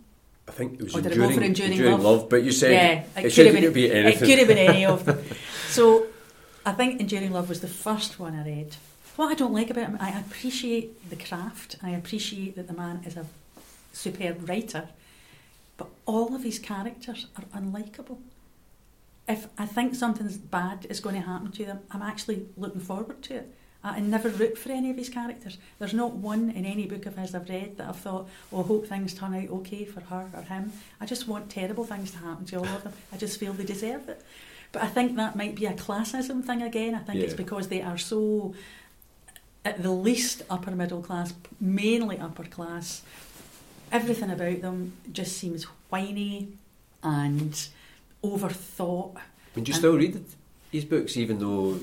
I 0.49 0.53
think 0.53 0.75
it 0.75 0.83
was 0.83 0.95
Or 0.95 0.99
I 0.99 1.03
enduring, 1.03 1.73
Enduring 1.73 2.03
Love? 2.03 2.29
but 2.29 2.43
you 2.43 2.53
said 2.53 2.73
yeah, 2.73 3.21
it, 3.21 3.27
it, 3.27 3.35
could 3.35 3.47
have 3.47 3.55
been, 3.55 3.73
be 3.73 3.93
anything. 3.93 4.23
It 4.23 4.27
could 4.27 4.39
have 4.39 4.49
been 4.49 4.59
any 4.59 4.85
of 4.87 5.05
them. 5.05 5.23
So 5.69 6.08
I 6.69 6.73
think 6.73 7.01
Enduring 7.01 7.33
Love 7.33 7.49
was 7.49 7.63
the 7.63 7.67
first 7.67 8.21
one 8.21 8.35
I 8.35 8.45
read. 8.45 8.77
What 9.17 9.29
I 9.29 9.35
don't 9.35 9.55
like 9.55 9.71
about 9.71 9.87
him, 9.87 9.97
I 9.99 10.11
appreciate 10.11 11.09
the 11.09 11.17
craft. 11.17 11.77
I 11.83 11.93
appreciate 11.93 12.57
that 12.57 12.67
the 12.67 12.75
man 12.75 13.01
is 13.07 13.17
a 13.17 13.25
superb 13.95 14.47
writer, 14.47 14.91
but 15.79 15.89
all 16.05 16.35
of 16.35 16.43
his 16.43 16.59
characters 16.59 17.27
are 17.39 17.59
unlikable. 17.59 18.19
If 19.27 19.47
I 19.57 19.65
think 19.65 19.95
something's 19.95 20.37
bad 20.37 20.87
is 20.91 21.01
going 21.01 21.15
to 21.15 21.27
happen 21.27 21.53
to 21.53 21.65
them, 21.65 21.79
I'm 21.91 22.03
actually 22.03 22.45
looking 22.59 22.83
forward 22.83 23.23
to 23.23 23.37
it. 23.37 23.55
I 23.83 24.01
never 24.01 24.29
root 24.29 24.59
for 24.59 24.71
any 24.71 24.91
of 24.91 24.99
his 24.99 25.09
characters. 25.09 25.57
There's 25.79 25.95
not 25.95 26.17
one 26.17 26.51
in 26.51 26.67
any 26.67 26.85
book 26.85 27.07
of 27.07 27.17
his 27.17 27.35
I've 27.35 27.49
read 27.49 27.79
that 27.79 27.89
I've 27.89 27.97
thought, 27.97 28.29
oh, 28.53 28.63
I 28.63 28.67
hope 28.67 28.87
things 28.87 29.15
turn 29.15 29.35
out 29.35 29.49
okay 29.49 29.87
for 29.87 30.01
her 30.01 30.29
or 30.35 30.43
him. 30.43 30.73
I 31.01 31.07
just 31.07 31.29
want 31.29 31.49
terrible 31.49 31.85
things 31.85 32.11
to 32.11 32.19
happen 32.19 32.45
to 32.45 32.57
all 32.57 32.67
of 32.67 32.85
them. 32.85 32.93
I 33.11 33.17
just 33.17 33.41
feel 33.41 33.55
they 33.55 33.65
deserve 33.65 34.07
it. 34.11 34.23
But 34.73 34.83
I 34.83 34.87
think 34.87 35.17
that 35.17 35.35
might 35.37 35.55
be 35.55 35.67
a 35.67 35.73
classism 35.73 36.45
thing 36.45 36.63
again. 36.63 36.95
I 36.95 36.99
think 36.99 37.21
it's 37.21 37.35
because 37.35 37.69
they 37.69 37.83
are 37.83 37.99
so, 37.99 38.55
at 39.65 39.83
the 39.83 39.91
least, 39.91 40.43
upper 40.51 40.73
middle 40.73 41.01
class, 41.03 41.33
mainly 41.61 42.19
upper 42.19 42.45
class. 42.45 43.03
Everything 43.91 44.31
about 44.31 44.61
them 44.61 44.93
just 45.11 45.39
seems 45.39 45.65
whiny 45.89 46.49
and 47.03 47.69
overthought. 48.23 49.17
Would 49.55 49.69
you 49.69 49.73
and- 49.73 49.79
still 49.79 49.97
read 49.97 50.23
his 50.71 50.85
books, 50.85 51.17
even 51.17 51.39
though 51.39 51.79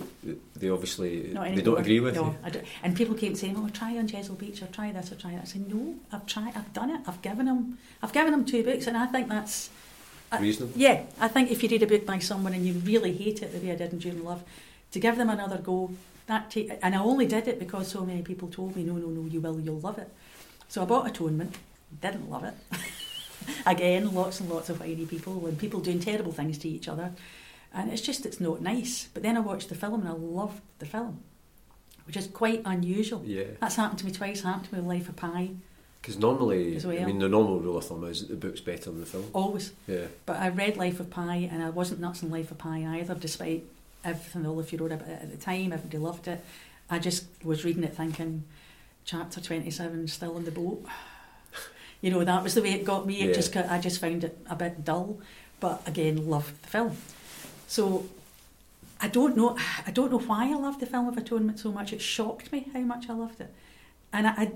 they 0.56 0.70
obviously 0.70 1.34
they 1.34 1.62
don't 1.62 1.80
agree 1.80 2.00
with 2.00 2.14
no, 2.14 2.36
you? 2.54 2.62
And 2.84 2.96
people 2.96 3.16
keep 3.16 3.36
saying, 3.36 3.56
"Oh, 3.58 3.68
try 3.70 3.98
on 3.98 4.08
Chesil 4.08 4.38
Beach, 4.38 4.62
or 4.62 4.68
try 4.68 4.92
this, 4.92 5.12
or 5.12 5.16
try 5.16 5.32
that." 5.32 5.42
I 5.42 5.46
say, 5.46 5.60
"No, 5.60 5.96
I've 6.12 6.28
tried. 6.28 6.56
I've 6.56 6.72
done 6.74 6.92
it. 6.92 7.02
I've 7.08 7.20
given 7.24 7.48
them. 7.48 7.80
I've 8.04 8.14
given 8.14 8.32
them 8.32 8.46
two 8.46 8.64
books, 8.64 8.86
and 8.86 8.96
I 8.96 9.08
think 9.08 9.28
that's 9.28 9.72
I- 10.32 10.40
yeah. 10.76 11.04
I 11.20 11.28
think 11.28 11.52
if 11.52 11.62
you 11.64 11.70
read 11.70 11.84
a 11.84 11.88
book 11.88 12.06
by 12.06 12.20
someone 12.20 12.54
and 12.54 12.66
you 12.66 12.74
really 12.74 13.14
hate 13.16 13.42
it 13.42 13.52
the 13.54 13.60
way 13.60 13.72
I 13.72 13.76
did 13.76 13.94
Enduring 13.94 14.24
Love, 14.24 14.44
to 14.92 15.00
give 15.00 15.18
them 15.18 15.30
another 15.30 15.58
go, 15.58 15.92
that 16.28 16.50
take. 16.52 16.72
And 16.82 16.96
I 16.96 17.00
only 17.00 17.26
did 17.28 17.48
it 17.48 17.60
because 17.60 17.88
so 17.90 18.06
many 18.06 18.22
people 18.22 18.48
told 18.48 18.76
me, 18.76 18.84
"No, 18.84 18.94
no, 18.94 19.08
no, 19.08 19.26
you 19.30 19.40
will. 19.42 19.60
You'll 19.60 19.80
love 19.80 19.98
it." 20.00 20.10
So 20.70 20.82
I 20.82 20.86
bought 20.86 21.08
Atonement. 21.08 21.56
Didn't 22.02 22.30
love 22.30 22.44
it. 22.44 22.54
Again, 23.66 24.14
lots 24.14 24.40
and 24.40 24.50
lots 24.50 24.70
of 24.70 24.80
whiny 24.80 25.06
people 25.06 25.46
and 25.46 25.58
people 25.58 25.80
doing 25.80 26.00
terrible 26.00 26.32
things 26.32 26.58
to 26.60 26.68
each 26.70 26.88
other. 26.88 27.12
and 27.74 27.92
it's 27.92 28.02
just 28.02 28.26
it's 28.26 28.40
not 28.40 28.62
nice. 28.62 29.08
But 29.14 29.22
then 29.24 29.38
I 29.38 29.42
watched 29.42 29.70
the 29.70 29.76
film 29.76 30.00
and 30.02 30.10
I 30.10 30.14
loved 30.14 30.62
the 30.80 30.86
film, 30.86 31.20
which 32.08 32.18
is 32.18 32.28
quite 32.28 32.62
unusual. 32.66 33.22
Yeah. 33.26 33.44
That's 33.60 33.76
happened 33.76 34.00
to 34.00 34.06
me 34.06 34.12
twice. 34.12 34.42
Happened 34.42 34.66
to 34.70 34.74
me 34.76 34.80
with 34.82 34.88
Life 34.90 35.10
of 35.10 35.16
Pi. 35.18 35.52
Because 36.06 36.20
normally, 36.20 36.80
well. 36.86 37.02
I 37.02 37.04
mean, 37.04 37.18
the 37.18 37.28
normal 37.28 37.60
rule 37.60 37.78
of 37.78 37.86
thumb 37.86 38.04
is 38.04 38.20
that 38.22 38.30
the 38.30 38.36
book's 38.36 38.62
better 38.62 38.92
than 38.92 39.00
the 39.00 39.08
film. 39.08 39.26
Always. 39.34 39.74
Yeah. 39.88 40.06
But 40.28 40.38
I 40.38 40.50
read 40.50 40.78
Life 40.78 41.00
of 41.00 41.10
Pi 41.10 41.50
and 41.52 41.64
I 41.64 41.72
wasn't 41.72 42.00
nuts 42.00 42.22
in 42.22 42.30
Life 42.30 42.52
of 42.52 42.60
Pi 42.60 42.86
either, 43.00 43.16
despite 43.16 43.64
everything 44.04 44.46
all 44.46 44.56
the 44.56 44.64
furore 44.64 44.86
about 44.92 45.08
it 45.10 45.20
at 45.24 45.32
the 45.32 45.38
time. 45.38 45.74
Everybody 45.74 45.98
loved 45.98 46.28
it. 46.28 46.46
I 46.92 47.00
just 47.00 47.26
was 47.44 47.66
reading 47.66 47.84
it 47.84 47.96
thinking, 47.98 48.44
chapter 49.04 49.42
27, 49.42 50.08
still 50.08 50.38
in 50.38 50.46
the 50.46 50.52
boat. 50.52 50.86
You 52.02 52.12
know, 52.12 52.24
that 52.24 52.44
was 52.44 52.54
the 52.54 52.62
way 52.62 52.74
it 52.74 52.86
got 52.86 53.08
me. 53.08 53.22
It 53.22 53.30
Yeah. 53.30 53.34
just 53.34 53.56
I 53.58 53.80
just 53.80 54.00
found 54.00 54.24
it 54.24 54.38
a 54.48 54.56
bit 54.56 54.86
dull, 54.86 55.18
but 55.60 55.82
again, 55.88 56.30
loved 56.30 56.62
the 56.62 56.68
film. 56.68 56.98
So 57.68 58.06
I 59.02 59.08
don't 59.08 59.36
know. 59.36 59.58
I 59.88 59.90
don't 59.90 60.12
know 60.12 60.20
why 60.20 60.52
I 60.52 60.54
loved 60.56 60.82
the 60.82 60.86
film 60.86 61.08
of 61.08 61.18
Atonement 61.18 61.58
so 61.58 61.72
much. 61.72 61.94
It 61.94 62.02
shocked 62.02 62.52
me 62.52 62.68
how 62.74 62.82
much 62.82 63.10
I 63.10 63.14
loved 63.14 63.42
it, 63.42 63.52
and 64.14 64.28
I, 64.28 64.32
I 64.38 64.52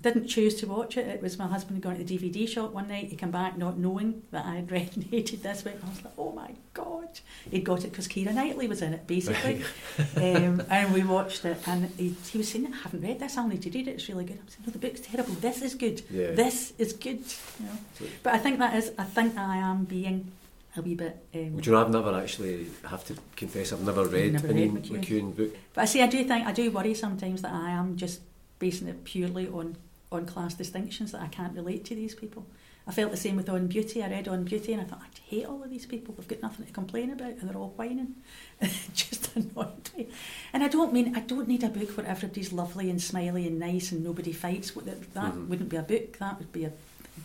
didn't 0.00 0.28
choose 0.28 0.54
to 0.56 0.66
watch 0.66 0.96
it. 0.96 1.06
It 1.06 1.20
was 1.20 1.38
my 1.38 1.48
husband 1.48 1.82
going 1.82 1.98
to 1.98 2.04
the 2.04 2.18
DVD 2.18 2.48
shop 2.48 2.72
one 2.72 2.88
night. 2.88 3.08
He 3.08 3.16
came 3.16 3.30
back 3.30 3.58
not 3.58 3.78
knowing 3.78 4.22
that 4.30 4.46
I 4.46 4.56
had 4.56 4.70
read 4.70 4.90
and 4.94 5.04
hated 5.04 5.42
this 5.42 5.62
book. 5.62 5.76
I 5.84 5.88
was 5.88 6.04
like, 6.04 6.14
oh 6.16 6.32
my 6.32 6.50
god! 6.74 7.20
He'd 7.50 7.64
got 7.64 7.84
it 7.84 7.90
because 7.90 8.06
Keira 8.06 8.32
Knightley 8.32 8.68
was 8.68 8.82
in 8.82 8.94
it, 8.94 9.06
basically. 9.06 9.64
um, 10.16 10.62
and 10.70 10.94
we 10.94 11.02
watched 11.02 11.44
it, 11.44 11.58
and 11.66 11.90
he, 11.96 12.14
he 12.30 12.38
was 12.38 12.48
saying, 12.48 12.72
I 12.72 12.76
haven't 12.76 13.02
read 13.02 13.18
this. 13.18 13.36
I'll 13.36 13.48
need 13.48 13.62
to 13.62 13.70
read 13.70 13.88
it. 13.88 13.92
It's 13.92 14.08
really 14.08 14.24
good. 14.24 14.38
I 14.40 14.44
was 14.44 14.54
saying, 14.54 14.64
no, 14.66 14.72
the 14.72 14.78
book's 14.78 15.00
terrible. 15.00 15.34
This 15.34 15.62
is 15.62 15.74
good. 15.74 16.02
Yeah. 16.10 16.32
This 16.32 16.72
is 16.78 16.92
good. 16.92 17.24
You 17.58 17.66
know? 17.66 18.08
But 18.22 18.34
I 18.34 18.38
think 18.38 18.58
that 18.58 18.76
is. 18.76 18.92
I 18.98 19.04
think 19.04 19.36
I 19.36 19.56
am 19.56 19.84
being 19.84 20.30
a 20.76 20.82
wee 20.82 20.94
bit. 20.94 21.16
Um, 21.34 21.54
Would 21.54 21.66
you 21.66 21.72
know, 21.72 21.80
I've 21.80 21.90
never 21.90 22.14
actually, 22.14 22.68
have 22.88 23.04
to 23.06 23.16
confess, 23.36 23.72
I've 23.72 23.82
never 23.82 24.06
read 24.06 24.34
never 24.34 24.48
any 24.48 24.68
read? 24.68 24.84
McEwan 24.84 25.36
book. 25.36 25.56
But 25.74 25.82
I 25.82 25.84
see, 25.86 26.02
I 26.02 26.06
do 26.06 26.22
think 26.24 26.46
I 26.46 26.52
do 26.52 26.70
worry 26.70 26.94
sometimes 26.94 27.42
that 27.42 27.52
I 27.52 27.70
am 27.70 27.96
just 27.96 28.20
basing 28.58 28.88
it 28.88 29.04
purely 29.04 29.48
on 29.48 29.76
on 30.10 30.26
class 30.26 30.54
distinctions 30.54 31.12
that 31.12 31.20
I 31.22 31.28
can't 31.28 31.54
relate 31.54 31.84
to 31.86 31.94
these 31.94 32.14
people. 32.14 32.46
I 32.86 32.90
felt 32.92 33.10
the 33.10 33.18
same 33.18 33.36
with 33.36 33.50
On 33.50 33.66
Beauty. 33.66 34.02
I 34.02 34.08
read 34.08 34.28
On 34.28 34.44
Beauty 34.44 34.72
and 34.72 34.80
I 34.80 34.84
thought 34.86 35.02
I 35.02 35.18
hate 35.28 35.44
all 35.44 35.62
of 35.62 35.68
these 35.68 35.84
people. 35.84 36.14
They've 36.16 36.26
got 36.28 36.40
nothing 36.40 36.64
to 36.64 36.72
complain 36.72 37.10
about 37.10 37.32
and 37.32 37.42
they're 37.42 37.56
all 37.56 37.74
whining. 37.76 38.14
just 38.94 39.36
annoyed 39.36 39.90
me. 39.94 40.08
And 40.54 40.64
I 40.64 40.68
don't 40.68 40.94
mean 40.94 41.14
I 41.14 41.20
don't 41.20 41.48
need 41.48 41.62
a 41.64 41.68
book 41.68 41.96
where 41.98 42.06
everybody's 42.06 42.50
lovely 42.52 42.88
and 42.88 43.00
smiley 43.00 43.46
and 43.46 43.58
nice 43.58 43.92
and 43.92 44.02
nobody 44.02 44.32
fights. 44.32 44.70
That, 44.70 45.12
that 45.12 45.34
Mhm. 45.34 45.48
wouldn't 45.48 45.68
be 45.68 45.76
a 45.76 45.82
book. 45.82 46.16
That 46.18 46.38
would 46.38 46.50
be 46.50 46.64
a 46.64 46.72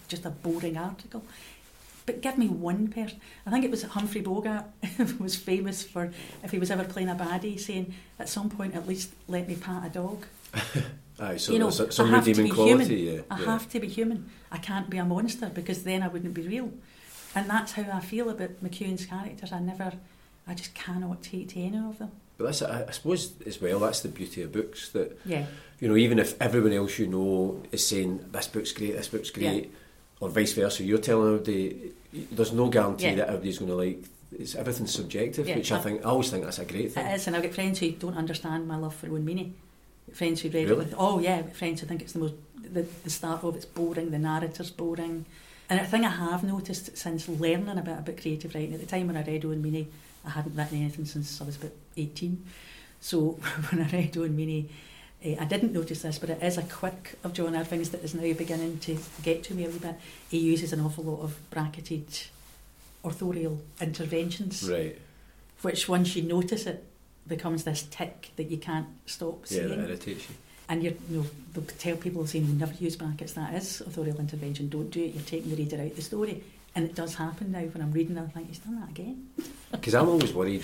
just 0.10 0.26
a 0.26 0.32
boring 0.32 0.76
article. 0.78 1.24
But 2.06 2.20
give 2.20 2.38
me 2.38 2.50
one 2.50 2.90
person. 2.90 3.22
I 3.46 3.52
think 3.52 3.64
it 3.64 3.72
was 3.72 3.84
Humphrey 3.84 4.20
Bogart 4.20 4.66
was 5.20 5.38
famous 5.38 5.82
for 5.84 6.12
if 6.44 6.52
he 6.52 6.60
was 6.60 6.72
ever 6.72 6.84
playing 6.84 7.08
a 7.08 7.16
baddie, 7.16 7.58
saying 7.58 7.94
at 8.20 8.28
some 8.28 8.50
point 8.50 8.76
at 8.76 8.86
least 8.86 9.14
let 9.30 9.48
me 9.48 9.56
pat 9.56 9.86
a 9.86 9.90
dog. 9.90 10.26
Aye, 11.20 11.38
so 11.38 11.54
You 11.54 11.60
know, 11.60 11.70
there's 11.70 11.96
some 11.96 12.08
I 12.08 12.12
have 12.12 12.24
to 12.26 12.30
redeeming 12.32 12.52
be 12.52 12.56
quality, 12.56 12.98
human. 12.98 13.16
yeah. 13.16 13.22
I 13.36 13.40
yeah. 13.40 13.46
have 13.46 13.70
to 13.70 13.80
be 13.80 13.88
human. 13.88 14.30
I 14.52 14.58
can't 14.58 14.90
be 14.90 14.98
a 14.98 15.06
monster 15.06 15.50
because 15.54 15.84
then 15.84 16.02
I 16.04 16.08
wouldn't 16.08 16.34
be 16.34 16.42
real. 16.48 16.72
And 17.36 17.50
that's 17.50 17.74
how 17.74 17.86
I 17.92 18.00
feel 18.00 18.30
about 18.30 18.64
McEwan's 18.64 19.06
characters. 19.06 19.52
I 19.52 19.60
never, 19.60 19.94
I 20.48 20.54
just 20.56 20.74
cannot 20.74 21.22
take 21.24 21.50
to 21.50 21.60
any 21.62 21.78
of 21.78 21.98
them. 22.00 22.12
But 22.38 22.46
that's, 22.46 22.62
I 22.64 22.86
I 22.88 22.92
suppose, 22.92 23.34
as 23.46 23.62
well, 23.62 23.80
that's 23.80 24.02
the 24.02 24.10
beauty 24.10 24.42
of 24.42 24.52
books 24.52 24.90
that, 24.90 25.20
Yeah, 25.26 25.46
you 25.80 25.88
know, 25.88 25.96
even 25.96 26.18
if 26.20 26.40
everyone 26.42 26.74
else 26.74 26.98
you 26.98 27.08
know 27.08 27.62
is 27.72 27.86
saying, 27.86 28.26
this 28.32 28.48
book's 28.48 28.72
great, 28.72 28.94
this 28.94 29.08
book's 29.08 29.30
great, 29.30 29.72
or 30.20 30.30
vice 30.30 30.54
versa, 30.54 30.84
you're 30.84 30.98
telling 30.98 31.28
everybody, 31.36 31.92
there's 32.32 32.52
no 32.54 32.70
guarantee 32.70 33.06
Yeah. 33.06 33.16
that 33.16 33.28
everybody's 33.28 33.60
going 33.60 33.70
to 33.70 33.76
like, 33.78 34.04
it's 34.32 34.56
everything's 34.56 34.94
subjective, 34.94 35.48
Yeah, 35.48 35.58
which 35.58 35.72
I 35.72 35.78
I- 35.78 35.82
think, 35.82 36.02
I 36.02 36.10
always 36.10 36.32
think 36.32 36.44
that's 36.44 36.58
a 36.60 36.66
great 36.66 36.92
thing. 36.92 37.06
it 37.06 37.14
is. 37.16 37.28
And 37.28 37.36
I've 37.36 37.44
got 37.44 37.54
friends 37.54 37.78
who 37.80 37.92
don't 37.92 38.18
understand 38.18 38.68
my 38.68 38.78
love 38.78 38.96
for 38.96 39.08
Owen 39.08 39.24
Meany. 39.26 39.54
Friends 40.12 40.42
who 40.42 40.50
read 40.50 40.70
Really? 40.70 40.72
it 40.72 40.78
with, 40.78 40.96
oh 40.98 41.20
yeah, 41.20 41.42
friends 41.44 41.82
who 41.82 41.88
think 41.88 42.02
it's 42.02 42.14
the 42.14 42.20
most, 42.20 42.34
the, 42.62 42.86
the 43.04 43.10
start 43.10 43.44
of 43.44 43.56
it's 43.56 43.66
boring, 43.66 44.12
the 44.12 44.20
narrator's 44.20 44.70
boring. 44.72 45.26
And 45.70 45.80
a 45.80 45.86
thing 45.86 46.06
I 46.06 46.10
have 46.10 46.44
noticed 46.44 46.96
since 46.98 47.28
learning 47.28 47.70
about 47.70 48.00
a 48.00 48.02
bit 48.02 48.10
about 48.10 48.22
creative 48.22 48.54
writing, 48.54 48.74
at 48.74 48.80
the 48.80 48.86
time 48.86 49.08
when 49.08 49.18
I 49.18 49.24
read 49.24 49.46
Owen 49.46 49.62
Meany, 49.62 49.88
I 50.26 50.30
hadn't 50.32 50.56
written 50.56 50.80
anything 50.82 51.06
since 51.06 51.42
I 51.42 51.46
was 51.46 51.56
about 51.56 51.72
18. 51.98 52.44
So 53.02 53.32
when 53.72 53.82
I 53.82 53.90
read 53.90 54.16
Owen 54.18 54.36
Meany, 54.36 54.70
eh, 55.24 55.36
I 55.40 55.46
didn't 55.46 55.74
notice 55.74 56.02
this, 56.04 56.20
but 56.20 56.30
it 56.30 56.44
is 56.44 56.58
a 56.58 56.64
quirk 56.64 57.16
of 57.24 57.34
John 57.34 57.56
Irving's 57.56 57.90
that 57.90 58.04
is 58.04 58.14
now 58.14 58.34
beginning 58.34 58.80
to 58.80 58.98
get 59.24 59.44
to 59.46 59.56
me 59.56 59.66
a 59.66 59.70
wee 59.70 59.80
bit. 59.80 59.96
He 60.30 60.38
uses 60.40 60.74
an 60.74 60.82
awful 60.82 61.06
lot 61.06 61.22
of 61.22 61.38
bracketed 61.50 62.06
authorial 63.04 63.60
interventions, 63.82 64.70
Right, 64.70 64.98
which 65.62 65.88
once 65.90 66.16
you 66.16 66.24
notice 66.24 66.66
it, 66.68 66.84
becomes 67.28 67.64
this 67.64 67.84
tic 67.90 68.32
that 68.36 68.50
you 68.52 68.58
can't 68.58 68.88
stop 69.06 69.42
yeah, 69.44 69.58
seeing. 69.58 69.70
that 69.70 69.80
irritates 69.90 70.30
you. 70.30 70.36
And 70.70 70.82
you're, 70.84 70.94
you 71.10 71.18
know, 71.18 71.26
they'll 71.54 71.64
tell 71.78 71.96
people 71.98 72.26
saying 72.26 72.58
never 72.58 72.74
use 72.74 72.96
brackets. 72.96 73.34
That 73.34 73.54
is 73.54 73.82
authorial 73.82 74.20
intervention. 74.20 74.70
Don't 74.70 74.90
do 74.90 75.04
it. 75.04 75.14
You're 75.14 75.24
taking 75.24 75.50
the 75.52 75.58
reader 75.58 75.82
out 75.82 75.96
the 75.96 76.02
story. 76.02 76.44
And 76.76 76.86
it 76.86 76.96
does 76.96 77.16
happen 77.16 77.52
now 77.52 77.62
when 77.62 77.84
I'm 77.84 77.92
reading. 77.92 78.18
I 78.18 78.26
think 78.28 78.48
he's 78.48 78.60
done 78.60 78.80
that 78.80 78.90
again. 78.90 79.30
Because 79.72 79.96
I'm 79.96 80.08
always 80.08 80.32
worried. 80.34 80.64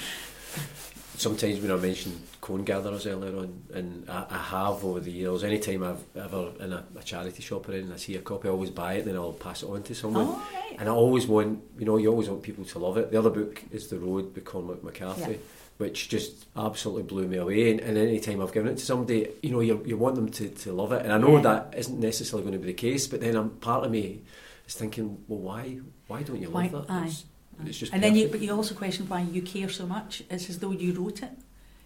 Sometimes 1.17 1.59
when 1.59 1.71
I 1.71 1.75
mentioned 1.75 2.21
cone 2.39 2.63
gatherers 2.63 3.05
earlier 3.05 3.35
on, 3.37 3.61
and 3.73 4.09
I, 4.09 4.25
I 4.29 4.37
have 4.37 4.85
over 4.85 4.99
the 5.01 5.11
years, 5.11 5.43
anytime 5.43 5.83
I've 5.83 6.01
ever 6.15 6.51
in 6.59 6.71
a, 6.71 6.85
a 6.97 7.03
charity 7.03 7.41
shop 7.41 7.67
or 7.67 7.73
anything, 7.73 7.91
I 7.91 7.97
see 7.97 8.15
a 8.15 8.21
copy, 8.21 8.47
I 8.47 8.51
always 8.51 8.69
buy 8.69 8.93
it, 8.93 9.05
then 9.05 9.15
I'll 9.15 9.33
pass 9.33 9.63
it 9.63 9.69
on 9.69 9.83
to 9.83 9.93
someone. 9.95 10.27
Oh, 10.29 10.47
right. 10.53 10.79
And 10.79 10.87
I 10.87 10.91
always 10.93 11.27
want, 11.27 11.61
you 11.77 11.85
know, 11.85 11.97
you 11.97 12.09
always 12.09 12.29
want 12.29 12.43
people 12.43 12.63
to 12.63 12.79
love 12.79 12.97
it. 12.97 13.11
The 13.11 13.19
other 13.19 13.31
book 13.31 13.61
is 13.71 13.87
The 13.89 13.99
Road 13.99 14.33
by 14.33 14.41
Cormac 14.41 14.81
McCarthy, 14.83 15.31
Yeah. 15.31 15.37
Which 15.79 16.09
just 16.09 16.45
absolutely 16.57 17.03
blew 17.03 17.25
me 17.25 17.37
away. 17.37 17.71
And, 17.71 17.79
and 17.79 17.97
any 17.97 18.19
time 18.19 18.41
I've 18.41 18.51
given 18.51 18.69
it 18.73 18.77
to 18.79 18.85
somebody, 18.85 19.29
you 19.41 19.49
know, 19.51 19.61
you, 19.61 19.81
you 19.85 19.95
want 19.95 20.15
them 20.15 20.29
to, 20.29 20.49
to 20.49 20.73
love 20.73 20.91
it. 20.91 21.03
And 21.05 21.13
I 21.13 21.17
know 21.17 21.37
Yeah. 21.37 21.41
that 21.43 21.73
isn't 21.77 21.97
necessarily 21.97 22.43
going 22.43 22.53
to 22.53 22.59
be 22.59 22.67
the 22.67 22.73
case, 22.73 23.07
but 23.07 23.21
then 23.21 23.37
I'm, 23.37 23.49
part 23.51 23.85
of 23.85 23.91
me 23.91 24.19
is 24.67 24.75
thinking, 24.75 25.23
well, 25.29 25.39
why 25.39 25.79
why 26.07 26.21
don't 26.23 26.41
you 26.41 26.49
Why- 26.49 26.67
love 26.67 26.87
that? 26.87 26.93
aye. 26.93 27.05
It's, 27.05 27.23
it's 27.65 27.77
just 27.77 27.93
and 27.93 28.03
then 28.03 28.13
you, 28.17 28.27
but 28.27 28.41
you 28.41 28.51
also 28.53 28.75
question 28.75 29.07
why 29.07 29.21
you 29.21 29.41
care 29.41 29.69
so 29.69 29.85
much. 29.85 30.21
It's 30.29 30.49
as 30.49 30.59
though 30.59 30.71
you 30.71 30.91
wrote 30.93 31.23
it. 31.23 31.31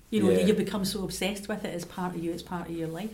You 0.09 0.23
know, 0.23 0.31
Yeah. 0.31 0.45
you 0.47 0.53
become 0.55 0.85
so 0.85 1.03
obsessed 1.03 1.47
with 1.47 1.63
it 1.63 1.73
as 1.75 1.85
part 1.85 2.15
of 2.15 2.23
you. 2.23 2.31
It's 2.31 2.41
part 2.43 2.69
of 2.69 2.75
your 2.75 2.87
life. 2.87 3.11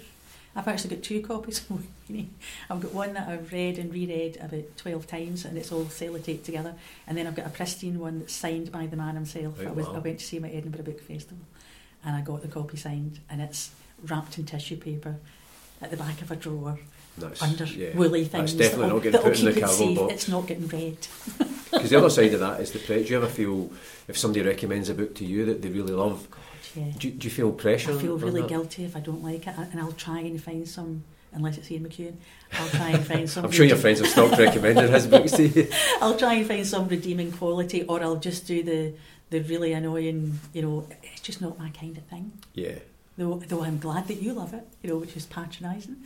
I've 0.59 0.67
actually 0.67 0.95
got 0.95 1.03
two 1.03 1.21
copies 1.21 1.61
of 1.69 1.85
Winnie. 2.09 2.29
I've 2.69 2.81
got 2.81 2.93
one 2.93 3.13
that 3.13 3.29
I've 3.29 3.51
read 3.53 3.77
and 3.77 3.93
reread 3.93 4.37
about 4.41 4.75
twelve 4.75 5.07
times, 5.07 5.45
and 5.45 5.57
it's 5.57 5.71
all 5.71 5.85
sellotaped 5.85 6.43
together. 6.43 6.75
And 7.07 7.17
then 7.17 7.27
I've 7.27 7.35
got 7.35 7.45
a 7.45 7.49
pristine 7.49 7.97
one 7.97 8.19
that's 8.19 8.33
signed 8.33 8.69
by 8.69 8.85
the 8.85 8.97
man 8.97 9.15
himself. 9.15 9.55
Oh, 9.61 9.67
I, 9.67 9.71
was, 9.71 9.87
wow. 9.87 9.95
I 9.95 9.99
went 9.99 10.19
to 10.19 10.25
see 10.25 10.35
him 10.35 10.45
at 10.45 10.53
Edinburgh 10.53 10.83
Book 10.83 10.99
Festival, 10.99 11.45
and 12.03 12.13
I 12.13 12.21
got 12.21 12.41
the 12.41 12.49
copy 12.49 12.75
signed, 12.75 13.19
and 13.29 13.41
it's 13.41 13.71
wrapped 14.03 14.37
in 14.37 14.45
tissue 14.45 14.75
paper 14.75 15.15
at 15.81 15.91
the 15.91 15.97
back 15.97 16.21
of 16.21 16.29
a 16.29 16.35
drawer 16.35 16.77
That's, 17.17 17.41
under 17.41 17.63
yeah. 17.63 17.95
woolly 17.95 18.25
things. 18.25 18.53
That's 18.53 18.69
definitely 18.69 18.93
not 18.93 19.03
getting 19.03 19.21
put 19.21 19.39
in 19.39 19.45
the 19.45 19.61
cardboard 19.61 19.95
box. 19.95 20.13
It's 20.13 20.27
not 20.27 20.47
getting 20.47 20.67
read. 20.67 20.97
Because 21.71 21.91
the 21.91 21.97
other 21.99 22.09
side 22.09 22.33
of 22.33 22.39
that 22.39 22.59
is 22.61 22.71
the 22.71 22.79
pressure. 22.79 23.03
Do 23.03 23.09
you 23.11 23.17
ever 23.17 23.27
feel 23.27 23.71
if 24.07 24.17
somebody 24.17 24.43
recommends 24.43 24.89
a 24.89 24.95
book 24.95 25.13
to 25.15 25.23
you 25.23 25.45
that 25.45 25.61
they 25.61 25.69
really 25.69 25.93
love? 25.93 26.27
Yeah. 26.75 26.91
Do, 26.97 27.08
you- 27.08 27.13
do 27.15 27.25
you 27.27 27.32
feel 27.32 27.51
pressure? 27.51 27.91
I 27.93 27.97
feel 28.01 28.17
really 28.17 28.41
that? 28.41 28.49
guilty 28.49 28.84
if 28.86 28.95
I 28.95 28.99
don't 28.99 29.23
like 29.23 29.47
it, 29.47 29.55
and 29.58 29.79
I'll 29.79 29.91
try 29.93 30.19
and 30.19 30.41
find 30.41 30.67
some. 30.67 31.03
Unless 31.32 31.60
it's 31.60 31.69
Ian 31.71 31.88
McEwan, 31.88 32.15
I'll 32.53 32.69
try 32.69 32.89
and 32.89 33.05
find 33.05 33.29
some. 33.29 33.45
I'm 33.45 33.51
sure 33.51 33.63
your 33.65 33.77
friends 33.77 33.99
have 33.99 34.10
stopped 34.15 34.39
recommending 34.39 34.91
his 34.91 35.05
books 35.05 35.34
to 35.34 35.47
you. 35.47 35.67
I'll 36.01 36.17
try 36.17 36.34
and 36.36 36.47
find 36.47 36.65
some 36.65 36.88
redeeming 36.88 37.32
quality, 37.32 37.84
or 37.84 38.01
I'll 38.01 38.15
just 38.15 38.47
do 38.47 38.63
the 38.63 38.93
the 39.29 39.41
really 39.41 39.73
annoying. 39.73 40.39
You 40.53 40.62
know, 40.63 40.88
it's 41.03 41.21
just 41.21 41.39
not 41.39 41.60
my 41.60 41.69
kind 41.69 41.95
of 41.97 42.03
thing. 42.05 42.32
Yeah, 42.55 42.79
Though, 43.15 43.36
though 43.47 43.63
I'm 43.63 43.77
glad 43.77 44.08
that 44.08 44.21
you 44.23 44.34
love 44.34 44.53
it. 44.55 44.67
You 44.82 44.89
know, 44.89 44.97
which 44.97 45.15
is 45.15 45.27
patronising, 45.27 45.97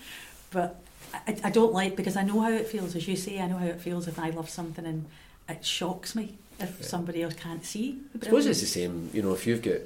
but 0.52 0.82
I, 1.14 1.38
I 1.46 1.50
don't 1.52 1.72
like 1.72 1.96
because 1.96 2.18
I 2.18 2.24
know 2.24 2.42
how 2.42 2.52
it 2.52 2.68
feels. 2.68 2.94
As 2.94 3.08
you 3.08 3.16
say, 3.16 3.40
I 3.40 3.48
know 3.48 3.58
how 3.58 3.68
it 3.68 3.80
feels 3.80 4.10
if 4.10 4.20
I 4.20 4.30
love 4.32 4.50
something 4.50 4.86
and 4.86 5.06
it 5.48 5.64
shocks 5.66 6.16
me 6.16 6.38
if 6.60 6.80
Yeah. 6.82 6.86
somebody 6.86 7.24
else 7.24 7.36
can't 7.36 7.64
see. 7.64 7.98
I 8.20 8.26
suppose 8.26 8.46
it's 8.46 8.60
the 8.60 8.68
same. 8.68 9.10
You 9.14 9.22
know, 9.22 9.34
if 9.34 9.48
you've 9.48 9.62
got 9.62 9.80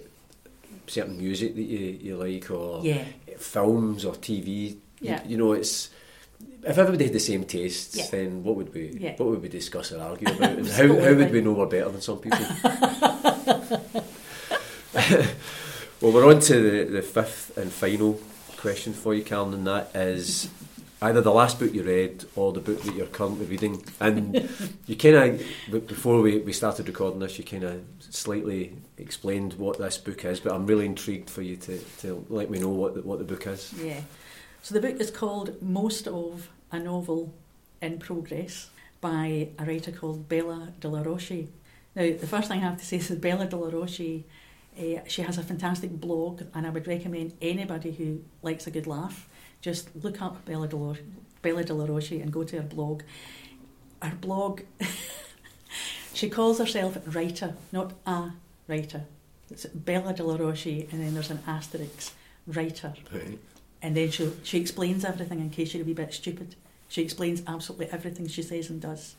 certain 0.88 1.18
music 1.18 1.56
that 1.56 1.62
you, 1.62 1.98
you 2.02 2.18
like, 2.18 2.50
or 2.52 2.82
yeah, 2.84 3.04
films 3.38 4.06
or 4.06 4.14
TV, 4.14 4.78
Yeah. 5.00 5.22
you, 5.24 5.32
you 5.32 5.38
know, 5.38 5.54
it's 5.54 5.90
if 6.64 6.78
everybody 6.78 7.06
had 7.06 7.14
the 7.14 7.20
same 7.20 7.44
tastes, 7.46 7.96
Yeah. 7.98 8.06
then 8.12 8.44
what 8.44 8.56
would 8.56 8.74
we 8.74 8.98
Yeah. 9.00 9.14
what 9.18 9.30
would 9.30 9.42
we 9.42 9.50
discuss 9.50 9.92
or 9.92 10.02
argue 10.02 10.28
about? 10.30 10.52
And 10.58 10.68
how, 10.68 10.88
how 10.88 11.14
would 11.16 11.32
we 11.32 11.42
know 11.42 11.54
we're 11.54 11.66
better 11.68 11.90
than 11.90 12.02
some 12.02 12.20
people? 12.20 12.40
well, 16.02 16.12
we're 16.12 16.28
on 16.28 16.40
to 16.42 16.86
the, 16.86 16.92
the 16.92 17.02
fifth 17.02 17.58
and 17.58 17.72
final 17.72 18.20
question 18.58 18.94
for 18.94 19.14
you, 19.14 19.24
Karen, 19.24 19.54
and 19.54 19.68
that 19.68 19.92
is 19.96 20.50
either 21.02 21.22
the 21.22 21.32
last 21.32 21.60
book 21.60 21.74
you 21.74 21.84
read 21.84 22.26
or 22.36 22.52
the 22.52 22.60
book 22.60 22.82
that 22.82 22.96
you're 22.96 23.08
currently 23.08 23.46
reading. 23.46 23.84
And 24.00 24.50
you 24.88 24.96
kind 24.96 25.16
of, 25.16 25.88
before 25.88 26.22
we, 26.22 26.40
we 26.40 26.54
started 26.54 26.88
recording 26.88 27.20
this, 27.20 27.38
you 27.38 27.44
kind 27.44 27.64
of 27.64 27.84
slightly 28.00 28.76
explained 28.98 29.54
what 29.54 29.78
this 29.78 29.98
book 29.98 30.26
is, 30.26 30.40
but 30.40 30.54
I'm 30.54 30.66
really 30.66 30.86
intrigued 30.86 31.30
for 31.30 31.42
you 31.42 31.56
to, 31.58 31.78
to 32.00 32.26
let 32.30 32.50
me 32.50 32.60
know 32.60 32.70
what 32.70 32.96
the, 32.96 33.02
what 33.02 33.20
the 33.20 33.26
book 33.26 33.46
is. 33.48 33.74
Yeah. 33.74 34.02
So 34.64 34.74
the 34.74 34.82
book 34.82 35.00
is 35.00 35.12
called 35.12 35.62
Most 35.62 36.08
of 36.08 36.50
a 36.72 36.80
Novel 36.80 37.34
in 37.82 38.00
Progress 38.00 38.70
by 39.00 39.50
a 39.60 39.66
writer 39.66 39.92
called 39.92 40.28
Bella 40.28 40.74
De 40.80 40.88
La 40.88 41.02
Roche. 41.02 41.46
Now, 41.96 42.04
the 42.04 42.28
first 42.28 42.48
thing 42.48 42.60
I 42.60 42.64
have 42.64 42.80
to 42.80 42.86
say 42.86 42.98
is 42.98 43.08
that 43.10 43.22
Bella 43.22 43.46
De 43.46 43.56
La 43.56 43.70
Roche, 43.70 44.24
uh, 44.80 45.02
she 45.08 45.22
has 45.22 45.38
a 45.38 45.44
fantastic 45.44 45.92
blog, 45.92 46.42
and 46.54 46.66
I 46.66 46.72
would 46.72 46.88
recommend 46.88 47.34
anybody 47.42 47.92
who 47.92 48.24
likes 48.42 48.66
a 48.66 48.72
good 48.72 48.88
laugh 48.88 49.30
just 49.68 49.94
look 50.02 50.22
up 50.22 50.46
Bella 50.46 50.66
De 50.66 50.78
La, 50.78 50.96
Bella 51.42 51.62
De 51.62 51.74
La 51.74 51.84
Roche 51.84 52.14
and 52.14 52.32
go 52.32 52.46
to 52.46 52.56
her 52.56 52.62
blog. 52.62 53.04
Her 54.02 54.16
blog, 54.16 54.62
she 56.14 56.30
calls 56.30 56.60
herself 56.60 56.98
writer, 57.14 57.54
not 57.74 57.92
a 58.06 58.32
writer. 58.70 59.04
It's 59.52 59.66
Bella 59.66 60.14
De 60.14 60.24
La 60.24 60.38
Roche, 60.38 60.68
and 60.68 61.04
then 61.04 61.14
there's 61.14 61.32
an 61.32 61.42
asterisk, 61.46 62.14
writer. 62.48 62.94
Right. 63.14 63.40
And 63.82 63.98
then 63.98 64.10
she 64.10 64.32
she 64.44 64.58
explains 64.58 65.04
everything 65.04 65.42
in 65.42 65.50
case 65.50 65.74
you're 65.74 65.84
a 65.84 65.86
wee 65.86 65.94
bit 65.94 66.14
stupid. 66.14 66.56
She 66.88 67.02
explains 67.02 67.44
absolutely 67.46 67.88
everything 67.88 68.30
she 68.30 68.44
says 68.44 68.70
and 68.70 68.80
does. 68.80 69.16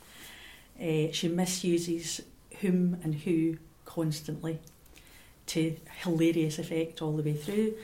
Uh, 0.80 1.12
she 1.12 1.28
misuses 1.28 2.22
whom 2.60 2.98
and 3.04 3.14
who 3.16 3.58
constantly 3.84 4.60
to 5.48 5.76
hilarious 6.02 6.58
effect 6.58 7.02
all 7.02 7.16
the 7.18 7.22
way 7.22 7.34
through. 7.34 7.74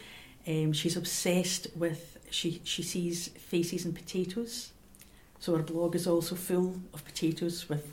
Um, 0.46 0.72
she's 0.72 0.96
obsessed 0.96 1.66
with 1.76 2.13
she 2.34 2.60
she 2.64 2.82
sees 2.82 3.28
faces 3.28 3.84
and 3.84 3.94
potatoes. 3.94 4.72
So 5.38 5.56
her 5.56 5.62
blog 5.62 5.94
is 5.94 6.06
also 6.06 6.34
full 6.34 6.80
of 6.92 7.04
potatoes 7.04 7.68
with 7.68 7.86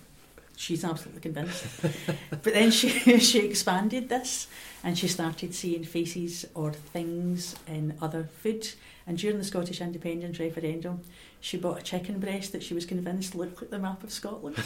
she's 0.55 0.83
absolutely 0.83 1.21
convinced. 1.21 1.65
but 2.29 2.43
then 2.43 2.71
she 2.71 2.89
she 3.19 3.39
expanded 3.39 4.09
this 4.09 4.47
and 4.83 4.97
she 4.97 5.07
started 5.07 5.53
seeing 5.53 5.83
faces 5.83 6.45
or 6.55 6.73
things 6.73 7.55
in 7.67 7.95
other 8.01 8.23
food. 8.41 8.67
And 9.05 9.17
during 9.17 9.37
the 9.37 9.43
Scottish 9.43 9.81
independence 9.81 10.39
referendum, 10.39 11.01
she 11.39 11.57
bought 11.57 11.79
a 11.79 11.83
chicken 11.83 12.19
breast 12.19 12.51
that 12.51 12.63
she 12.63 12.73
was 12.73 12.85
convinced 12.85 13.35
looked 13.35 13.61
like 13.61 13.71
the 13.71 13.79
map 13.79 14.03
of 14.03 14.11
Scotland, 14.11 14.57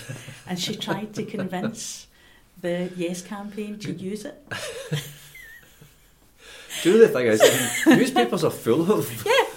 and 0.47 0.59
she 0.59 0.75
tried 0.75 1.13
to 1.15 1.23
convince 1.23 2.07
the 2.61 2.91
Yes 2.95 3.21
campaign 3.21 3.79
to 3.79 3.91
use 4.11 4.25
it. 4.25 4.35
Do 6.83 6.91
you 6.91 6.97
know 6.97 7.07
the 7.07 7.13
thing 7.13 7.27
is, 7.27 7.41
newspapers 7.87 8.43
are 8.43 8.51
full 8.51 8.91
of. 8.91 9.25
Yeah, 9.25 9.54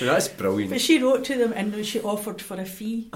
that's 0.00 0.28
brilliant. 0.28 0.70
But 0.72 0.80
she 0.80 1.02
wrote 1.02 1.24
to 1.24 1.36
them 1.38 1.52
and 1.54 1.84
she 1.86 2.00
offered 2.00 2.40
for 2.42 2.60
a 2.60 2.64
fee. 2.66 3.10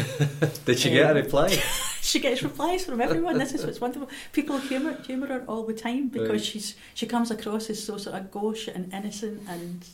Did 0.64 0.78
she 0.78 0.90
get 0.90 1.06
a 1.06 1.10
Um, 1.10 1.16
reply? 1.16 1.48
she 2.02 2.18
gets 2.20 2.42
replies 2.42 2.84
from 2.84 3.00
everyone. 3.00 3.38
This 3.38 3.52
is 3.52 3.64
what's 3.64 3.80
wonderful. 3.80 4.08
People 4.32 4.58
humour 4.58 4.96
humour 5.06 5.26
her 5.28 5.44
all 5.48 5.64
the 5.64 5.74
time 5.74 6.08
because 6.08 6.28
Right. 6.30 6.44
she's 6.44 6.74
she 6.94 7.06
comes 7.06 7.30
across 7.30 7.70
as 7.70 7.82
so 7.82 7.96
sort 7.98 8.16
of 8.16 8.30
gauche 8.30 8.68
and 8.68 8.92
innocent 8.92 9.42
and 9.48 9.84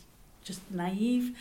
just 0.43 0.61
naive. 0.71 1.35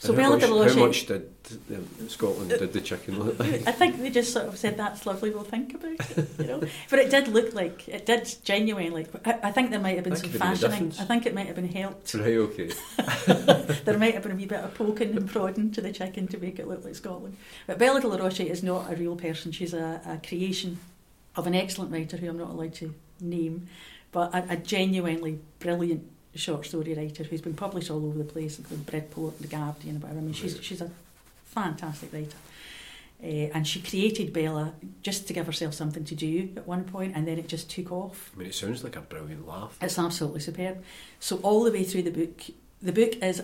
So 0.00 0.14
how, 0.14 0.16
Bella 0.16 0.30
much, 0.36 0.40
De 0.40 0.46
how 0.46 0.54
Roche- 0.54 0.76
much 0.76 1.06
did 1.06 1.30
um, 1.70 2.08
Scotland 2.08 2.48
did 2.48 2.72
the 2.72 2.80
chicken 2.80 3.22
look 3.22 3.38
like? 3.38 3.66
I 3.66 3.72
think 3.72 4.00
they 4.00 4.08
just 4.08 4.32
sort 4.32 4.46
of 4.46 4.56
said 4.56 4.78
that's 4.78 5.04
lovely. 5.04 5.28
We'll 5.28 5.44
think 5.44 5.74
about 5.74 5.92
it, 5.92 6.28
you 6.38 6.46
know. 6.46 6.62
But 6.88 7.00
it 7.00 7.10
did 7.10 7.28
look 7.28 7.52
like 7.52 7.86
it 7.86 8.06
did 8.06 8.34
genuinely. 8.42 9.06
I, 9.26 9.38
I 9.42 9.52
think 9.52 9.70
there 9.70 9.78
might 9.78 9.96
have 9.96 10.04
been 10.04 10.16
some 10.16 10.30
could 10.30 10.40
have 10.40 10.60
been 10.60 10.68
the 10.68 10.68
fashioning. 10.68 10.92
I 11.00 11.04
think 11.04 11.26
it 11.26 11.34
might 11.34 11.48
have 11.48 11.56
been 11.56 11.68
helped. 11.68 12.14
Right, 12.14 12.34
okay. 12.34 12.70
there 13.84 13.98
might 13.98 14.14
have 14.14 14.22
been 14.22 14.32
a 14.32 14.36
wee 14.36 14.46
bit 14.46 14.60
of 14.60 14.74
poking 14.74 15.14
and 15.14 15.28
prodding 15.28 15.70
to 15.72 15.82
the 15.82 15.92
chicken 15.92 16.26
to 16.28 16.38
make 16.38 16.58
it 16.58 16.66
look 16.66 16.82
like 16.82 16.94
Scotland. 16.94 17.36
But 17.66 17.76
Bella 17.78 18.00
De 18.00 18.08
La 18.08 18.16
Roche 18.16 18.40
is 18.40 18.62
not 18.62 18.90
a 18.90 18.96
real 18.96 19.16
person. 19.16 19.52
She's 19.52 19.74
a, 19.74 20.00
a 20.06 20.26
creation 20.26 20.78
of 21.36 21.46
an 21.46 21.54
excellent 21.54 21.92
writer 21.92 22.16
who 22.16 22.26
I'm 22.26 22.38
not 22.38 22.50
allowed 22.50 22.72
to 22.76 22.94
name, 23.20 23.68
but 24.12 24.34
a, 24.34 24.52
a 24.52 24.56
genuinely 24.56 25.40
brilliant 25.58 26.10
short 26.38 26.64
story 26.66 26.94
writer 26.94 27.24
who's 27.24 27.40
been 27.40 27.54
published 27.54 27.90
all 27.90 28.04
over 28.06 28.18
the 28.18 28.24
place, 28.24 28.58
including 28.58 28.84
Bridport, 28.84 29.40
The 29.40 29.48
Guardian, 29.48 29.96
and 29.96 30.02
whatever. 30.02 30.20
I 30.20 30.22
mean, 30.22 30.32
she's, 30.32 30.58
she's 30.62 30.80
a 30.80 30.90
fantastic 31.46 32.12
writer. 32.12 32.36
Uh, 33.22 33.52
and 33.54 33.66
she 33.68 33.82
created 33.82 34.32
Bella 34.32 34.72
just 35.02 35.26
to 35.26 35.34
give 35.34 35.44
herself 35.46 35.74
something 35.74 36.04
to 36.04 36.14
do 36.14 36.48
at 36.56 36.66
one 36.66 36.84
point, 36.84 37.14
and 37.14 37.26
then 37.28 37.38
it 37.38 37.48
just 37.48 37.68
took 37.70 37.92
off. 37.92 38.30
I 38.34 38.38
mean, 38.38 38.48
it 38.48 38.54
sounds 38.54 38.82
like 38.82 38.96
a 38.96 39.00
brilliant 39.02 39.46
laugh. 39.46 39.76
It's 39.82 39.98
absolutely 39.98 40.40
superb. 40.40 40.82
So 41.18 41.36
all 41.38 41.64
the 41.64 41.70
way 41.70 41.84
through 41.84 42.02
the 42.04 42.10
book, 42.12 42.40
the 42.80 42.92
book 42.92 43.16
is, 43.22 43.42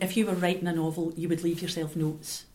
if 0.00 0.16
you 0.16 0.26
were 0.26 0.32
writing 0.34 0.66
a 0.66 0.72
novel, 0.72 1.12
you 1.16 1.28
would 1.28 1.44
leave 1.44 1.62
yourself 1.62 1.94
notes. 1.94 2.46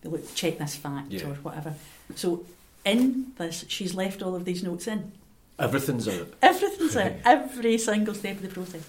They 0.00 0.08
would 0.08 0.34
check 0.34 0.58
this 0.58 0.76
fact 0.76 1.12
Yeah. 1.12 1.26
or 1.26 1.34
whatever. 1.34 1.74
So 2.16 2.46
in 2.86 3.32
this, 3.36 3.66
she's 3.68 3.94
left 3.94 4.22
all 4.22 4.34
of 4.34 4.46
these 4.46 4.62
notes 4.62 4.86
in. 4.88 5.12
Everything's 5.58 6.08
out. 6.08 6.28
Everything's 6.40 6.96
out. 6.96 7.12
every 7.24 7.78
single 7.78 8.14
step 8.14 8.36
of 8.36 8.42
the 8.42 8.48
process. 8.48 8.88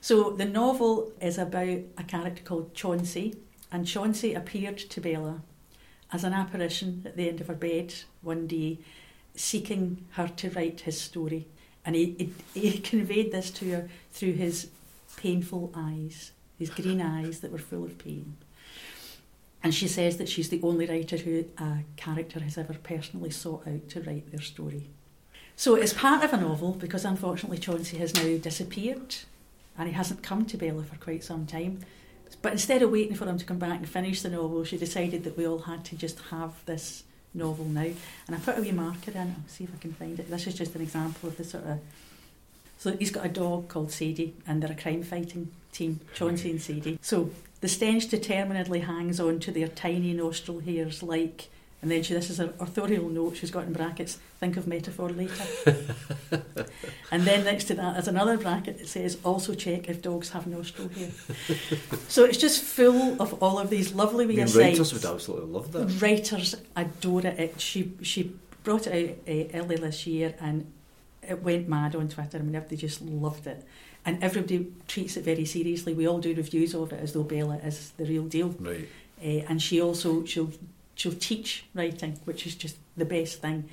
So 0.00 0.30
the 0.30 0.44
novel 0.44 1.12
is 1.20 1.38
about 1.38 1.66
a 1.66 2.04
character 2.06 2.42
called 2.42 2.74
Chauncey, 2.74 3.36
and 3.70 3.86
Chauncey 3.86 4.34
appeared 4.34 4.78
to 4.78 5.00
Bella 5.00 5.42
as 6.12 6.24
an 6.24 6.32
apparition 6.32 7.02
at 7.04 7.16
the 7.16 7.28
end 7.28 7.40
of 7.40 7.48
her 7.48 7.54
bed 7.54 7.94
one 8.22 8.46
day, 8.46 8.78
seeking 9.34 10.06
her 10.12 10.28
to 10.28 10.50
write 10.50 10.80
his 10.80 11.00
story. 11.00 11.46
And 11.84 11.94
he, 11.94 12.32
he, 12.54 12.60
he 12.60 12.78
conveyed 12.78 13.32
this 13.32 13.50
to 13.52 13.70
her 13.72 13.88
through 14.12 14.32
his 14.32 14.68
painful 15.16 15.72
eyes, 15.74 16.32
his 16.58 16.70
green 16.70 17.00
eyes 17.02 17.40
that 17.40 17.52
were 17.52 17.58
full 17.58 17.84
of 17.84 17.98
pain. 17.98 18.36
And 19.62 19.74
she 19.74 19.88
says 19.88 20.16
that 20.18 20.28
she's 20.28 20.48
the 20.48 20.60
only 20.62 20.86
writer 20.86 21.16
who 21.16 21.44
a 21.58 21.78
character 21.96 22.40
has 22.40 22.56
ever 22.56 22.74
personally 22.74 23.30
sought 23.30 23.66
out 23.66 23.88
to 23.90 24.00
write 24.02 24.30
their 24.30 24.40
story. 24.40 24.88
So 25.58 25.74
it's 25.74 25.92
part 25.92 26.22
of 26.22 26.32
a 26.32 26.36
novel 26.36 26.70
because 26.70 27.04
unfortunately 27.04 27.58
Chauncey 27.58 27.98
has 27.98 28.14
now 28.14 28.38
disappeared 28.38 29.16
and 29.76 29.88
he 29.88 29.94
hasn't 29.94 30.22
come 30.22 30.46
to 30.46 30.56
Bella 30.56 30.84
for 30.84 30.94
quite 30.98 31.24
some 31.24 31.46
time. 31.46 31.80
But 32.42 32.52
instead 32.52 32.80
of 32.80 32.92
waiting 32.92 33.16
for 33.16 33.26
him 33.26 33.38
to 33.38 33.44
come 33.44 33.58
back 33.58 33.78
and 33.78 33.88
finish 33.88 34.22
the 34.22 34.30
novel, 34.30 34.62
she 34.62 34.76
decided 34.76 35.24
that 35.24 35.36
we 35.36 35.48
all 35.48 35.58
had 35.58 35.84
to 35.86 35.96
just 35.96 36.20
have 36.30 36.64
this 36.66 37.02
novel 37.34 37.64
now. 37.64 37.90
And 38.28 38.36
I 38.36 38.38
put 38.38 38.56
a 38.56 38.60
wee 38.60 38.70
marker 38.70 39.10
in 39.10 39.18
I'll 39.18 39.48
see 39.48 39.64
if 39.64 39.74
I 39.74 39.78
can 39.78 39.94
find 39.94 40.20
it. 40.20 40.30
This 40.30 40.46
is 40.46 40.54
just 40.54 40.76
an 40.76 40.80
example 40.80 41.28
of 41.28 41.36
the 41.36 41.42
sort 41.42 41.64
of. 41.64 41.80
So 42.78 42.96
he's 42.96 43.10
got 43.10 43.26
a 43.26 43.28
dog 43.28 43.66
called 43.66 43.90
Sadie, 43.90 44.36
and 44.46 44.62
they're 44.62 44.70
a 44.70 44.80
crime 44.80 45.02
fighting 45.02 45.50
team, 45.72 45.98
Chauncey 46.14 46.52
and 46.52 46.62
Sadie. 46.62 47.00
So 47.02 47.30
the 47.62 47.68
stench 47.68 48.06
determinedly 48.06 48.78
hangs 48.78 49.18
on 49.18 49.40
to 49.40 49.50
their 49.50 49.66
tiny 49.66 50.12
nostril 50.12 50.60
hairs 50.60 51.02
like. 51.02 51.48
And 51.80 51.90
then 51.92 52.02
she, 52.02 52.12
this 52.12 52.28
is 52.28 52.40
an 52.40 52.52
authorial 52.58 53.08
note 53.08 53.36
she's 53.36 53.52
got 53.52 53.64
in 53.64 53.72
brackets, 53.72 54.18
think 54.40 54.56
of 54.56 54.66
metaphor 54.66 55.10
later. 55.10 55.44
and 57.12 57.22
then 57.22 57.44
next 57.44 57.64
to 57.64 57.74
that 57.74 57.92
there's 57.92 58.08
another 58.08 58.36
bracket 58.36 58.78
that 58.78 58.88
says, 58.88 59.16
also 59.24 59.54
check 59.54 59.88
if 59.88 60.02
dogs 60.02 60.30
have 60.30 60.48
nostril 60.48 60.88
hair. 60.88 61.10
so 62.08 62.24
it's 62.24 62.38
just 62.38 62.64
full 62.64 63.20
of 63.22 63.40
all 63.40 63.60
of 63.60 63.70
these 63.70 63.94
lovely 63.94 64.24
I 64.24 64.28
wee 64.28 64.36
mean, 64.36 64.44
asides. 64.46 64.78
writers 64.80 64.92
would 64.92 65.04
absolutely 65.04 65.52
love 65.52 65.70
that. 65.70 66.02
Writers 66.02 66.56
adore 66.74 67.24
it. 67.24 67.38
it. 67.38 67.60
She 67.60 67.92
she 68.02 68.34
brought 68.64 68.88
it 68.88 69.18
out 69.28 69.32
uh, 69.32 69.58
early 69.62 69.76
this 69.76 70.04
year 70.04 70.34
and 70.40 70.72
it 71.22 71.42
went 71.44 71.68
mad 71.68 71.94
on 71.94 72.08
Twitter. 72.08 72.38
I 72.38 72.40
mean, 72.40 72.56
everybody 72.56 72.76
just 72.76 73.02
loved 73.02 73.46
it. 73.46 73.64
And 74.04 74.22
everybody 74.22 74.72
treats 74.88 75.16
it 75.16 75.24
very 75.24 75.44
seriously. 75.44 75.92
We 75.92 76.08
all 76.08 76.18
do 76.18 76.34
reviews 76.34 76.74
of 76.74 76.92
it 76.92 77.00
as 77.00 77.12
though 77.12 77.24
Bella 77.24 77.56
is 77.58 77.90
the 77.96 78.04
real 78.04 78.24
deal. 78.24 78.48
Right. 78.58 78.88
Uh, 79.22 79.44
and 79.48 79.60
she 79.60 79.80
also 79.80 80.24
she'll 80.24 80.50
she'll 80.98 81.12
teach 81.12 81.64
writing, 81.74 82.18
which 82.24 82.44
is 82.46 82.54
just 82.56 82.76
the 82.96 83.04
best 83.04 83.40
thing 83.40 83.68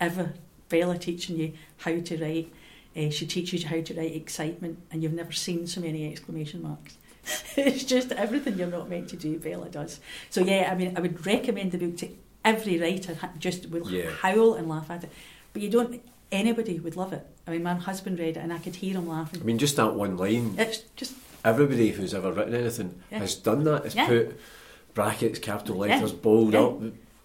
ever. 0.00 0.32
Bella 0.70 0.96
teaching 0.98 1.36
you 1.36 1.52
how 1.78 1.98
to 2.00 2.16
write. 2.16 2.52
Uh, 2.96 3.10
she 3.10 3.26
teaches 3.26 3.62
you 3.62 3.68
how 3.68 3.80
to 3.80 3.94
write 3.94 4.14
excitement, 4.16 4.78
and 4.90 5.02
you've 5.02 5.12
never 5.12 5.32
seen 5.32 5.66
so 5.66 5.80
many 5.80 6.10
exclamation 6.10 6.62
marks. 6.62 6.96
it's 7.56 7.84
just 7.84 8.12
everything 8.12 8.56
you're 8.58 8.68
not 8.68 8.88
meant 8.88 9.08
to 9.10 9.16
do. 9.16 9.38
Bella 9.38 9.68
does. 9.68 10.00
So 10.30 10.40
yeah, 10.42 10.68
I 10.72 10.74
mean, 10.74 10.96
I 10.96 11.00
would 11.00 11.24
recommend 11.26 11.72
the 11.72 11.78
book 11.78 11.96
to 11.98 12.08
every 12.44 12.78
writer. 12.78 13.16
Just 13.38 13.68
will 13.68 13.88
Yeah. 13.90 14.10
howl 14.10 14.54
and 14.54 14.68
laugh 14.68 14.90
at 14.90 15.04
it, 15.04 15.10
but 15.52 15.60
you 15.62 15.68
don't. 15.68 16.00
Anybody 16.32 16.78
would 16.78 16.94
love 16.96 17.12
it. 17.12 17.26
I 17.46 17.50
mean, 17.50 17.64
my 17.64 17.74
husband 17.74 18.18
read 18.20 18.36
it, 18.36 18.40
and 18.40 18.52
I 18.52 18.58
could 18.58 18.76
hear 18.76 18.94
him 18.94 19.08
laughing. 19.08 19.40
I 19.40 19.44
mean, 19.44 19.58
just 19.58 19.74
that 19.76 19.94
one 19.94 20.16
line. 20.16 20.54
It's 20.56 20.78
just 20.96 21.14
Everybody 21.44 21.90
who's 21.90 22.12
ever 22.14 22.30
written 22.32 22.54
anything 22.54 23.00
Yeah. 23.10 23.18
has 23.18 23.34
done 23.34 23.64
that. 23.64 23.84
Has 23.84 23.94
Yeah. 23.94 24.06
put 24.06 24.38
brackets, 24.94 25.38
capital 25.38 25.76
Yeah. 25.86 25.94
letters, 25.96 26.12
bold 26.12 26.52
Yeah. 26.52 26.60
up. 26.62 26.80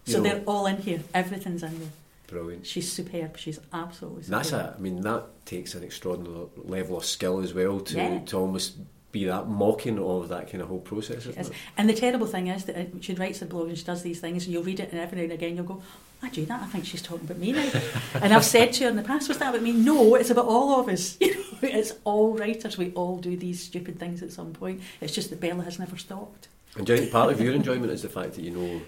So 0.05 0.17
know, 0.17 0.23
they're 0.23 0.43
all 0.45 0.65
in 0.67 0.77
here. 0.77 1.01
Everything's 1.13 1.63
in 1.63 1.79
there. 1.79 1.89
brilliant. 2.27 2.65
She's 2.65 2.91
superb. 2.91 3.37
She's 3.37 3.59
absolutely 3.71 4.23
superb. 4.23 4.39
that's 4.39 4.51
a. 4.51 4.75
I 4.77 4.81
mean, 4.81 5.01
that 5.01 5.23
takes 5.45 5.75
an 5.75 5.83
extraordinary 5.83 6.47
level 6.63 6.97
of 6.97 7.05
skill 7.05 7.39
as 7.41 7.53
well 7.53 7.79
to 7.81 7.95
Yeah. 7.95 8.19
to 8.25 8.37
almost 8.37 8.73
be 9.11 9.23
that 9.25 9.47
mocking 9.47 9.97
of 9.97 10.27
that 10.29 10.49
kind 10.51 10.61
of 10.61 10.67
whole 10.67 10.79
process. 10.79 11.25
It? 11.25 11.49
And 11.77 11.87
the 11.89 11.93
terrible 11.93 12.27
thing 12.27 12.47
is 12.47 12.65
that 12.65 12.75
uh, 12.75 12.83
she 12.99 13.13
writes 13.13 13.41
a 13.41 13.45
blog 13.45 13.69
and 13.69 13.77
she 13.77 13.83
does 13.85 14.01
these 14.03 14.19
things, 14.19 14.43
and 14.43 14.51
you'll 14.53 14.63
read 14.63 14.79
it, 14.81 14.91
and 14.91 14.99
every 14.99 15.17
now 15.17 15.23
and 15.23 15.31
again 15.33 15.55
you'll 15.55 15.65
go, 15.65 15.81
I 16.21 16.29
do 16.29 16.45
that. 16.47 16.61
I 16.61 16.65
think 16.65 16.85
she's 16.85 17.01
talking 17.01 17.25
about 17.25 17.37
me 17.37 17.51
now. 17.53 17.71
and 18.15 18.33
I've 18.33 18.43
said 18.43 18.73
to 18.73 18.83
her 18.85 18.89
in 18.89 18.95
the 18.97 19.03
past, 19.03 19.29
was 19.29 19.37
that 19.37 19.49
about 19.49 19.61
me? 19.63 19.71
No, 19.71 20.15
it's 20.15 20.31
about 20.31 20.45
all 20.45 20.79
of 20.81 20.89
us. 20.89 21.17
You 21.21 21.33
know, 21.71 21.79
it's 21.79 21.93
all 22.03 22.33
writers. 22.33 22.77
We 22.77 22.91
all 22.91 23.17
do 23.17 23.37
these 23.37 23.63
stupid 23.63 23.97
things 23.97 24.21
at 24.21 24.31
some 24.33 24.51
point. 24.51 24.81
It's 24.99 25.13
just 25.15 25.29
that 25.29 25.39
Bella 25.39 25.63
has 25.63 25.79
never 25.79 25.95
stopped. 25.97 26.49
And 26.75 26.85
do 26.85 26.93
you 26.93 26.99
think 26.99 27.11
part 27.11 27.31
of 27.31 27.39
your 27.39 27.53
enjoyment 27.53 27.91
is 27.91 28.01
the 28.01 28.09
fact 28.09 28.33
that 28.33 28.43
you 28.43 28.51
know 28.51 28.81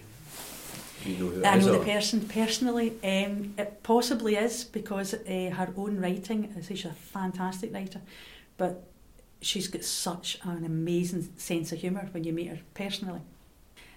you 1.06 1.18
know 1.18 1.32
who 1.32 1.40
it 1.40 1.46
I 1.46 1.58
is, 1.58 1.66
know 1.66 1.74
the 1.74 1.82
or- 1.82 1.86
person 1.86 2.22
personally. 2.28 2.94
Um, 3.04 3.54
it 3.58 3.82
possibly 3.84 4.36
is 4.36 4.64
because 4.64 5.14
uh, 5.14 5.52
her 5.54 5.74
own 5.78 6.00
writing. 6.02 6.54
I 6.58 6.62
say 6.62 6.76
she's 6.76 6.86
a 6.86 6.94
fantastic 6.94 7.74
writer, 7.74 8.02
but 8.58 8.84
she's 9.42 9.68
got 9.68 9.84
such 9.84 10.40
an 10.44 10.66
amazing 10.66 11.30
sense 11.38 11.72
of 11.72 11.80
humour 11.80 12.10
when 12.12 12.24
you 12.24 12.34
meet 12.34 12.48
her 12.48 12.60
personally. 12.74 13.22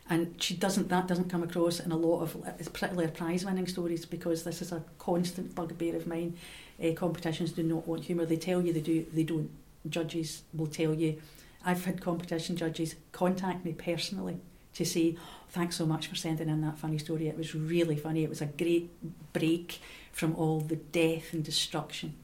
And 0.08 0.34
she 0.42 0.54
doesn't. 0.54 0.88
That 0.88 1.06
doesn't 1.08 1.30
come 1.30 1.42
across 1.42 1.80
in 1.80 1.92
a 1.92 1.96
lot 1.96 2.22
of, 2.22 2.36
particularly 2.72 3.10
prize-winning 3.10 3.66
stories, 3.68 4.04
because 4.04 4.42
this 4.44 4.60
is 4.60 4.72
a 4.72 4.82
constant 4.98 5.54
bugbear 5.54 5.96
of 5.96 6.06
mine. 6.06 6.36
Uh, 6.82 6.92
competitions 6.92 7.52
do 7.52 7.62
not 7.62 7.86
want 7.86 8.04
humour. 8.04 8.26
They 8.26 8.36
tell 8.36 8.60
you 8.60 8.72
they 8.72 8.80
do. 8.80 9.06
They 9.12 9.22
don't. 9.24 9.50
Judges 9.88 10.42
will 10.54 10.66
tell 10.66 10.94
you. 10.94 11.20
I've 11.64 11.84
had 11.84 12.00
competition 12.00 12.56
judges 12.56 12.94
contact 13.12 13.64
me 13.64 13.72
personally 13.72 14.40
to 14.74 14.84
say, 14.84 15.16
thanks 15.50 15.76
so 15.76 15.84
much 15.84 16.06
for 16.06 16.14
sending 16.14 16.48
in 16.48 16.60
that 16.62 16.78
funny 16.78 16.98
story. 16.98 17.28
It 17.28 17.36
was 17.36 17.54
really 17.54 17.96
funny. 17.96 18.24
It 18.24 18.30
was 18.30 18.40
a 18.40 18.46
great 18.46 18.90
break 19.32 19.80
from 20.12 20.34
all 20.36 20.60
the 20.60 20.76
death 20.76 21.32
and 21.32 21.44
destruction. 21.44 22.14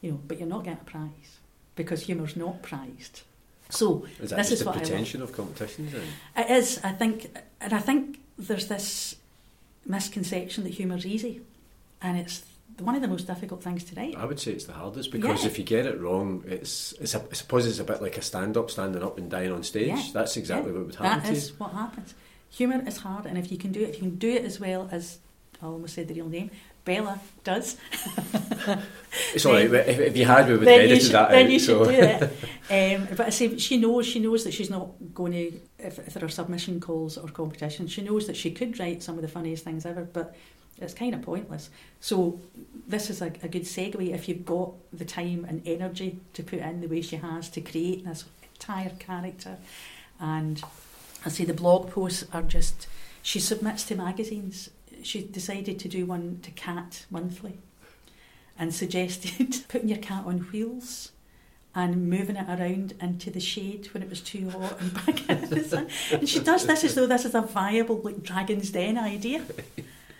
You 0.00 0.12
know, 0.12 0.20
but 0.26 0.38
you're 0.38 0.48
not 0.48 0.64
getting 0.64 0.80
a 0.80 0.84
prize 0.84 1.38
because 1.76 2.02
humour's 2.04 2.36
not 2.36 2.62
prized. 2.62 3.22
So 3.68 4.06
is 4.20 4.30
that 4.30 4.36
this 4.36 4.50
is 4.52 4.60
the 4.60 4.66
what 4.66 4.76
pretension 4.76 5.22
of 5.22 5.32
competitions? 5.32 5.92
Then? 5.92 6.02
It 6.36 6.50
is. 6.50 6.80
I 6.82 6.92
think, 6.92 7.36
and 7.60 7.72
I 7.72 7.78
think 7.78 8.18
there's 8.38 8.66
this 8.66 9.16
misconception 9.86 10.64
that 10.64 10.74
humour's 10.74 11.06
easy, 11.06 11.42
and 12.02 12.18
it's 12.18 12.44
one 12.78 12.94
of 12.94 13.02
the 13.02 13.08
most 13.08 13.26
difficult 13.26 13.62
things 13.62 13.84
to 13.84 13.94
write. 13.94 14.16
I 14.16 14.24
would 14.24 14.40
say 14.40 14.52
it's 14.52 14.64
the 14.64 14.72
hardest 14.72 15.10
because 15.10 15.42
Yeah. 15.42 15.50
if 15.50 15.58
you 15.58 15.64
get 15.64 15.86
it 15.86 16.00
wrong, 16.00 16.44
it's, 16.46 16.92
it's 17.00 17.14
a, 17.14 17.20
I 17.30 17.34
suppose 17.34 17.66
it's 17.66 17.78
a 17.78 17.84
bit 17.84 18.00
like 18.00 18.16
a 18.16 18.22
stand-up, 18.22 18.70
standing 18.70 19.02
up 19.02 19.18
and 19.18 19.30
dying 19.30 19.52
on 19.52 19.62
stage. 19.62 19.88
Yeah. 19.88 20.02
That's 20.12 20.36
exactly 20.36 20.72
Yeah, 20.72 20.78
what 20.78 20.86
would 20.86 20.94
happen 20.96 21.22
That 21.22 21.26
to 21.26 21.32
is 21.32 21.58
what 21.58 21.72
happens. 21.72 22.14
Humour 22.50 22.82
is 22.86 22.98
hard, 22.98 23.26
and 23.26 23.36
if 23.38 23.52
you 23.52 23.58
can 23.58 23.72
do 23.72 23.80
it, 23.80 23.90
if 23.90 23.94
you 23.96 24.02
can 24.02 24.16
do 24.16 24.30
it 24.30 24.44
as 24.44 24.58
well 24.58 24.88
as 24.90 25.18
I 25.62 25.66
almost 25.66 25.94
said 25.94 26.08
the 26.08 26.14
real 26.14 26.28
name, 26.28 26.50
Bella 26.84 27.20
does. 27.44 27.76
It's 29.34 29.44
all 29.46 29.52
right. 29.52 29.72
If, 29.72 29.98
if 29.98 30.16
you 30.16 30.24
had, 30.24 30.46
we 30.46 30.52
would 30.56 30.60
have 30.60 30.66
then 30.66 30.80
edited 30.80 31.02
should, 31.02 31.12
that 31.12 31.30
then 31.30 31.46
out. 31.46 31.52
you 31.52 31.58
so. 31.58 31.84
should 31.84 31.90
do 31.94 32.00
it. 32.26 32.32
Um, 32.70 33.08
but 33.16 33.26
I 33.26 33.30
say 33.30 33.58
she 33.58 33.78
knows 33.78 34.06
she 34.06 34.20
knows 34.20 34.44
that 34.44 34.54
she's 34.54 34.70
not 34.70 34.90
going 35.12 35.32
to 35.32 35.60
if, 35.80 35.98
if 35.98 36.14
there 36.14 36.24
are 36.24 36.28
submission 36.28 36.78
calls 36.78 37.18
or 37.18 37.26
competitions. 37.28 37.90
She 37.90 38.00
knows 38.00 38.28
that 38.28 38.36
she 38.36 38.52
could 38.52 38.78
write 38.78 39.02
some 39.02 39.16
of 39.16 39.22
the 39.22 39.28
funniest 39.28 39.64
things 39.64 39.84
ever, 39.84 40.04
but 40.04 40.36
it's 40.80 40.94
kind 40.94 41.14
of 41.14 41.22
pointless. 41.22 41.70
So 42.00 42.40
this 42.86 43.10
is 43.10 43.20
a, 43.20 43.26
a 43.26 43.48
good 43.48 43.62
segue 43.62 44.12
if 44.12 44.28
you've 44.28 44.44
got 44.44 44.72
the 44.92 45.04
time 45.04 45.44
and 45.48 45.62
energy 45.66 46.18
to 46.34 46.42
put 46.42 46.60
in 46.60 46.80
the 46.80 46.86
way 46.86 47.02
she 47.02 47.16
has 47.16 47.48
to 47.50 47.60
create 47.60 48.04
this 48.04 48.24
entire 48.54 48.90
character. 48.98 49.58
And 50.18 50.62
I 51.24 51.28
say 51.28 51.44
the 51.44 51.54
blog 51.54 51.90
posts 51.90 52.24
are 52.32 52.42
just 52.42 52.86
she 53.22 53.40
submits 53.40 53.84
to 53.84 53.94
magazines. 53.94 54.70
She 55.02 55.22
decided 55.22 55.78
to 55.80 55.88
do 55.88 56.06
one 56.06 56.40
to 56.42 56.50
Cat 56.50 57.06
Monthly 57.10 57.58
and 58.58 58.74
suggested 58.74 59.64
putting 59.68 59.88
your 59.88 59.98
cat 59.98 60.24
on 60.26 60.38
wheels 60.52 61.12
and 61.74 62.10
moving 62.10 62.36
it 62.36 62.48
around 62.48 62.94
into 63.00 63.30
the 63.30 63.40
shade 63.40 63.88
when 63.92 64.02
it 64.02 64.10
was 64.10 64.20
too 64.20 64.50
hot 64.50 64.80
and 64.80 64.94
back 65.06 65.28
into 65.28 65.54
the 65.54 65.64
sun. 65.64 65.88
And 66.12 66.28
she 66.28 66.40
does 66.40 66.66
this 66.66 66.84
as 66.84 66.94
though 66.94 67.06
this 67.06 67.24
is 67.24 67.34
a 67.34 67.42
viable 67.42 68.00
like 68.02 68.22
Dragon's 68.22 68.70
Den 68.70 68.98
idea. 68.98 69.42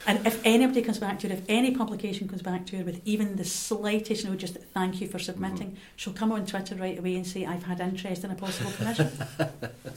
And 0.07 0.27
if 0.27 0.41
anybody 0.45 0.81
comes 0.83 0.99
back 0.99 1.19
to 1.21 1.29
her, 1.29 1.35
if 1.35 1.43
any 1.49 1.73
publication 1.73 2.27
comes 2.27 2.43
back 2.43 2.65
to 2.67 2.79
her 2.79 2.85
with 2.85 3.03
even 3.05 3.37
the 3.37 3.45
slightest, 3.45 4.25
note, 4.25 4.39
just 4.39 4.57
thank 4.73 5.01
you 5.01 5.07
for 5.07 5.19
submitting, 5.19 5.69
mm-hmm. 5.73 5.81
she'll 5.97 6.15
come 6.15 6.33
on 6.33 6.47
Twitter 6.47 6.75
right 6.75 6.99
away 6.99 7.17
and 7.17 7.27
say, 7.27 7.45
I've 7.45 7.65
had 7.65 7.81
interest 7.81 8.25
in 8.25 8.31
a 8.31 8.35
possible 8.35 8.71
commission. 8.73 9.11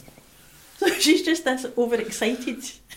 so 0.76 0.88
she's 0.98 1.22
just 1.22 1.44
this 1.44 1.64
overexcited 1.78 2.58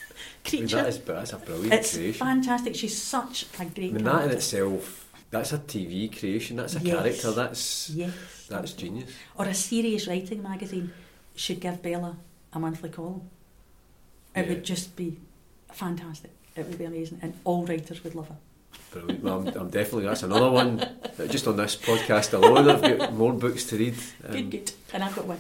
I 0.46 0.52
mean, 0.52 0.68
creature. 0.68 0.76
that 0.78 0.88
is, 0.88 1.00
that's 1.00 1.34
a 1.34 1.38
brilliant 1.38 1.74
it's 1.74 1.96
creation. 1.96 2.20
fantastic. 2.28 2.76
She's 2.76 3.02
such 3.02 3.46
a 3.60 3.66
great 3.66 3.94
mean, 3.94 4.04
that 4.04 4.26
in 4.26 4.32
itself, 4.32 5.10
that's 5.32 5.54
a 5.54 5.60
TV 5.60 6.18
creation. 6.18 6.58
That's 6.58 6.76
a 6.76 6.80
Yes. 6.80 6.96
character. 6.96 7.32
That's 7.32 7.90
Yes. 7.90 8.14
that's 8.50 8.74
genius. 8.74 9.10
Or 9.36 9.46
a 9.46 9.54
serious 9.54 10.08
writing 10.08 10.42
magazine 10.44 10.92
should 11.36 11.60
give 11.62 11.82
Bella 11.82 12.18
a 12.54 12.60
monthly 12.60 12.90
column. 12.90 13.30
It 14.36 14.44
Yeah. 14.44 14.50
would 14.50 14.64
just 14.64 14.96
be 14.96 15.18
fantastic. 15.72 16.32
It 16.58 16.66
would 16.68 16.78
be 16.78 16.86
amazing, 16.86 17.20
and 17.22 17.34
all 17.44 17.66
writers 17.66 18.04
would 18.04 18.16
love 18.16 18.30
her. 18.30 18.36
Brilliant. 18.92 19.24
Well, 19.24 19.40
I'm, 19.40 19.48
I'm 19.50 19.70
definitely 19.70 20.06
that's 20.06 20.24
another 20.24 20.50
one. 20.52 20.84
Just 21.30 21.48
on 21.48 21.58
this 21.58 21.76
podcast 21.76 22.34
alone, 22.34 22.70
I've 22.70 22.82
got 22.98 23.14
more 23.14 23.34
books 23.34 23.66
to 23.66 23.78
read. 23.78 23.96
Um, 24.28 24.32
good, 24.34 24.50
good. 24.52 24.72
And 24.94 25.04
I've 25.04 25.16
got 25.16 25.26
one. 25.26 25.40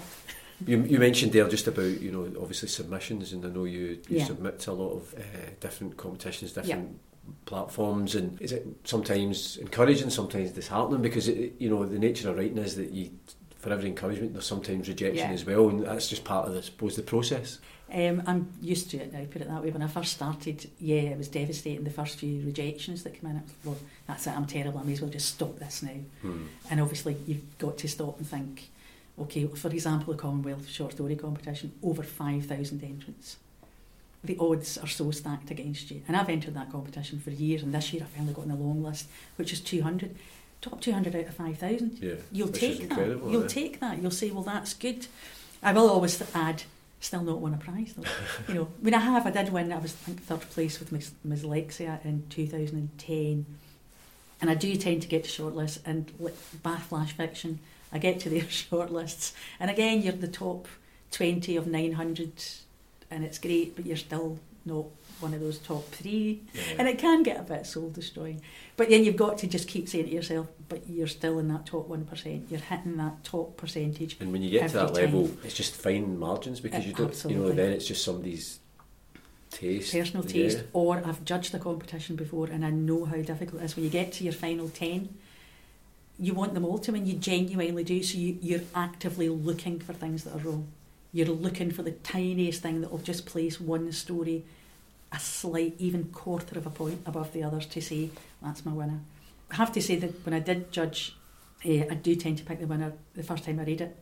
You, 0.65 0.81
you 0.83 0.97
mentioned 0.99 1.33
there 1.33 1.47
just 1.47 1.67
about 1.67 2.01
you 2.01 2.11
know 2.11 2.23
obviously 2.41 2.67
submissions, 2.69 3.33
and 3.33 3.45
I 3.45 3.49
know 3.49 3.65
you, 3.65 3.99
you 4.09 4.17
Yeah. 4.17 4.25
submit 4.25 4.59
to 4.61 4.71
a 4.71 4.73
lot 4.73 4.91
of 4.93 5.13
uh, 5.17 5.21
different 5.59 5.97
competitions, 5.97 6.53
different 6.53 6.99
platforms, 7.45 8.15
and 8.15 8.41
is 8.41 8.51
it 8.51 8.65
sometimes 8.83 9.57
encouraging, 9.57 10.09
sometimes 10.09 10.51
disheartening? 10.51 11.01
Because 11.01 11.27
it, 11.27 11.53
you 11.59 11.69
know 11.69 11.85
the 11.85 11.99
nature 11.99 12.29
of 12.29 12.37
writing 12.37 12.57
is 12.57 12.75
that 12.75 12.91
you, 12.91 13.11
for 13.57 13.71
every 13.71 13.87
encouragement, 13.87 14.33
there's 14.33 14.45
sometimes 14.45 14.87
rejection 14.87 15.29
Yeah. 15.29 15.33
as 15.33 15.45
well, 15.45 15.69
and 15.69 15.85
that's 15.85 16.09
just 16.09 16.23
part 16.23 16.47
of 16.47 16.53
the 16.53 16.59
I 16.59 16.63
suppose 16.63 16.95
the 16.95 17.03
process. 17.03 17.59
Um, 17.93 18.21
I'm 18.27 18.51
used 18.61 18.91
to 18.91 18.97
it 18.97 19.13
now, 19.13 19.19
I 19.19 19.25
put 19.25 19.41
it 19.41 19.47
that 19.47 19.63
way. 19.63 19.71
When 19.71 19.81
I 19.81 19.87
first 19.87 20.13
started, 20.13 20.69
yeah, 20.79 21.01
it 21.01 21.17
was 21.17 21.29
devastating. 21.29 21.83
The 21.85 21.89
first 21.89 22.19
few 22.19 22.45
rejections 22.45 23.03
that 23.03 23.19
came 23.19 23.29
in, 23.31 23.37
it 23.37 23.43
was, 23.43 23.53
well, 23.63 23.77
that's 24.07 24.27
it, 24.27 24.31
I'm 24.31 24.45
terrible, 24.45 24.79
I 24.79 24.83
may 24.83 24.93
as 24.93 25.01
well 25.01 25.09
just 25.09 25.33
stop 25.35 25.57
this 25.57 25.83
now. 25.83 25.91
Hmm. 26.21 26.47
And 26.69 26.81
obviously, 26.81 27.15
you've 27.25 27.57
got 27.59 27.77
to 27.77 27.87
stop 27.87 28.17
and 28.17 28.27
think, 28.27 28.69
okay, 29.19 29.47
for 29.47 29.69
example, 29.69 30.13
the 30.13 30.19
Commonwealth 30.19 30.67
Short 30.67 30.93
Story 30.93 31.15
Competition, 31.15 31.71
over 31.81 32.03
5,000 32.03 32.83
entrants. 32.83 33.37
The 34.23 34.37
odds 34.39 34.77
are 34.77 34.87
so 34.87 35.11
stacked 35.11 35.51
against 35.51 35.89
you. 35.89 36.01
And 36.07 36.17
I've 36.17 36.27
entered 36.29 36.55
that 36.55 36.71
competition 36.71 37.19
for 37.19 37.29
years, 37.29 37.63
and 37.63 37.73
this 37.73 37.93
year 37.93 38.03
I 38.03 38.17
finally 38.17 38.33
got 38.33 38.43
on 38.43 38.49
the 38.49 38.55
long 38.55 38.83
list, 38.83 39.07
which 39.37 39.53
is 39.53 39.61
200. 39.61 40.15
Top 40.59 40.81
200 40.81 41.15
out 41.15 41.27
of 41.27 41.35
5,000. 41.35 41.99
Yeah, 42.01 42.15
You'll 42.31 42.47
take 42.49 42.89
that. 42.89 42.97
You'll 42.97 43.43
yeah. 43.43 43.47
take 43.47 43.79
that. 43.79 44.01
You'll 44.01 44.11
say, 44.11 44.31
well, 44.31 44.43
that's 44.43 44.73
good. 44.73 45.07
I 45.61 45.71
will 45.71 45.89
always 45.89 46.21
add, 46.35 46.63
still 46.99 47.23
not 47.23 47.39
won 47.39 47.53
a 47.53 47.57
prize 47.57 47.93
though. 47.95 48.09
you 48.47 48.53
know, 48.53 48.67
mean, 48.81 48.93
I 48.93 48.99
have. 48.99 49.25
I 49.25 49.31
did 49.31 49.51
win. 49.51 49.71
I 49.71 49.77
was 49.77 49.93
I 49.93 50.05
think 50.05 50.23
third 50.23 50.41
place 50.41 50.79
with 50.79 50.91
Miss, 50.91 51.11
Miss 51.23 51.43
Lexia 51.43 52.03
in 52.05 52.23
2010, 52.29 53.45
and 54.41 54.49
I 54.49 54.55
do 54.55 54.75
tend 54.75 55.01
to 55.03 55.07
get 55.07 55.23
to 55.23 55.29
shortlists 55.29 55.79
and 55.85 56.11
Bath 56.63 56.83
Flash 56.83 57.13
Fiction. 57.13 57.59
I 57.91 57.99
get 57.99 58.19
to 58.21 58.29
their 58.31 58.41
shortlists, 58.41 59.33
and 59.59 59.69
again, 59.69 60.01
you're 60.01 60.13
the 60.13 60.27
top 60.27 60.67
20 61.11 61.55
of 61.55 61.67
900, 61.67 62.31
and 63.09 63.23
it's 63.23 63.39
great, 63.39 63.75
but 63.75 63.85
you're 63.85 63.97
still 63.97 64.39
not 64.65 64.85
one 65.19 65.33
of 65.33 65.39
those 65.39 65.57
top 65.59 65.85
three. 65.91 66.41
Yeah. 66.53 66.61
And 66.79 66.87
it 66.87 66.97
can 66.97 67.23
get 67.23 67.39
a 67.39 67.43
bit 67.43 67.65
soul 67.65 67.89
destroying. 67.89 68.41
But 68.75 68.89
then 68.89 69.03
you've 69.03 69.15
got 69.17 69.37
to 69.39 69.47
just 69.47 69.67
keep 69.67 69.89
saying 69.89 70.05
to 70.05 70.11
yourself, 70.11 70.47
but 70.69 70.87
you're 70.89 71.07
still 71.07 71.39
in 71.39 71.47
that 71.49 71.65
top 71.65 71.89
1%. 71.89 72.49
You're 72.49 72.59
hitting 72.59 72.97
that 72.97 73.23
top 73.23 73.57
percentage. 73.57 74.17
And 74.19 74.31
when 74.31 74.41
you 74.41 74.49
get 74.51 74.69
to 74.69 74.73
that 74.75 74.89
every 74.91 75.03
level, 75.05 75.31
it's 75.43 75.53
just 75.55 75.75
fine 75.75 76.17
margins 76.19 76.59
because 76.59 76.83
Uh, 76.83 76.87
you 76.87 76.93
don't, 76.93 77.25
you 77.25 77.37
know, 77.37 77.51
then 77.51 77.71
it's 77.71 77.87
just 77.87 78.03
somebody's 78.03 78.59
taste. 79.49 79.93
Personal 79.93 80.23
Yeah. 80.25 80.31
taste, 80.31 80.63
or 80.73 81.01
I've 81.05 81.23
judged 81.25 81.51
the 81.53 81.59
competition 81.59 82.15
before 82.15 82.47
and 82.47 82.65
I 82.65 82.69
know 82.69 83.05
how 83.05 83.17
difficult 83.21 83.61
it 83.61 83.65
is. 83.65 83.75
When 83.75 83.85
you 83.85 83.89
get 83.91 84.11
to 84.13 84.23
your 84.23 84.33
final 84.33 84.69
10, 84.69 85.09
you 86.19 86.33
want 86.33 86.53
them 86.53 86.65
all 86.65 86.77
to 86.79 86.91
win. 86.91 87.05
You 87.05 87.13
genuinely 87.13 87.83
do. 87.83 88.01
So 88.03 88.17
you, 88.17 88.37
you're 88.41 88.61
actively 88.75 89.29
looking 89.29 89.79
for 89.79 89.93
things 89.93 90.23
that 90.23 90.35
are 90.35 90.39
wrong. 90.39 90.67
You're 91.13 91.27
looking 91.27 91.71
for 91.71 91.83
the 91.83 91.91
tiniest 91.91 92.61
thing 92.61 92.81
that 92.81 92.91
will 92.91 92.97
just 92.99 93.25
place 93.25 93.59
one 93.61 93.91
story 93.91 94.43
a 95.11 95.19
slight, 95.19 95.75
even 95.79 96.05
quarter 96.05 96.57
of 96.57 96.65
a 96.65 96.69
point 96.69 97.01
above 97.05 97.33
the 97.33 97.43
others 97.43 97.65
to 97.67 97.81
say, 97.81 98.09
that's 98.41 98.65
my 98.65 98.73
winner. 98.73 98.99
I 99.51 99.55
have 99.55 99.71
to 99.73 99.81
say 99.81 99.95
that 99.97 100.25
when 100.25 100.33
I 100.33 100.39
did 100.39 100.71
judge, 100.71 101.15
eh, 101.63 101.85
I 101.89 101.95
do 101.95 102.15
tend 102.15 102.37
to 102.39 102.43
pick 102.43 102.59
the 102.59 102.67
winner 102.67 102.93
the 103.15 103.23
first 103.23 103.45
time 103.45 103.59
I 103.59 103.63
read 103.63 103.81
it. 103.81 103.95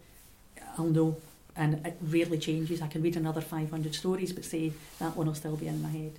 I'll 0.78 0.86
know, 0.86 1.18
and 1.56 1.86
it 1.86 1.98
rarely 2.02 2.38
changes. 2.38 2.82
I 2.82 2.88
can 2.88 3.02
read 3.02 3.16
another 3.16 3.42
500 3.42 3.94
stories, 3.94 4.34
but 4.34 4.46
say 4.46 4.72
that 5.00 5.16
one 5.16 5.28
will 5.28 5.36
still 5.36 5.56
be 5.56 5.68
in 5.68 5.82
my 5.82 5.90
head. 5.90 6.14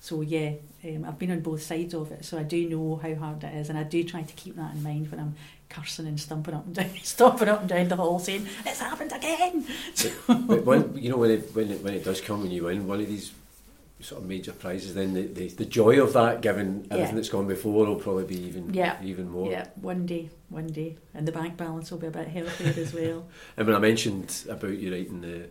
So 0.00 0.20
yeah, 0.20 0.52
um, 0.84 1.04
I've 1.04 1.18
been 1.18 1.32
on 1.32 1.40
both 1.40 1.62
sides 1.62 1.92
of 1.92 2.12
it, 2.12 2.24
so 2.24 2.38
I 2.38 2.44
do 2.44 2.68
know 2.68 2.96
how 2.96 3.14
hard 3.16 3.42
it 3.42 3.54
is, 3.54 3.68
and 3.68 3.78
I 3.78 3.82
do 3.82 4.04
try 4.04 4.22
to 4.22 4.34
keep 4.34 4.56
that 4.56 4.74
in 4.74 4.82
mind 4.82 5.10
when 5.10 5.20
I'm 5.20 5.34
cursing 5.68 6.06
and 6.06 6.18
stumping 6.18 6.54
up 6.54 6.66
and 6.66 6.74
down, 6.74 6.90
stomping 7.02 7.48
up 7.48 7.60
and 7.60 7.68
down 7.68 7.88
the 7.88 7.96
hall, 7.96 8.18
saying 8.18 8.46
it's 8.64 8.80
happened 8.80 9.12
again. 9.12 9.66
But 10.46 10.64
when, 10.64 10.96
you 10.96 11.10
know, 11.10 11.16
when 11.16 11.32
it, 11.32 11.54
when, 11.54 11.70
it, 11.70 11.82
when 11.82 11.94
it 11.94 12.04
does 12.04 12.20
come, 12.20 12.42
when 12.42 12.50
you 12.50 12.64
win 12.64 12.86
one 12.86 13.00
of 13.00 13.08
these 13.08 13.32
sort 14.00 14.22
of 14.22 14.28
major 14.28 14.52
prizes, 14.52 14.94
then 14.94 15.12
the, 15.14 15.22
the, 15.26 15.48
the 15.48 15.64
joy 15.64 16.00
of 16.00 16.12
that, 16.12 16.40
given 16.40 16.86
everything 16.90 16.98
Yeah. 16.98 17.14
that's 17.16 17.28
gone 17.28 17.46
before, 17.48 17.84
will 17.86 17.96
probably 17.96 18.24
be 18.24 18.40
even 18.44 18.72
Yeah. 18.72 18.96
even 19.02 19.28
more. 19.28 19.50
Yeah, 19.50 19.66
one 19.80 20.06
day, 20.06 20.30
one 20.48 20.68
day, 20.68 20.96
and 21.14 21.26
the 21.26 21.32
bank 21.32 21.56
balance 21.56 21.90
will 21.90 21.98
be 21.98 22.06
a 22.06 22.10
bit 22.10 22.28
healthier 22.28 22.74
as 22.82 22.94
well. 22.94 23.26
And 23.56 23.66
when 23.66 23.74
I 23.76 23.80
mentioned 23.80 24.44
about 24.48 24.78
you 24.78 24.92
writing 24.92 25.20
the 25.20 25.48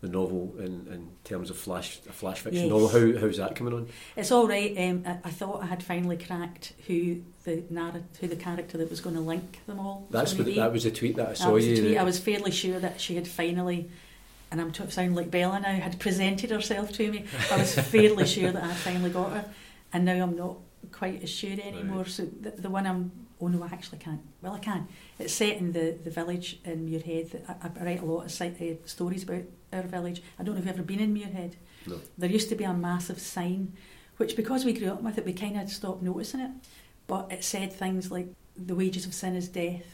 the 0.00 0.08
novel 0.08 0.54
in, 0.60 0.86
in 0.92 1.08
terms 1.24 1.50
of 1.50 1.56
flash 1.56 1.98
a 2.08 2.12
flash 2.12 2.38
fiction 2.40 2.62
Yes. 2.64 2.70
novel, 2.70 2.88
how 2.88 3.20
how's 3.20 3.36
that 3.38 3.56
coming 3.56 3.74
on? 3.74 3.88
It's 4.16 4.30
all 4.30 4.46
right. 4.48 4.72
Um, 4.78 5.02
I, 5.06 5.18
I 5.24 5.30
thought 5.30 5.62
I 5.62 5.66
had 5.66 5.82
finally 5.82 6.16
cracked 6.16 6.72
who 6.86 7.22
the 7.44 7.64
narr- 7.70 8.02
who 8.20 8.28
the 8.28 8.36
character 8.36 8.78
that 8.78 8.90
was 8.90 9.00
going 9.00 9.16
to 9.16 9.20
link 9.22 9.60
them 9.66 9.80
all. 9.80 10.06
That's 10.10 10.34
what, 10.34 10.52
that 10.54 10.72
was 10.72 10.84
a 10.84 10.90
tweet 10.92 11.16
that 11.16 11.26
I 11.26 11.28
That 11.30 11.38
saw 11.38 11.50
was 11.50 11.64
the 11.64 11.70
you. 11.70 11.82
tweet. 11.82 11.98
I 11.98 12.04
was 12.04 12.18
fairly 12.18 12.50
sure 12.52 12.78
that 12.78 13.00
she 13.00 13.16
had 13.16 13.26
finally, 13.26 13.88
and 14.50 14.60
I'm 14.60 14.72
t- 14.72 14.88
sounding 14.90 15.14
like 15.14 15.30
Bella 15.30 15.60
now, 15.60 15.72
had 15.72 15.98
presented 15.98 16.50
herself 16.50 16.92
to 16.92 17.10
me. 17.10 17.24
I 17.50 17.56
was 17.56 17.74
fairly 17.74 18.26
sure 18.26 18.52
that 18.52 18.62
I 18.62 18.72
finally 18.74 19.10
got 19.10 19.32
her, 19.32 19.44
and 19.92 20.04
now 20.04 20.22
I'm 20.22 20.36
not 20.36 20.56
quite 20.92 21.22
as 21.22 21.30
sure 21.30 21.52
anymore. 21.52 21.98
Right. 21.98 22.08
So 22.08 22.24
the, 22.24 22.50
the 22.50 22.70
one 22.70 22.86
I'm 22.86 23.12
Oh 23.40 23.46
no, 23.46 23.62
I 23.62 23.66
actually 23.66 23.98
can't. 23.98 24.20
Well, 24.42 24.54
I 24.54 24.58
can. 24.58 24.88
It's 25.18 25.32
set 25.32 25.56
in 25.56 25.72
the, 25.72 25.96
the 26.02 26.10
village 26.10 26.58
in 26.64 26.88
Muirhead. 26.88 27.40
I, 27.48 27.68
I 27.68 27.84
write 27.84 28.02
a 28.02 28.04
lot 28.04 28.24
of 28.24 28.60
uh, 28.60 28.86
stories 28.86 29.22
about 29.22 29.42
our 29.72 29.82
village. 29.82 30.22
I 30.38 30.42
don't 30.42 30.54
know 30.54 30.60
if 30.60 30.66
you've 30.66 30.74
ever 30.74 30.82
been 30.82 31.00
in 31.00 31.14
Muirhead. 31.14 31.54
No. 31.86 32.00
There 32.16 32.30
used 32.30 32.48
to 32.48 32.56
be 32.56 32.64
a 32.64 32.72
massive 32.72 33.20
sign, 33.20 33.74
which 34.16 34.34
because 34.34 34.64
we 34.64 34.72
grew 34.72 34.90
up 34.90 35.02
with 35.02 35.18
it, 35.18 35.24
we 35.24 35.32
kind 35.32 35.58
of 35.60 35.70
stopped 35.70 36.02
noticing 36.02 36.40
it. 36.40 36.50
But 37.06 37.30
it 37.30 37.44
said 37.44 37.72
things 37.72 38.10
like, 38.10 38.26
the 38.56 38.74
wages 38.74 39.06
of 39.06 39.14
sin 39.14 39.36
is 39.36 39.48
death. 39.48 39.84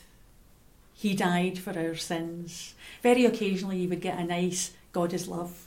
He 0.94 1.14
died 1.14 1.58
for 1.58 1.78
our 1.78 1.96
sins. 1.96 2.74
Very 3.02 3.26
occasionally 3.26 3.78
you 3.78 3.88
would 3.88 4.00
get 4.00 4.18
a 4.18 4.24
nice, 4.24 4.72
God 4.92 5.12
is 5.12 5.28
love. 5.28 5.66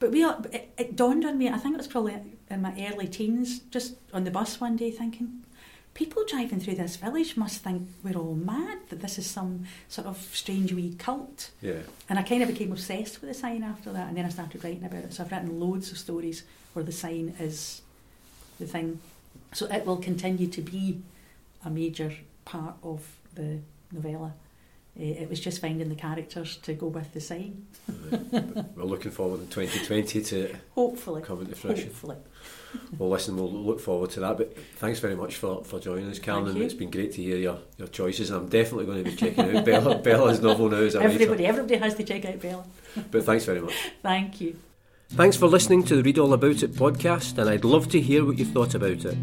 But 0.00 0.10
we, 0.10 0.24
it, 0.24 0.72
it 0.76 0.96
dawned 0.96 1.24
on 1.24 1.38
me, 1.38 1.48
I 1.48 1.58
think 1.58 1.74
it 1.74 1.78
was 1.78 1.86
probably 1.86 2.16
in 2.50 2.62
my 2.62 2.74
early 2.90 3.08
teens, 3.08 3.60
just 3.70 3.94
on 4.12 4.24
the 4.24 4.30
bus 4.30 4.60
one 4.60 4.76
day 4.76 4.90
thinking, 4.90 5.42
people 5.94 6.24
driving 6.28 6.60
through 6.60 6.76
this 6.76 6.96
village 6.96 7.36
must 7.36 7.62
think 7.64 7.88
we're 8.04 8.16
all 8.16 8.34
mad, 8.34 8.78
that 8.88 9.00
this 9.00 9.18
is 9.18 9.26
some 9.26 9.64
sort 9.88 10.06
of 10.06 10.16
strange 10.32 10.72
wee 10.72 10.94
cult. 10.98 11.50
Yeah. 11.60 11.80
And 12.08 12.18
I 12.18 12.22
kind 12.22 12.42
of 12.42 12.48
became 12.48 12.70
obsessed 12.70 13.20
with 13.20 13.30
the 13.30 13.34
sign 13.34 13.62
after 13.62 13.92
that, 13.92 14.08
and 14.08 14.16
then 14.16 14.24
I 14.24 14.28
started 14.28 14.62
writing 14.62 14.84
about 14.84 15.04
it. 15.04 15.14
So 15.14 15.24
I've 15.24 15.32
written 15.32 15.58
loads 15.58 15.90
of 15.90 15.98
stories 15.98 16.44
where 16.72 16.84
the 16.84 16.92
sign 16.92 17.34
is 17.40 17.82
the 18.60 18.66
thing. 18.66 19.00
So 19.52 19.66
it 19.66 19.84
will 19.86 19.96
continue 19.96 20.46
to 20.46 20.60
be 20.60 21.00
a 21.64 21.70
major 21.70 22.12
part 22.44 22.76
of 22.82 23.16
the 23.34 23.58
novella. 23.92 24.34
Uh, 24.98 25.04
it 25.04 25.28
was 25.28 25.38
just 25.38 25.60
finding 25.60 25.88
the 25.88 25.94
characters 25.94 26.56
to 26.56 26.74
go 26.74 26.88
with 26.88 27.12
the 27.12 27.20
sign. 27.20 27.66
We're 28.74 28.84
looking 28.84 29.12
forward 29.12 29.40
in 29.40 29.46
2020 29.46 30.22
to 30.22 30.56
hopefully 30.74 31.22
come 31.22 31.40
into 31.42 31.54
fruition. 31.54 31.88
Hopefully. 31.88 32.16
well, 32.98 33.10
listen, 33.10 33.36
we'll 33.36 33.52
look 33.52 33.78
forward 33.80 34.10
to 34.10 34.20
that. 34.20 34.36
But 34.36 34.58
thanks 34.76 34.98
very 34.98 35.14
much 35.14 35.36
for, 35.36 35.62
for 35.62 35.78
joining 35.78 36.10
us, 36.10 36.18
Carolyn. 36.18 36.60
It's 36.60 36.74
been 36.74 36.90
great 36.90 37.12
to 37.12 37.22
hear 37.22 37.36
your, 37.36 37.58
your 37.76 37.88
choices. 37.88 38.30
I'm 38.30 38.48
definitely 38.48 38.86
going 38.86 39.04
to 39.04 39.10
be 39.10 39.16
checking 39.16 39.56
out 39.56 39.64
Bella, 39.64 39.98
Bella's 40.02 40.40
novel 40.42 40.68
now. 40.68 40.78
As 40.78 40.96
a 40.96 41.02
everybody, 41.02 41.46
everybody 41.46 41.76
has 41.76 41.94
to 41.94 42.02
check 42.02 42.24
out 42.24 42.40
Bella. 42.40 42.64
but 43.10 43.22
thanks 43.22 43.44
very 43.44 43.60
much. 43.60 43.74
Thank 44.02 44.40
you. 44.40 44.58
Thanks 45.10 45.36
for 45.36 45.46
listening 45.46 45.84
to 45.84 45.96
the 45.96 46.02
Read 46.02 46.18
All 46.18 46.32
About 46.32 46.62
It 46.62 46.72
podcast, 46.72 47.38
and 47.38 47.48
I'd 47.48 47.64
love 47.64 47.88
to 47.90 48.00
hear 48.00 48.24
what 48.24 48.38
you 48.38 48.44
thought 48.44 48.74
about 48.74 49.04
it. 49.04 49.16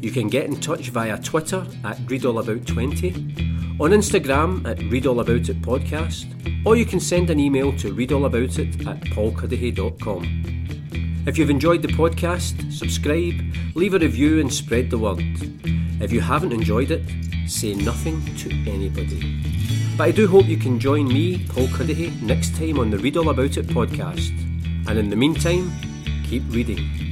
You 0.00 0.10
can 0.10 0.28
get 0.28 0.46
in 0.46 0.58
touch 0.60 0.88
via 0.88 1.18
Twitter 1.18 1.66
at 1.84 1.98
readallabout20, 1.98 3.80
on 3.80 3.90
Instagram 3.90 4.66
at 4.66 4.78
readallaboutitpodcast, 4.78 6.24
podcast, 6.24 6.66
or 6.66 6.76
you 6.76 6.86
can 6.86 7.00
send 7.00 7.28
an 7.28 7.38
email 7.38 7.70
to 7.78 7.94
readallaboutit 7.94 8.86
at 8.86 9.00
paulcuddihy.com. 9.12 10.50
If 11.26 11.36
you've 11.36 11.50
enjoyed 11.50 11.82
the 11.82 11.88
podcast, 11.88 12.72
subscribe, 12.72 13.34
leave 13.74 13.92
a 13.92 13.98
review 13.98 14.40
and 14.40 14.50
spread 14.52 14.88
the 14.88 14.96
word. 14.98 15.20
If 16.00 16.12
you 16.12 16.22
haven't 16.22 16.52
enjoyed 16.52 16.90
it, 16.90 17.02
say 17.46 17.74
nothing 17.74 18.24
to 18.36 18.50
anybody. 18.70 19.42
But 19.98 20.04
I 20.04 20.10
do 20.12 20.26
hope 20.26 20.46
you 20.46 20.56
can 20.56 20.80
join 20.80 21.08
me, 21.08 21.44
Paul 21.46 21.66
Cuddihy, 21.66 22.22
next 22.22 22.56
time 22.56 22.78
on 22.78 22.88
the 22.88 22.98
Read 22.98 23.18
All 23.18 23.28
About 23.28 23.58
It 23.58 23.66
podcast. 23.66 24.30
And 24.88 24.98
in 24.98 25.10
the 25.10 25.16
meantime, 25.16 25.70
keep 26.24 26.42
reading. 26.48 27.09